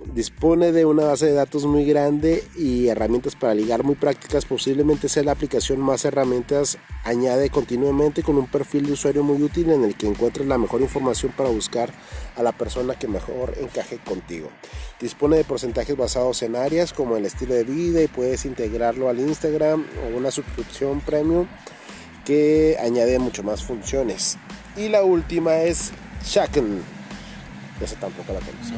Dispone 0.04 0.74
de 0.74 0.84
una 0.84 1.06
base 1.06 1.28
de 1.28 1.32
datos 1.32 1.66
muy 1.66 1.86
grande 1.86 2.43
y 2.58 2.88
herramientas 2.89 3.36
para 3.36 3.54
ligar 3.54 3.86
muy 3.86 3.96
prácticas. 3.96 4.43
Posiblemente 4.43 5.08
sea 5.08 5.24
la 5.24 5.32
aplicación 5.32 5.80
más 5.80 6.04
herramientas. 6.04 6.78
Añade 7.06 7.50
continuamente 7.50 8.22
con 8.22 8.38
un 8.38 8.48
perfil 8.48 8.88
de 8.88 8.91
usuario 8.91 9.24
muy 9.24 9.41
útil 9.41 9.72
en 9.72 9.86
el 9.86 9.96
que 9.96 10.08
encuentres 10.08 10.48
la 10.48 10.58
mejor 10.58 10.82
información 10.82 11.32
para 11.32 11.50
buscar 11.50 11.93
a 12.36 12.43
la 12.43 12.52
persona 12.52 13.00
que 13.00 13.08
mejor 13.08 13.54
encaje 13.58 13.98
contigo. 14.00 14.50
Dispone 15.00 15.38
de 15.38 15.46
porcentajes 15.46 15.96
basados 15.96 16.43
en 16.43 16.58
áreas 16.58 16.91
como 16.91 17.16
el 17.16 17.26
estilo 17.26 17.54
de 17.54 17.64
vida 17.64 18.02
y 18.02 18.08
puedes 18.08 18.46
integrarlo 18.46 19.08
al 19.08 19.20
Instagram 19.20 19.86
o 20.04 20.18
una 20.18 20.30
suscripción 20.30 21.00
premium 21.00 21.48
que 22.26 22.76
añade 22.82 23.18
mucho 23.18 23.43
más 23.43 23.64
funciones. 23.64 24.38
Y 24.76 24.89
la 24.89 25.04
última 25.04 25.62
es 25.62 25.93
Shaken. 26.26 26.82
Esa 27.82 27.96
tampoco 27.96 28.34
la 28.34 28.39
conozco. 28.39 28.76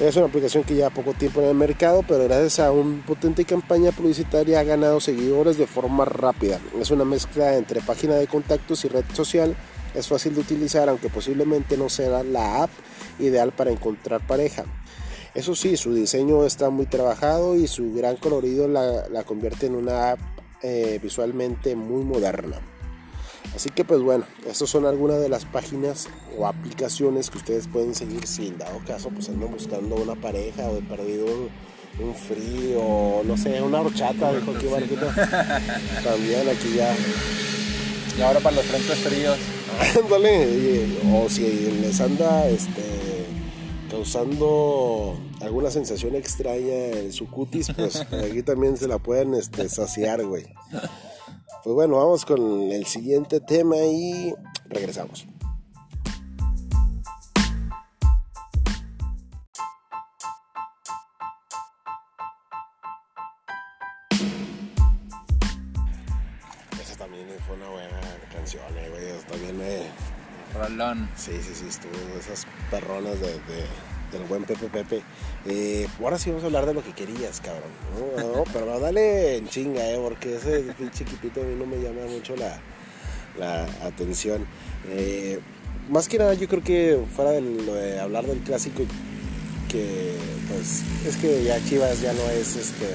Es 0.00 0.16
una 0.16 0.26
aplicación 0.26 0.64
que 0.64 0.74
lleva 0.74 0.88
poco 0.88 1.12
tiempo 1.12 1.42
en 1.42 1.48
el 1.48 1.54
mercado, 1.54 2.02
pero 2.08 2.24
gracias 2.24 2.60
a 2.60 2.72
una 2.72 3.04
potente 3.04 3.44
campaña 3.44 3.92
publicitaria 3.92 4.58
ha 4.58 4.62
ganado 4.62 4.98
seguidores 4.98 5.58
de 5.58 5.66
forma 5.66 6.06
rápida. 6.06 6.58
Es 6.80 6.90
una 6.90 7.04
mezcla 7.04 7.54
entre 7.56 7.82
página 7.82 8.14
de 8.14 8.26
contactos 8.26 8.82
y 8.86 8.88
red 8.88 9.04
social. 9.12 9.54
Es 9.94 10.08
fácil 10.08 10.34
de 10.34 10.40
utilizar, 10.40 10.88
aunque 10.88 11.10
posiblemente 11.10 11.76
no 11.76 11.90
sea 11.90 12.22
la 12.22 12.62
app 12.62 12.70
ideal 13.18 13.52
para 13.52 13.72
encontrar 13.72 14.26
pareja. 14.26 14.64
Eso 15.34 15.54
sí, 15.54 15.76
su 15.76 15.92
diseño 15.92 16.46
está 16.46 16.70
muy 16.70 16.86
trabajado 16.86 17.54
y 17.54 17.66
su 17.66 17.92
gran 17.92 18.16
colorido 18.16 18.68
la, 18.68 19.06
la 19.10 19.22
convierte 19.24 19.66
en 19.66 19.74
una 19.74 20.12
app 20.12 20.20
eh, 20.62 20.98
visualmente 21.02 21.76
muy 21.76 22.04
moderna. 22.04 22.56
Así 23.54 23.68
que 23.70 23.84
pues 23.84 24.00
bueno, 24.00 24.24
estas 24.46 24.68
son 24.68 24.86
algunas 24.86 25.20
de 25.20 25.28
las 25.28 25.44
páginas 25.44 26.08
o 26.38 26.46
aplicaciones 26.46 27.30
que 27.30 27.38
ustedes 27.38 27.66
pueden 27.68 27.94
seguir 27.94 28.26
si 28.26 28.48
en 28.48 28.58
dado 28.58 28.80
caso 28.86 29.10
pues 29.10 29.28
andan 29.28 29.50
buscando 29.50 29.96
una 29.96 30.14
pareja 30.14 30.68
o 30.68 30.76
he 30.76 30.82
perdido 30.82 31.26
un, 31.26 31.48
un 32.06 32.14
frío 32.14 33.22
no 33.24 33.36
sé, 33.36 33.60
una 33.60 33.80
horchata, 33.80 34.32
dijo 34.32 34.52
aquí 34.52 34.66
Marquito. 34.66 35.06
También 36.04 36.48
aquí 36.48 36.74
ya. 36.76 36.94
Y 38.18 38.22
ahora 38.22 38.40
para 38.40 38.56
los 38.56 38.64
frentes 38.66 38.98
fríos. 38.98 39.38
Ándale, 40.04 40.86
o 41.14 41.28
si 41.28 41.42
les 41.80 42.00
anda 42.00 42.48
este 42.48 43.00
causando 43.90 45.18
alguna 45.40 45.70
sensación 45.70 46.14
extraña 46.14 46.98
en 46.98 47.12
su 47.12 47.28
cutis, 47.28 47.72
pues 47.76 47.96
aquí 48.12 48.42
también 48.42 48.76
se 48.76 48.88
la 48.88 48.98
pueden 48.98 49.34
este, 49.34 49.68
saciar, 49.68 50.24
güey. 50.24 50.46
Pues 51.62 51.74
bueno, 51.74 51.96
vamos 51.96 52.24
con 52.24 52.40
el 52.72 52.86
siguiente 52.86 53.40
tema 53.40 53.76
y 53.76 54.34
regresamos. 54.66 55.26
Esa 66.80 66.96
también 66.96 67.26
fue 67.46 67.56
una 67.56 67.68
buena 67.68 68.00
canción, 68.32 68.62
eh, 68.76 68.88
güey. 68.90 69.04
También 69.30 69.58
me, 69.58 69.82
Rolón. 70.58 71.08
Sí, 71.16 71.32
sí, 71.42 71.54
sí, 71.54 71.66
estuvo 71.68 71.92
esas 72.18 72.46
perronas 72.70 73.20
de, 73.20 73.32
de- 73.32 73.89
del 74.12 74.24
buen 74.24 74.44
Pepe 74.44 74.66
Pepe. 74.66 75.02
Eh, 75.46 75.88
ahora 76.00 76.18
sí 76.18 76.30
vamos 76.30 76.44
a 76.44 76.46
hablar 76.46 76.66
de 76.66 76.74
lo 76.74 76.82
que 76.82 76.92
querías, 76.92 77.40
cabrón. 77.40 77.70
No, 78.16 78.36
no, 78.36 78.44
pero 78.52 78.78
dale 78.78 79.36
en 79.36 79.48
chinga, 79.48 79.88
eh, 79.90 79.98
porque 80.02 80.36
ese 80.36 80.60
pinche 80.78 81.04
chiquitito 81.04 81.40
a 81.40 81.44
mí 81.44 81.54
no 81.56 81.66
me 81.66 81.76
llama 81.76 82.06
mucho 82.08 82.36
la, 82.36 82.58
la 83.38 83.64
atención. 83.86 84.46
Eh, 84.88 85.40
más 85.88 86.08
que 86.08 86.18
nada, 86.18 86.34
yo 86.34 86.48
creo 86.48 86.62
que 86.62 87.00
fuera 87.14 87.32
de 87.32 87.40
lo 87.40 87.74
de 87.74 87.98
hablar 87.98 88.26
del 88.26 88.40
clásico, 88.40 88.82
que 89.68 90.14
pues 90.48 90.82
es 91.06 91.16
que 91.16 91.44
ya 91.44 91.62
Chivas 91.64 92.00
ya 92.00 92.12
no 92.12 92.22
es 92.30 92.56
este 92.56 92.86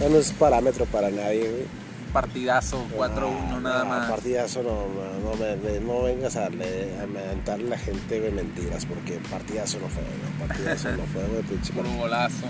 ya 0.00 0.08
no 0.08 0.18
es 0.18 0.32
parámetro 0.32 0.86
para 0.86 1.10
nadie, 1.10 1.40
güey. 1.40 1.79
Partidazo, 2.12 2.84
4-1 2.96 3.60
nada 3.62 3.84
más. 3.84 4.10
Partidazo 4.10 4.62
no, 4.62 4.86
no, 5.22 5.36
me- 5.36 5.80
no 5.80 6.02
vengas 6.02 6.36
a, 6.36 6.46
a 6.46 7.52
a 7.52 7.56
la 7.56 7.78
gente 7.78 8.20
de 8.20 8.30
mentiras, 8.30 8.84
porque 8.86 9.20
partidazo 9.30 9.78
no 9.78 9.88
fue, 9.88 10.02
no, 10.02 10.46
partidazo 10.48 10.90
no 10.90 11.04
fue, 11.12 11.22
güey, 11.26 11.42
pinche 11.44 11.72
Puro 11.72 11.88
golazo. 11.98 12.46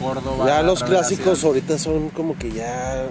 Córdoba. 0.00 0.46
Ya 0.46 0.62
los 0.62 0.82
clásicos 0.84 1.44
ahorita 1.44 1.78
son 1.78 2.10
como 2.10 2.36
que 2.36 2.50
ya 2.52 3.06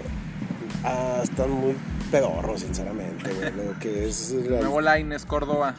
ah, 0.84 1.22
están 1.24 1.50
muy 1.50 1.76
pedorros, 2.14 2.61
sinceramente, 2.61 3.34
güey. 3.34 3.51
Lo 3.53 3.80
que 3.80 4.07
es 4.07 4.32
la- 4.32 4.59
Nuevo 4.59 4.82
Laines, 4.82 5.26
Córdoba. 5.26 5.76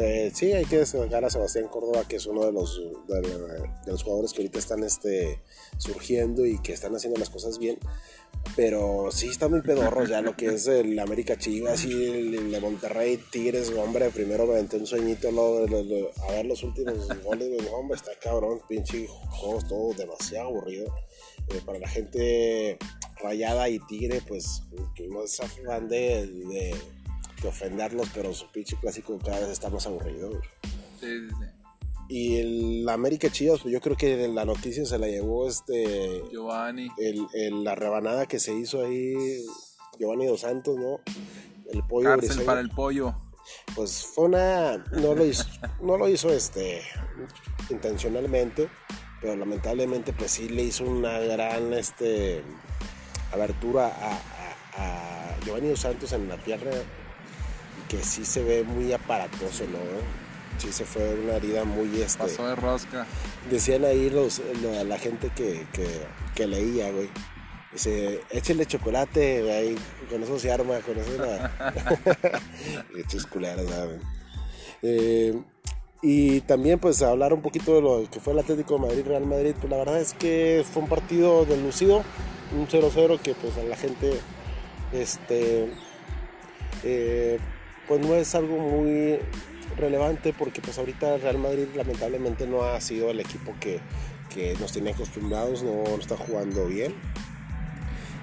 eh, 0.00 0.32
sí, 0.34 0.52
hay 0.52 0.64
que 0.64 0.78
destacar 0.78 1.24
a 1.24 1.30
Sebastián 1.30 1.68
Córdoba, 1.68 2.02
que 2.08 2.16
es 2.16 2.26
uno 2.26 2.44
de 2.44 2.50
los, 2.52 2.76
de, 3.06 3.68
los 3.86 4.02
jugadores 4.02 4.32
que 4.32 4.38
ahorita 4.42 4.58
están 4.58 4.82
este, 4.82 5.40
surgiendo 5.78 6.44
y 6.44 6.58
que 6.60 6.72
están 6.72 6.96
haciendo 6.96 7.20
las 7.20 7.30
cosas 7.30 7.58
bien. 7.60 7.78
Pero 8.56 9.10
sí 9.12 9.28
está 9.28 9.48
muy 9.48 9.62
pedorro 9.62 10.04
ya 10.04 10.20
lo 10.20 10.36
que 10.36 10.46
es 10.54 10.66
el 10.66 10.98
América 10.98 11.38
Chivas 11.38 11.84
y 11.84 11.92
el, 11.92 12.34
el 12.34 12.50
de 12.50 12.60
Monterrey 12.60 13.18
Tigres, 13.30 13.70
hombre, 13.78 14.10
primero 14.10 14.46
me 14.46 14.54
aventé 14.54 14.76
un 14.76 14.86
sueñito 14.86 15.30
lo- 15.30 15.66
lo- 15.68 15.82
lo- 15.84 16.10
a 16.28 16.32
ver 16.32 16.46
los 16.46 16.62
últimos 16.64 17.08
goles, 17.24 17.48
hombre, 17.72 17.96
está 17.96 18.10
cabrón, 18.20 18.60
pinche 18.68 19.06
juegos 19.30 19.66
todo 19.68 19.94
demasiado 19.94 20.48
aburrido. 20.48 20.92
Eh, 21.48 21.60
para 21.64 21.78
la 21.78 21.88
gente 21.88 22.76
rayada 23.24 23.68
y 23.68 23.78
tigre, 23.80 24.20
pues 24.28 24.62
que 24.94 25.08
no 25.08 25.22
es 25.24 25.40
afán 25.40 25.88
de, 25.88 26.26
de, 26.26 26.74
de 27.42 27.48
ofenderlos, 27.48 28.08
pero 28.14 28.32
su 28.34 28.46
pinche 28.52 28.76
clásico 28.80 29.18
cada 29.18 29.40
vez 29.40 29.48
está 29.48 29.70
más 29.70 29.86
aburrido. 29.86 30.30
Sí, 31.00 31.06
sí, 31.06 31.28
sí. 31.30 31.46
Y 32.06 32.36
el 32.36 32.88
América 32.90 33.30
Chivas, 33.30 33.60
pues 33.62 33.72
yo 33.72 33.80
creo 33.80 33.96
que 33.96 34.28
la 34.28 34.44
noticia 34.44 34.84
se 34.84 34.98
la 34.98 35.08
llevó 35.08 35.48
este 35.48 36.22
Giovanni. 36.30 36.88
el, 36.98 37.26
el- 37.32 37.64
la 37.64 37.74
rebanada 37.74 38.26
que 38.26 38.38
se 38.38 38.52
hizo 38.54 38.84
ahí 38.84 39.14
Giovanni 39.98 40.26
Dos 40.26 40.40
Santos, 40.42 40.76
¿no? 40.76 41.00
El 41.72 41.82
pollo 41.88 42.10
Cárcel 42.10 42.28
briseño. 42.28 42.46
para 42.46 42.60
el 42.60 42.68
pollo. 42.68 43.14
Pues 43.74 44.04
fue 44.14 44.26
una. 44.26 44.76
No 45.00 45.14
lo 45.14 45.24
hizo, 45.24 45.44
no 45.82 45.96
lo 45.96 46.08
hizo 46.08 46.28
este, 46.30 46.82
intencionalmente, 47.70 48.68
pero 49.20 49.36
lamentablemente, 49.36 50.12
pues 50.12 50.32
sí 50.32 50.48
le 50.48 50.64
hizo 50.64 50.84
una 50.84 51.18
gran 51.20 51.72
este, 51.72 52.42
abertura 53.32 53.86
a, 53.86 54.12
a- 54.12 55.34
a 55.36 55.36
Giovanni 55.44 55.68
Dos 55.68 55.80
Santos 55.80 56.12
en 56.12 56.28
la 56.28 56.36
pierna, 56.36 56.70
que 57.88 58.02
sí 58.02 58.24
se 58.24 58.42
ve 58.42 58.62
muy 58.64 58.92
aparatoso, 58.92 59.64
¿no? 59.70 59.78
Sí 60.58 60.72
se 60.72 60.84
fue 60.84 61.14
una 61.14 61.34
herida 61.34 61.64
muy. 61.64 62.00
Este, 62.00 62.18
Pasó 62.24 62.46
de 62.46 62.54
rosca. 62.56 63.06
Decían 63.50 63.84
ahí 63.84 64.08
los, 64.10 64.40
lo- 64.62 64.84
la 64.84 64.98
gente 64.98 65.30
que, 65.34 65.66
que, 65.72 65.86
que 66.34 66.46
leía, 66.46 66.90
güey. 66.92 67.08
Dice, 67.72 68.20
échale 68.30 68.66
chocolate, 68.66 69.52
ahí, 69.52 69.76
con 70.08 70.22
eso 70.22 70.38
se 70.38 70.52
arma, 70.52 70.78
con 70.78 70.96
eso 70.96 71.10
la... 71.18 71.52
Hechos 72.96 73.26
culeros, 73.26 73.68
¿saben? 73.68 74.00
Eh, 74.82 75.36
y 76.02 76.40
también, 76.42 76.78
pues, 76.78 77.02
hablar 77.02 77.32
un 77.32 77.42
poquito 77.42 77.74
de 77.74 77.80
lo 77.82 78.08
que 78.10 78.20
fue 78.20 78.32
el 78.32 78.38
Atlético 78.38 78.74
de 78.74 78.80
Madrid, 78.86 79.04
Real 79.06 79.26
Madrid. 79.26 79.54
Pues 79.58 79.70
la 79.70 79.78
verdad 79.78 80.00
es 80.00 80.12
que 80.14 80.64
fue 80.72 80.82
un 80.82 80.88
partido 80.88 81.44
delucido, 81.46 82.04
un 82.54 82.68
0-0 82.68 83.20
que, 83.20 83.34
pues, 83.34 83.56
a 83.58 83.62
la 83.62 83.76
gente, 83.76 84.20
este, 84.92 85.68
eh, 86.82 87.38
pues 87.88 88.00
no 88.00 88.14
es 88.14 88.34
algo 88.34 88.58
muy 88.58 89.18
relevante 89.76 90.32
porque 90.32 90.60
pues 90.60 90.78
ahorita 90.78 91.16
Real 91.18 91.38
Madrid 91.38 91.66
lamentablemente 91.74 92.46
no 92.46 92.62
ha 92.62 92.80
sido 92.80 93.10
el 93.10 93.20
equipo 93.20 93.54
que, 93.60 93.80
que 94.32 94.54
nos 94.60 94.72
tenía 94.72 94.92
acostumbrados, 94.92 95.62
no, 95.62 95.82
no 95.84 95.96
está 95.96 96.16
jugando 96.16 96.66
bien. 96.66 96.94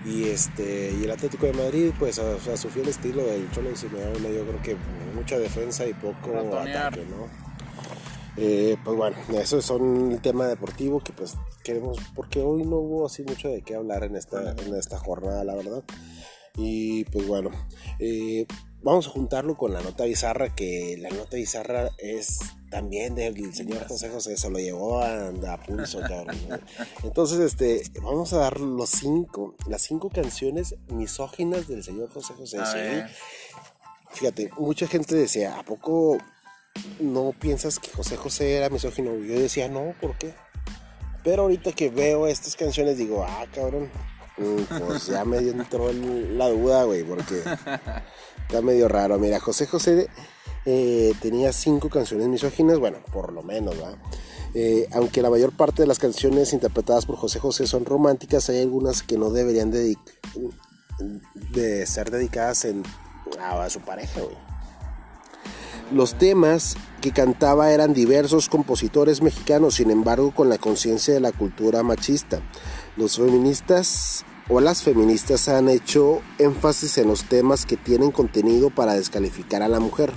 Y 0.05 0.29
este 0.29 0.91
y 0.99 1.03
el 1.03 1.11
Atlético 1.11 1.45
de 1.45 1.53
Madrid, 1.53 1.91
pues 1.99 2.17
a, 2.17 2.33
a 2.33 2.57
su 2.57 2.69
fiel 2.69 2.87
estilo 2.87 3.23
del 3.23 3.51
Cholo 3.51 3.75
Simeone, 3.75 4.33
yo 4.33 4.45
creo 4.45 4.61
que 4.63 4.75
mucha 5.15 5.37
defensa 5.37 5.85
y 5.85 5.93
poco 5.93 6.31
Ratonear. 6.33 6.87
ataque, 6.87 7.05
¿no? 7.05 7.27
Eh, 8.37 8.77
pues 8.83 8.97
bueno, 8.97 9.17
eso 9.39 9.61
son 9.61 10.13
el 10.13 10.21
tema 10.21 10.47
deportivo 10.47 11.01
que 11.01 11.13
pues 11.13 11.35
queremos, 11.63 11.97
porque 12.15 12.41
hoy 12.41 12.63
no 12.63 12.77
hubo 12.77 13.05
así 13.05 13.23
mucho 13.23 13.49
de 13.49 13.61
qué 13.61 13.75
hablar 13.75 14.03
en 14.03 14.15
esta, 14.15 14.51
en 14.51 14.75
esta 14.75 14.97
jornada, 14.97 15.43
la 15.43 15.55
verdad. 15.55 15.83
Y 16.55 17.05
pues 17.05 17.27
bueno, 17.27 17.49
eh, 17.99 18.45
vamos 18.81 19.07
a 19.07 19.11
juntarlo 19.11 19.55
con 19.55 19.73
la 19.73 19.81
nota 19.81 20.05
bizarra, 20.05 20.53
que 20.53 20.97
la 20.99 21.09
nota 21.09 21.37
bizarra 21.37 21.91
es 21.97 22.39
también 22.69 23.15
del 23.15 23.53
señor 23.53 23.87
José 23.87 24.09
José, 24.09 24.37
se 24.37 24.49
lo 24.49 24.59
llevó 24.59 25.01
a, 25.01 25.27
a 25.27 25.63
pulso, 25.63 25.99
cabrón. 26.07 26.37
¿no? 26.49 26.59
Entonces, 27.03 27.39
este, 27.39 27.83
vamos 28.01 28.33
a 28.33 28.37
dar 28.37 28.59
los 28.59 28.89
cinco, 28.89 29.55
las 29.67 29.81
cinco 29.81 30.09
canciones 30.09 30.75
misóginas 30.87 31.67
del 31.67 31.83
señor 31.83 32.09
José 32.11 32.33
José. 32.33 32.59
¿sí? 32.65 33.13
Fíjate, 34.13 34.49
mucha 34.57 34.87
gente 34.87 35.15
decía, 35.15 35.57
¿a 35.57 35.63
poco 35.63 36.17
no 36.99 37.33
piensas 37.39 37.79
que 37.79 37.91
José 37.91 38.17
José 38.17 38.55
era 38.55 38.69
misógino? 38.69 39.15
Yo 39.15 39.39
decía, 39.39 39.69
no, 39.69 39.93
¿por 40.01 40.17
qué? 40.17 40.33
Pero 41.23 41.43
ahorita 41.43 41.71
que 41.73 41.89
veo 41.89 42.27
estas 42.27 42.55
canciones 42.55 42.97
digo, 42.97 43.23
ah, 43.27 43.45
cabrón, 43.53 43.89
mm, 44.37 44.85
pues 44.87 45.07
ya 45.07 45.23
me 45.25 45.37
entró 45.37 45.91
la 45.93 46.49
duda, 46.49 46.83
güey, 46.85 47.03
porque 47.03 47.41
está 48.47 48.61
medio 48.61 48.87
raro. 48.87 49.19
Mira, 49.19 49.39
José 49.39 49.67
José 49.67 50.07
eh, 50.65 51.13
tenía 51.21 51.53
cinco 51.53 51.89
canciones 51.89 52.27
misóginas, 52.27 52.79
bueno, 52.79 52.99
por 53.11 53.33
lo 53.33 53.43
menos, 53.43 53.75
¿va? 53.81 53.93
Eh, 54.53 54.87
aunque 54.93 55.21
la 55.21 55.29
mayor 55.29 55.51
parte 55.55 55.83
de 55.83 55.87
las 55.87 55.97
canciones 55.99 56.51
interpretadas 56.53 57.05
por 57.05 57.15
José 57.15 57.39
José 57.39 57.67
son 57.67 57.85
románticas, 57.85 58.49
hay 58.49 58.59
algunas 58.61 59.01
que 59.03 59.17
no 59.17 59.29
deberían 59.29 59.71
dedic- 59.71 59.97
de 61.51 61.85
ser 61.85 62.11
dedicadas 62.11 62.65
en, 62.65 62.83
a 63.39 63.69
su 63.69 63.79
pareja, 63.81 64.21
güey. 64.21 64.35
Los 65.91 66.17
temas 66.17 66.77
que 67.01 67.11
cantaba 67.11 67.71
eran 67.71 67.93
diversos 67.93 68.47
compositores 68.47 69.21
mexicanos, 69.21 69.75
sin 69.75 69.91
embargo, 69.91 70.31
con 70.33 70.47
la 70.47 70.57
conciencia 70.57 71.13
de 71.13 71.19
la 71.19 71.33
cultura 71.33 71.83
machista. 71.83 72.39
Los 72.95 73.17
feministas 73.17 74.23
o 74.47 74.61
las 74.61 74.83
feministas 74.83 75.49
han 75.49 75.67
hecho 75.67 76.21
énfasis 76.37 76.97
en 76.97 77.09
los 77.09 77.25
temas 77.25 77.65
que 77.65 77.75
tienen 77.75 78.11
contenido 78.11 78.69
para 78.69 78.93
descalificar 78.93 79.63
a 79.63 79.67
la 79.67 79.81
mujer. 79.81 80.13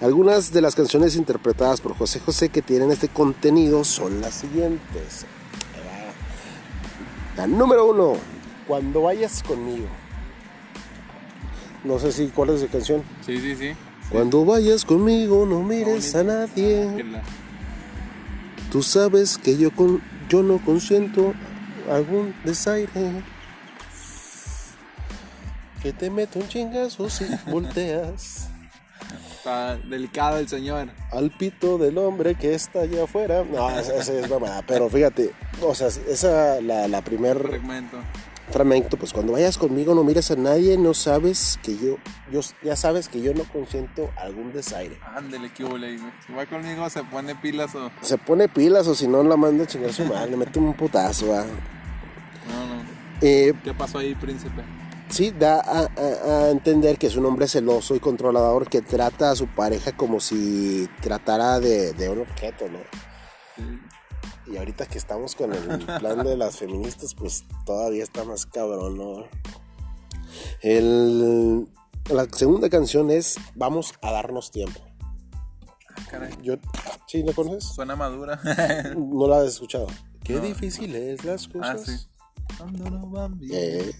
Algunas 0.00 0.50
de 0.50 0.62
las 0.62 0.74
canciones 0.74 1.14
interpretadas 1.14 1.82
por 1.82 1.94
José 1.94 2.18
José 2.18 2.48
que 2.48 2.62
tienen 2.62 2.90
este 2.90 3.08
contenido 3.08 3.84
son 3.84 4.22
las 4.22 4.32
siguientes. 4.32 5.26
La 7.36 7.46
número 7.46 7.90
uno, 7.90 8.14
Cuando 8.66 9.02
vayas 9.02 9.42
conmigo. 9.42 9.86
No 11.84 11.98
sé 11.98 12.12
si 12.12 12.28
cuál 12.28 12.50
es 12.50 12.62
la 12.62 12.68
canción. 12.68 13.02
Sí, 13.26 13.38
sí, 13.38 13.56
sí. 13.56 13.72
Cuando 14.12 14.44
vayas 14.44 14.84
conmigo 14.84 15.46
no 15.46 15.62
mires 15.62 16.14
a 16.14 16.22
nadie. 16.22 16.86
Tú 18.70 18.82
sabes 18.82 19.38
que 19.38 19.56
yo 19.56 19.74
con 19.74 20.02
yo 20.28 20.42
no 20.42 20.62
consiento 20.62 21.32
algún 21.90 22.34
desaire. 22.44 23.22
Que 25.82 25.92
te 25.92 26.10
meto 26.10 26.38
un 26.38 26.48
chingazo 26.48 27.10
si 27.10 27.24
volteas 27.50 28.48
Está 29.34 29.76
delicado 29.76 30.38
el 30.38 30.48
señor. 30.48 30.88
al 31.10 31.30
pito 31.32 31.76
del 31.76 31.98
hombre 31.98 32.36
que 32.36 32.54
está 32.54 32.82
allá 32.82 33.04
afuera. 33.04 33.44
No, 33.44 33.68
esa, 33.70 33.96
esa 33.96 34.12
es 34.12 34.30
mamada. 34.30 34.62
Pero 34.62 34.88
fíjate, 34.88 35.32
o 35.60 35.74
sea, 35.74 35.88
esa 35.88 36.60
la, 36.60 36.86
la 36.86 37.02
primer 37.02 37.38
Fragmento. 37.38 37.98
Fragmento, 38.50 38.96
pues 38.96 39.12
cuando 39.12 39.32
vayas 39.32 39.56
conmigo 39.58 39.94
no 39.94 40.04
mires 40.04 40.30
a 40.30 40.36
nadie, 40.36 40.76
no 40.76 40.94
sabes 40.94 41.58
que 41.62 41.76
yo, 41.76 41.96
yo 42.30 42.40
ya 42.62 42.76
sabes 42.76 43.08
que 43.08 43.20
yo 43.22 43.32
no 43.34 43.44
consiento 43.44 44.10
algún 44.16 44.52
desaire. 44.52 44.98
Ándele, 45.16 45.50
que 45.52 45.64
hubo, 45.64 45.78
le 45.78 45.92
digo. 45.92 46.04
Si 46.26 46.32
va 46.32 46.44
conmigo, 46.46 46.88
se 46.90 47.02
pone 47.04 47.34
pilas 47.36 47.74
o. 47.74 47.90
Se 48.02 48.18
pone 48.18 48.48
pilas 48.48 48.86
o 48.88 48.94
si 48.94 49.06
no 49.08 49.22
la 49.22 49.36
manda 49.36 49.64
a 49.64 49.66
chingar 49.66 49.92
su 49.92 50.04
madre, 50.04 50.30
le 50.32 50.36
mete 50.36 50.58
un 50.58 50.74
putazo, 50.74 51.28
¿va? 51.28 51.44
No, 51.44 52.66
no. 52.76 52.82
Eh, 53.20 53.54
¿Qué 53.62 53.72
pasó 53.74 53.98
ahí, 53.98 54.14
príncipe? 54.14 54.62
sí, 55.08 55.30
da 55.30 55.60
a, 55.60 55.80
a- 55.80 56.44
a 56.46 56.50
entender 56.50 56.96
que 56.96 57.06
es 57.06 57.16
un 57.16 57.26
hombre 57.26 57.46
celoso 57.46 57.94
y 57.94 58.00
controlador 58.00 58.66
que 58.68 58.80
trata 58.80 59.30
a 59.30 59.36
su 59.36 59.46
pareja 59.46 59.92
como 59.92 60.20
si 60.20 60.88
tratara 61.02 61.60
de, 61.60 61.92
de 61.92 62.08
un 62.08 62.20
objeto, 62.20 62.64
¿no? 62.68 62.78
Sí. 63.56 63.78
Y 64.46 64.56
ahorita 64.56 64.86
que 64.86 64.98
estamos 64.98 65.34
con 65.36 65.52
el 65.52 65.84
plan 65.86 66.24
de 66.24 66.36
las 66.36 66.56
feministas, 66.56 67.14
pues 67.14 67.44
todavía 67.64 68.02
está 68.02 68.24
más 68.24 68.44
cabrón, 68.46 68.96
¿no? 68.98 69.24
El, 70.60 71.68
la 72.10 72.26
segunda 72.32 72.68
canción 72.68 73.10
es 73.10 73.36
Vamos 73.54 73.94
a 74.02 74.10
darnos 74.12 74.50
tiempo. 74.50 74.80
Ah, 75.88 76.02
caray. 76.10 76.32
Yo, 76.42 76.54
¿Sí 77.06 77.22
la 77.22 77.32
conoces? 77.32 77.64
Suena 77.64 77.96
madura. 77.96 78.40
No 78.96 79.26
la 79.28 79.40
has 79.42 79.48
escuchado. 79.48 79.86
Qué 80.24 80.34
No. 80.34 80.40
difícil 80.40 80.94
es 80.96 81.24
las 81.24 81.46
ah, 81.46 81.50
cosas. 81.52 81.82
sí. 81.86 81.92
Cuando 82.58 82.90
no 82.90 83.06
van 83.08 83.38
bien. 83.38 83.52
Eh, 83.54 83.92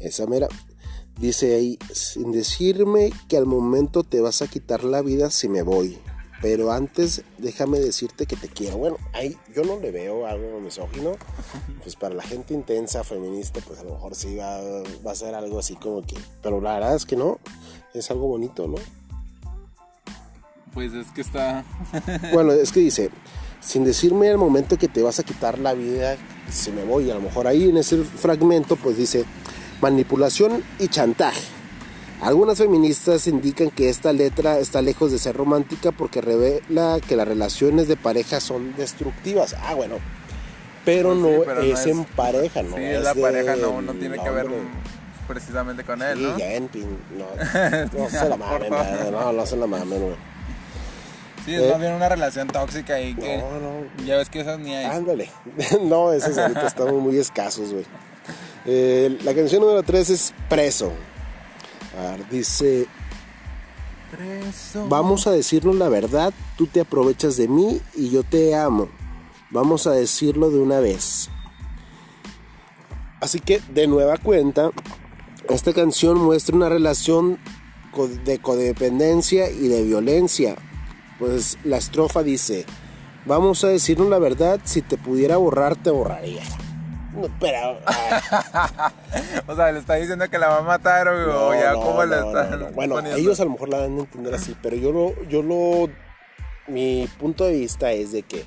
esa 0.00 0.26
mera. 0.26 0.48
Dice 1.18 1.54
ahí, 1.54 1.78
sin 1.92 2.32
decirme 2.32 3.12
que 3.28 3.36
al 3.36 3.44
momento 3.46 4.02
te 4.02 4.20
vas 4.20 4.40
a 4.42 4.46
quitar 4.48 4.82
la 4.82 5.02
vida 5.02 5.30
si 5.30 5.48
me 5.48 5.62
voy. 5.62 5.98
Pero 6.42 6.72
antes 6.72 7.22
déjame 7.38 7.78
decirte 7.78 8.26
que 8.26 8.34
te 8.34 8.48
quiero. 8.48 8.76
Bueno, 8.76 8.96
ahí 9.12 9.38
yo 9.54 9.62
no 9.62 9.78
le 9.78 9.92
veo 9.92 10.26
algo 10.26 10.60
misógino. 10.60 11.12
Pues 11.82 11.94
para 11.94 12.16
la 12.16 12.24
gente 12.24 12.52
intensa, 12.52 13.04
feminista, 13.04 13.60
pues 13.64 13.78
a 13.78 13.84
lo 13.84 13.92
mejor 13.92 14.16
sí 14.16 14.34
va, 14.34 14.60
va 15.06 15.12
a 15.12 15.14
ser 15.14 15.36
algo 15.36 15.60
así 15.60 15.76
como 15.76 16.02
que... 16.02 16.16
Pero 16.42 16.60
la 16.60 16.74
verdad 16.74 16.96
es 16.96 17.06
que 17.06 17.14
no, 17.14 17.38
es 17.94 18.10
algo 18.10 18.26
bonito, 18.26 18.66
¿no? 18.66 18.74
Pues 20.74 20.92
es 20.92 21.06
que 21.12 21.20
está... 21.20 21.64
bueno, 22.32 22.52
es 22.52 22.72
que 22.72 22.80
dice, 22.80 23.10
sin 23.60 23.84
decirme 23.84 24.28
el 24.28 24.38
momento 24.38 24.76
que 24.76 24.88
te 24.88 25.00
vas 25.00 25.20
a 25.20 25.22
quitar 25.22 25.60
la 25.60 25.74
vida, 25.74 26.16
se 26.50 26.72
me 26.72 26.82
voy. 26.82 27.08
A 27.12 27.14
lo 27.14 27.20
mejor 27.20 27.46
ahí 27.46 27.68
en 27.68 27.76
ese 27.76 28.02
fragmento 28.02 28.74
pues 28.74 28.96
dice 28.96 29.24
manipulación 29.80 30.64
y 30.80 30.88
chantaje. 30.88 31.61
Algunas 32.22 32.58
feministas 32.58 33.26
indican 33.26 33.70
que 33.70 33.88
esta 33.88 34.12
letra 34.12 34.60
está 34.60 34.80
lejos 34.80 35.10
de 35.10 35.18
ser 35.18 35.36
romántica 35.36 35.90
porque 35.90 36.20
revela 36.20 37.00
que 37.00 37.16
las 37.16 37.26
relaciones 37.26 37.88
de 37.88 37.96
pareja 37.96 38.38
son 38.38 38.76
destructivas. 38.76 39.56
Ah, 39.60 39.74
bueno. 39.74 39.96
Pero, 40.84 41.08
pues 41.08 41.48
no, 41.48 41.60
es 41.62 41.86
en 41.86 42.04
pareja, 42.04 42.62
¿no? 42.62 42.76
Sí, 42.76 42.82
es 42.82 43.02
la 43.02 43.14
pareja 43.14 43.56
no, 43.56 43.82
no 43.82 43.92
tiene 43.94 44.18
que 44.22 44.30
ver 44.30 44.46
precisamente 45.26 45.82
con 45.82 46.00
él, 46.00 46.22
¿no? 46.22 46.38
Ya 46.38 46.54
en 46.54 46.68
pin, 46.68 46.96
no, 47.18 47.26
no 47.98 48.08
se 48.08 48.28
la 48.28 48.36
mamen, 48.36 48.70
no, 49.10 49.32
no 49.32 49.46
se 49.46 49.56
la 49.56 49.66
mamen, 49.66 50.00
güey. 50.00 50.16
Sí, 51.44 51.54
es 51.54 51.70
más 51.70 51.80
bien 51.80 51.92
una 51.92 52.08
relación 52.08 52.46
tóxica 52.46 53.00
y 53.00 53.16
que 53.16 53.38
no, 53.38 53.58
no. 53.58 54.04
ya 54.06 54.16
ves 54.16 54.28
que 54.28 54.40
esas 54.40 54.60
ni 54.60 54.76
hay. 54.76 54.84
Ándale. 54.84 55.28
no, 55.82 56.12
esas 56.12 56.38
ahorita 56.38 56.68
están 56.68 56.96
muy 56.96 57.18
escasos, 57.18 57.72
güey. 57.72 57.84
Eh, 58.64 59.18
la 59.24 59.34
canción 59.34 59.60
número 59.60 59.82
3 59.82 60.10
es 60.10 60.32
Preso. 60.48 60.92
Dice... 62.30 62.86
Vamos 64.88 65.26
a 65.26 65.30
decirnos 65.30 65.74
la 65.76 65.88
verdad, 65.88 66.34
tú 66.58 66.66
te 66.66 66.80
aprovechas 66.80 67.38
de 67.38 67.48
mí 67.48 67.80
y 67.94 68.10
yo 68.10 68.22
te 68.22 68.54
amo. 68.54 68.88
Vamos 69.50 69.86
a 69.86 69.92
decirlo 69.92 70.50
de 70.50 70.58
una 70.58 70.80
vez. 70.80 71.30
Así 73.20 73.40
que, 73.40 73.60
de 73.72 73.86
nueva 73.86 74.18
cuenta, 74.18 74.70
esta 75.48 75.72
canción 75.72 76.18
muestra 76.18 76.54
una 76.54 76.68
relación 76.68 77.38
de 78.24 78.38
codependencia 78.38 79.50
y 79.50 79.68
de 79.68 79.82
violencia 79.82 80.56
pues 81.22 81.56
la 81.62 81.76
estrofa 81.76 82.24
dice, 82.24 82.66
vamos 83.26 83.62
a 83.62 83.68
decirnos 83.68 84.08
la 84.08 84.18
verdad, 84.18 84.60
si 84.64 84.82
te 84.82 84.96
pudiera 84.96 85.36
borrar, 85.36 85.76
te 85.76 85.90
borraría. 85.90 86.42
No, 87.14 87.28
pero... 87.38 87.78
o 89.46 89.56
sea, 89.56 89.72
le 89.72 89.78
está 89.78 89.94
diciendo 89.94 90.28
que 90.28 90.38
la 90.38 90.48
va 90.48 90.58
a 90.58 90.62
matar 90.62 91.08
o, 91.08 91.54
ya 91.54 91.74
cómo 91.74 92.04
le 92.04 92.16
está... 92.16 92.70
Bueno, 92.74 93.00
ellos 93.00 93.38
a 93.40 93.44
lo 93.44 93.50
mejor 93.50 93.68
la 93.68 93.78
van 93.78 93.98
a 93.98 94.00
entender 94.00 94.34
así, 94.34 94.56
pero 94.62 94.76
yo 94.76 94.92
lo, 94.92 95.22
yo 95.28 95.42
lo... 95.42 95.88
Mi 96.68 97.08
punto 97.18 97.44
de 97.44 97.52
vista 97.52 97.90
es 97.92 98.12
de 98.12 98.22
que 98.22 98.44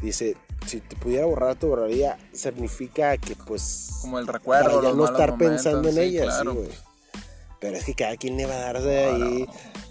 dice, 0.00 0.36
si 0.66 0.80
te 0.80 0.96
pudiera 0.96 1.26
borrar, 1.26 1.56
te 1.56 1.66
borraría, 1.66 2.18
significa 2.32 3.16
que 3.18 3.36
pues... 3.36 3.98
Como 4.00 4.18
el 4.18 4.26
recuerdo, 4.26 4.82
ya 4.82 4.92
no 4.92 5.04
estar 5.04 5.36
pensando 5.36 5.88
en 5.88 5.98
ella, 5.98 6.30
sí, 6.30 6.46
güey. 6.46 6.70
Pero 7.60 7.76
es 7.76 7.84
que 7.84 7.94
cada 7.94 8.16
quien 8.16 8.38
le 8.38 8.46
va 8.46 8.54
a 8.54 8.72
darse 8.72 9.04
ahí 9.04 9.46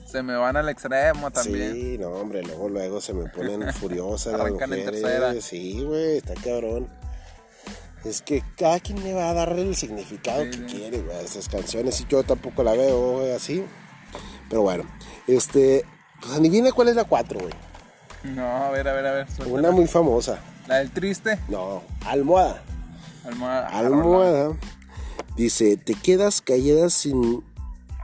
se 0.09 0.23
me 0.23 0.35
van 0.35 0.57
al 0.57 0.67
extremo 0.69 1.29
también. 1.29 1.73
Sí, 1.73 1.97
no, 1.99 2.09
hombre, 2.09 2.41
luego, 2.41 2.67
luego 2.67 2.99
se 2.99 3.13
me 3.13 3.29
ponen 3.29 3.71
furiosas 3.73 4.37
las 4.37 4.51
mujeres. 4.51 5.45
Sí, 5.45 5.83
güey, 5.83 6.17
está 6.17 6.33
cabrón. 6.33 6.87
Es 8.05 8.21
que 8.21 8.43
cada 8.55 8.79
quien 8.79 9.03
le 9.03 9.13
va 9.13 9.29
a 9.29 9.33
dar 9.33 9.51
el 9.57 9.75
significado 9.75 10.43
que 10.43 10.65
quiere, 10.65 11.01
güey, 11.01 11.17
a 11.17 11.21
esas 11.21 11.49
canciones. 11.49 11.99
Y 12.01 12.05
yo 12.07 12.23
tampoco 12.23 12.63
la 12.63 12.73
veo, 12.73 13.17
güey, 13.17 13.31
así. 13.33 13.63
Pero 14.49 14.61
bueno, 14.61 14.85
este. 15.27 15.85
Pues 16.21 16.33
adivina 16.33 16.71
cuál 16.71 16.89
es 16.89 16.95
la 16.95 17.05
4, 17.05 17.39
güey. 17.39 17.53
No, 18.35 18.45
a 18.45 18.69
ver, 18.71 18.87
a 18.87 18.93
ver, 18.93 19.05
a 19.05 19.11
ver. 19.13 19.27
Una 19.47 19.71
muy 19.71 19.87
famosa. 19.87 20.39
¿La 20.67 20.77
del 20.77 20.91
triste? 20.91 21.39
No, 21.47 21.81
almohada. 22.05 22.61
Almohada. 23.25 23.67
Almohada. 23.67 24.57
Dice, 25.35 25.77
te 25.77 25.93
quedas 25.93 26.41
callada 26.41 26.89
sin 26.89 27.43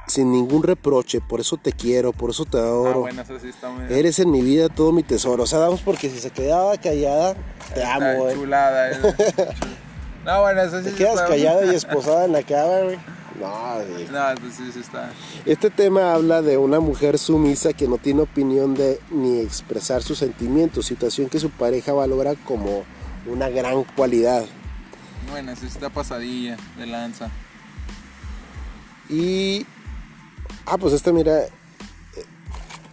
sin 0.08 0.32
ningún 0.32 0.64
reproche, 0.64 1.20
por 1.20 1.40
eso 1.40 1.58
te 1.58 1.72
quiero, 1.72 2.14
por 2.14 2.30
eso 2.30 2.46
te 2.46 2.58
adoro. 2.58 3.00
Ah, 3.00 3.02
bueno, 3.02 3.22
eso 3.22 3.40
sí 3.40 3.50
está 3.50 3.70
muy 3.70 3.92
Eres 3.92 4.20
en 4.20 4.32
mi 4.32 4.42
vida 4.42 4.70
todo 4.70 4.92
mi 4.92 5.04
tesoro. 5.04 5.44
O 5.44 5.48
sea, 5.48 5.60
damos 5.60 5.82
porque 5.82 6.10
si 6.10 6.20
se 6.20 6.30
quedaba 6.30 6.78
callada, 6.78 7.36
te 7.74 7.84
amo, 7.84 8.24
güey. 8.24 8.36
Chulada, 8.36 8.92
eh. 8.92 8.98
No, 10.26 10.42
bueno, 10.42 10.62
eso 10.62 10.80
sí 10.80 10.90
Te 10.90 10.96
quedas 10.96 11.22
callada 11.22 11.66
y 11.66 11.76
esposada 11.76 12.26
en 12.26 12.34
la 12.34 12.44
cama, 12.44 12.80
güey. 12.84 12.98
No, 13.40 13.78
sí. 13.98 14.08
No, 14.12 14.32
eso 14.32 14.42
sí, 14.52 14.72
sí 14.74 14.80
está. 14.80 15.12
Este 15.46 15.70
tema 15.70 16.14
habla 16.14 16.42
de 16.42 16.58
una 16.58 16.80
mujer 16.80 17.18
sumisa 17.18 17.74
que 17.74 17.88
no 17.88 17.98
tiene 17.98 18.22
opinión 18.22 18.74
de 18.74 19.00
ni 19.12 19.40
expresar 19.40 20.02
sus 20.04 20.18
sentimientos, 20.18 20.86
situación 20.86 21.30
que 21.30 21.40
su 21.40 21.50
pareja 21.50 21.94
valora 21.94 22.34
como 22.36 22.84
una 23.28 23.50
gran 23.50 23.84
cualidad. 23.84 24.46
Bueno, 25.30 25.52
eso 25.52 25.66
está 25.66 25.90
pasadilla 25.90 26.58
de 26.78 26.86
lanza. 26.88 27.30
Y 29.10 29.66
Ah, 30.68 30.78
pues 30.80 30.94
esta, 30.94 31.14
mira, 31.14 31.44
eh, 31.44 31.50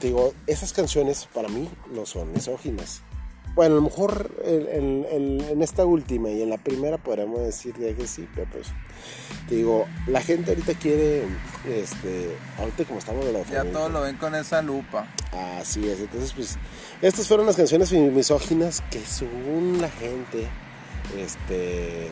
digo, 0.01 0.35
esas 0.47 0.75
canciones 0.75 1.27
para 1.33 1.49
mí 1.49 1.71
no 1.91 2.05
son 2.05 2.31
misóginas. 2.33 3.01
Bueno, 3.55 3.75
a 3.75 3.77
lo 3.77 3.83
mejor 3.83 4.31
en, 4.45 5.63
esta 5.63 5.85
última 5.85 6.31
y 6.31 6.43
en 6.43 6.51
la 6.51 6.57
primera 6.57 6.97
podríamos 6.97 7.41
decir 7.41 7.75
que 7.75 8.07
sí, 8.07 8.27
pero 8.35 8.47
pues, 8.51 8.69
te 9.49 9.57
digo, 9.57 9.87
la 10.07 10.23
gente 10.23 10.53
ahorita 10.53 10.75
quiere, 10.75 11.25
este, 11.69 12.35
ahorita 12.59 12.85
como 12.85 12.99
estamos 12.99 13.27
de 13.27 13.33
la 13.33 13.43
Ya 13.45 13.65
todo 13.65 13.91
lo 13.91 14.01
ven 14.03 14.17
con 14.17 14.35
esa 14.35 14.63
lupa. 14.63 15.07
Así 15.61 15.87
es, 15.87 16.01
entonces 16.01 16.33
pues, 16.33 16.59
estas 17.03 17.29
fueron 17.29 17.47
las 17.47 17.57
canciones 17.57 17.93
misóginas 17.93 18.83
que 18.91 19.01
según 19.01 19.81
la 19.83 19.91
gente, 19.91 20.49
este, 21.19 22.11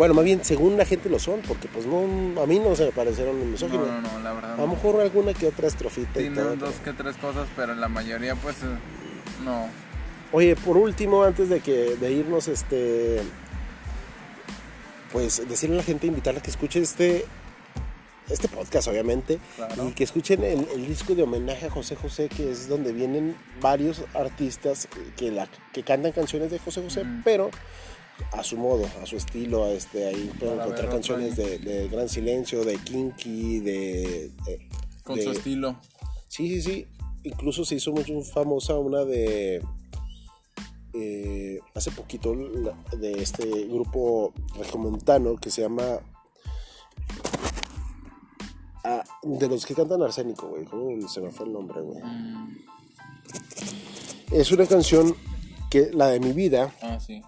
bueno, 0.00 0.14
más 0.14 0.24
bien, 0.24 0.42
según 0.42 0.78
la 0.78 0.86
gente 0.86 1.10
lo 1.10 1.18
son, 1.18 1.42
porque 1.46 1.68
pues 1.68 1.84
no, 1.84 2.40
a 2.40 2.46
mí 2.46 2.58
no 2.58 2.74
se 2.74 2.86
me 2.86 2.92
parecieron 2.92 3.50
misóginos. 3.50 3.86
No, 3.86 4.00
no, 4.00 4.12
no, 4.12 4.20
la 4.20 4.32
verdad. 4.32 4.54
A 4.54 4.56
lo 4.62 4.66
mejor 4.68 4.98
alguna 4.98 5.34
que 5.34 5.46
otra 5.46 5.68
estrofita. 5.68 6.14
Tienen 6.14 6.58
dos 6.58 6.76
que 6.82 6.94
tres 6.94 7.18
cosas, 7.18 7.48
pero 7.54 7.74
la 7.74 7.88
mayoría 7.88 8.34
pues 8.34 8.56
eh, 8.62 8.78
no. 9.44 9.68
Oye, 10.32 10.54
por 10.56 10.76
último, 10.76 11.24
antes 11.24 11.48
de 11.48 11.60
que 11.60 11.96
de 11.96 12.12
irnos, 12.12 12.46
este, 12.48 13.20
pues 15.12 15.48
decirle 15.48 15.76
a 15.76 15.78
la 15.78 15.84
gente, 15.84 16.06
invitarla 16.06 16.40
a 16.40 16.42
que 16.42 16.50
escuche 16.50 16.80
este, 16.80 17.24
este 18.28 18.48
podcast, 18.48 18.88
obviamente, 18.88 19.40
y 19.86 19.92
que 19.92 20.04
escuchen 20.04 20.44
el, 20.44 20.86
disco 20.86 21.14
de 21.14 21.24
homenaje 21.24 21.66
a 21.66 21.70
José 21.70 21.96
José, 21.96 22.28
que 22.28 22.50
es 22.50 22.68
donde 22.68 22.92
vienen 22.92 23.36
varios 23.60 24.04
artistas 24.14 24.88
que, 25.16 25.32
la, 25.32 25.48
que 25.72 25.82
cantan 25.82 26.12
canciones 26.12 26.50
de 26.52 26.60
José 26.60 26.82
José, 26.82 27.04
pero 27.24 27.50
a 28.32 28.44
su 28.44 28.56
modo, 28.56 28.86
a 29.02 29.06
su 29.06 29.16
estilo. 29.16 29.66
Este, 29.68 30.06
ahí 30.06 30.30
pueden 30.38 30.60
encontrar 30.60 30.88
canciones 30.90 31.36
de, 31.36 31.88
Gran 31.90 32.08
Silencio, 32.08 32.64
de 32.64 32.76
Kinky, 32.76 33.60
de. 33.60 34.30
Con 35.04 35.20
su 35.20 35.30
estilo. 35.30 35.76
Sí, 36.28 36.48
sí, 36.48 36.62
sí. 36.62 36.86
Incluso 37.24 37.64
se 37.64 37.74
hizo 37.74 37.92
mucho 37.92 38.20
famosa 38.22 38.78
una 38.78 39.04
de. 39.04 39.62
Eh, 40.92 41.60
hace 41.74 41.90
poquito 41.92 42.34
de 42.34 43.22
este 43.22 43.46
grupo 43.66 44.32
regiomontano 44.56 45.36
que 45.36 45.50
se 45.50 45.62
llama. 45.62 46.00
Ah, 48.82 49.04
de 49.22 49.48
los 49.48 49.66
que 49.66 49.74
cantan 49.74 50.02
Arsénico, 50.02 50.48
güey. 50.48 50.64
¿Cómo 50.64 51.08
se 51.08 51.20
me 51.20 51.30
fue 51.30 51.46
el 51.46 51.52
nombre, 51.52 51.80
güey? 51.80 52.02
Mm. 52.02 52.58
Es 54.32 54.50
una 54.52 54.66
canción 54.66 55.14
que 55.70 55.90
la 55.92 56.08
de 56.08 56.20
mi 56.20 56.32
vida. 56.32 56.72
Ah, 56.82 56.98
sí 56.98 57.22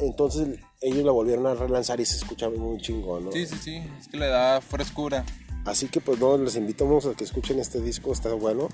entonces 0.00 0.60
ellos 0.80 1.04
la 1.04 1.12
volvieron 1.12 1.46
a 1.46 1.54
relanzar 1.54 2.00
y 2.00 2.06
se 2.06 2.16
escuchaba 2.16 2.56
muy 2.56 2.80
chingón, 2.80 3.26
¿no? 3.26 3.32
Sí, 3.32 3.46
sí, 3.46 3.56
sí, 3.60 3.82
es 3.98 4.08
que 4.08 4.16
le 4.16 4.28
da 4.28 4.60
frescura. 4.60 5.24
Así 5.64 5.88
que 5.88 6.00
pues 6.00 6.18
no, 6.18 6.38
les 6.38 6.56
invitamos 6.56 7.06
a 7.06 7.14
que 7.14 7.24
escuchen 7.24 7.58
este 7.58 7.80
disco, 7.80 8.12
está 8.12 8.32
bueno. 8.32 8.68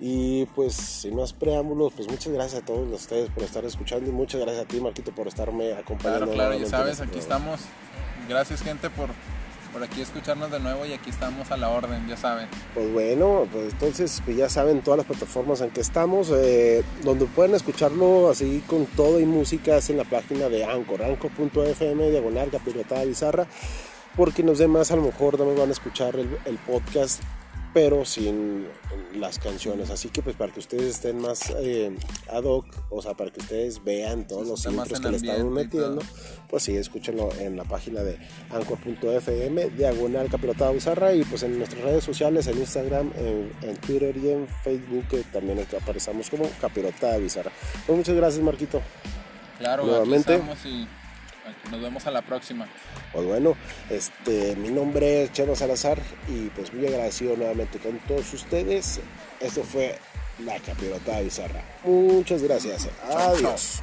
Y 0.00 0.46
pues 0.46 0.74
sin 0.74 1.16
más 1.16 1.32
preámbulos, 1.32 1.92
pues 1.94 2.08
muchas 2.08 2.32
gracias 2.32 2.62
a 2.62 2.66
todos 2.66 2.92
ustedes 2.92 3.30
por 3.30 3.44
estar 3.44 3.64
escuchando 3.64 4.10
y 4.10 4.12
muchas 4.12 4.40
gracias 4.40 4.64
a 4.64 4.68
ti 4.68 4.80
Marquito 4.80 5.12
por 5.12 5.28
estarme 5.28 5.72
acompañando. 5.74 6.32
Claro, 6.32 6.50
claro, 6.50 6.58
ya 6.58 6.66
sabes, 6.66 7.00
aquí 7.00 7.18
estamos. 7.18 7.60
Gracias 8.28 8.62
gente 8.62 8.90
por 8.90 9.10
por 9.72 9.82
aquí 9.82 10.02
escucharnos 10.02 10.50
de 10.50 10.60
nuevo 10.60 10.84
y 10.84 10.92
aquí 10.92 11.08
estamos 11.08 11.50
a 11.50 11.56
la 11.56 11.70
orden, 11.70 12.06
ya 12.06 12.16
saben. 12.16 12.46
Pues 12.74 12.92
bueno, 12.92 13.48
pues 13.50 13.72
entonces 13.72 14.20
pues 14.24 14.36
ya 14.36 14.48
saben 14.48 14.82
todas 14.82 14.98
las 14.98 15.06
plataformas 15.06 15.60
en 15.62 15.70
que 15.70 15.80
estamos, 15.80 16.30
eh, 16.30 16.84
donde 17.02 17.24
pueden 17.24 17.54
escucharlo 17.54 18.30
así 18.30 18.62
con 18.66 18.86
todo 18.86 19.18
y 19.18 19.24
música 19.24 19.78
es 19.78 19.88
en 19.90 19.96
la 19.96 20.04
página 20.04 20.48
de 20.48 20.64
Anchor, 20.64 21.02
anchor.fm, 21.02 22.10
diagonal, 22.10 22.50
capirotada 22.50 23.04
bizarra, 23.04 23.46
porque 24.16 24.42
los 24.42 24.58
demás 24.58 24.90
a 24.90 24.96
lo 24.96 25.02
mejor 25.02 25.38
no 25.38 25.46
me 25.46 25.54
van 25.54 25.68
a 25.68 25.72
escuchar 25.72 26.16
el, 26.16 26.58
podcast 26.66 27.22
pero 27.74 28.04
sin 28.04 28.66
las 29.14 29.38
canciones. 29.38 29.88
Así 29.88 30.10
que 30.10 30.20
pues 30.20 30.36
para 30.36 30.52
que 30.52 30.60
ustedes 30.60 30.96
estén 30.96 31.18
más 31.18 31.50
eh, 31.56 31.96
ad 32.30 32.44
hoc, 32.44 32.66
o 32.90 33.00
sea, 33.00 33.14
para 33.14 33.30
que 33.30 33.40
ustedes 33.40 33.82
vean 33.82 34.26
todos 34.26 34.46
los 34.46 34.66
intros 34.66 35.00
que 35.00 35.10
le 35.10 35.16
estamos 35.16 35.50
metiendo, 35.50 36.02
pues 36.50 36.64
sí, 36.64 36.76
escúchenlo 36.76 37.30
en 37.38 37.56
la 37.56 37.64
página 37.64 38.02
de 38.02 38.18
anchor.fm, 38.50 39.70
diagonal 39.70 40.28
capirotada 40.28 40.70
bizarra 40.70 41.14
y 41.14 41.24
pues 41.24 41.44
en 41.44 41.58
nuestras 41.58 41.82
redes 41.82 42.04
sociales, 42.04 42.46
en 42.46 42.58
Instagram, 42.58 43.10
en, 43.16 43.76
Twitter 43.76 44.14
y 44.18 44.28
en 44.28 44.46
Facebook, 44.62 45.08
que 45.08 45.22
también 45.24 45.58
aparecemos 45.80 46.28
como 46.28 46.44
capirotada 46.60 47.16
bizarra. 47.16 47.52
Pues 47.86 47.96
muchas 47.96 48.14
gracias, 48.14 48.44
Marquito. 48.44 48.82
Claro, 49.58 49.86
nuevamente. 49.86 50.42
y 50.66 50.86
nos 51.70 51.80
vemos 51.80 52.06
a 52.06 52.10
la 52.10 52.22
próxima. 52.22 52.66
Pues 53.12 53.26
bueno, 53.26 53.56
este, 53.90 54.56
mi 54.56 54.68
nombre 54.68 55.24
es 55.24 55.32
Chema 55.32 55.54
Salazar 55.54 55.98
y 56.28 56.48
pues 56.50 56.72
muy 56.72 56.86
agradecido 56.86 57.36
nuevamente 57.36 57.78
con 57.78 57.98
todos 58.00 58.32
ustedes. 58.32 59.00
Esto 59.40 59.62
fue 59.62 59.98
La 60.44 60.58
Capirotada 60.60 61.20
Bizarra. 61.20 61.62
Muchas 61.84 62.42
gracias. 62.42 62.88
Adiós. 63.10 63.82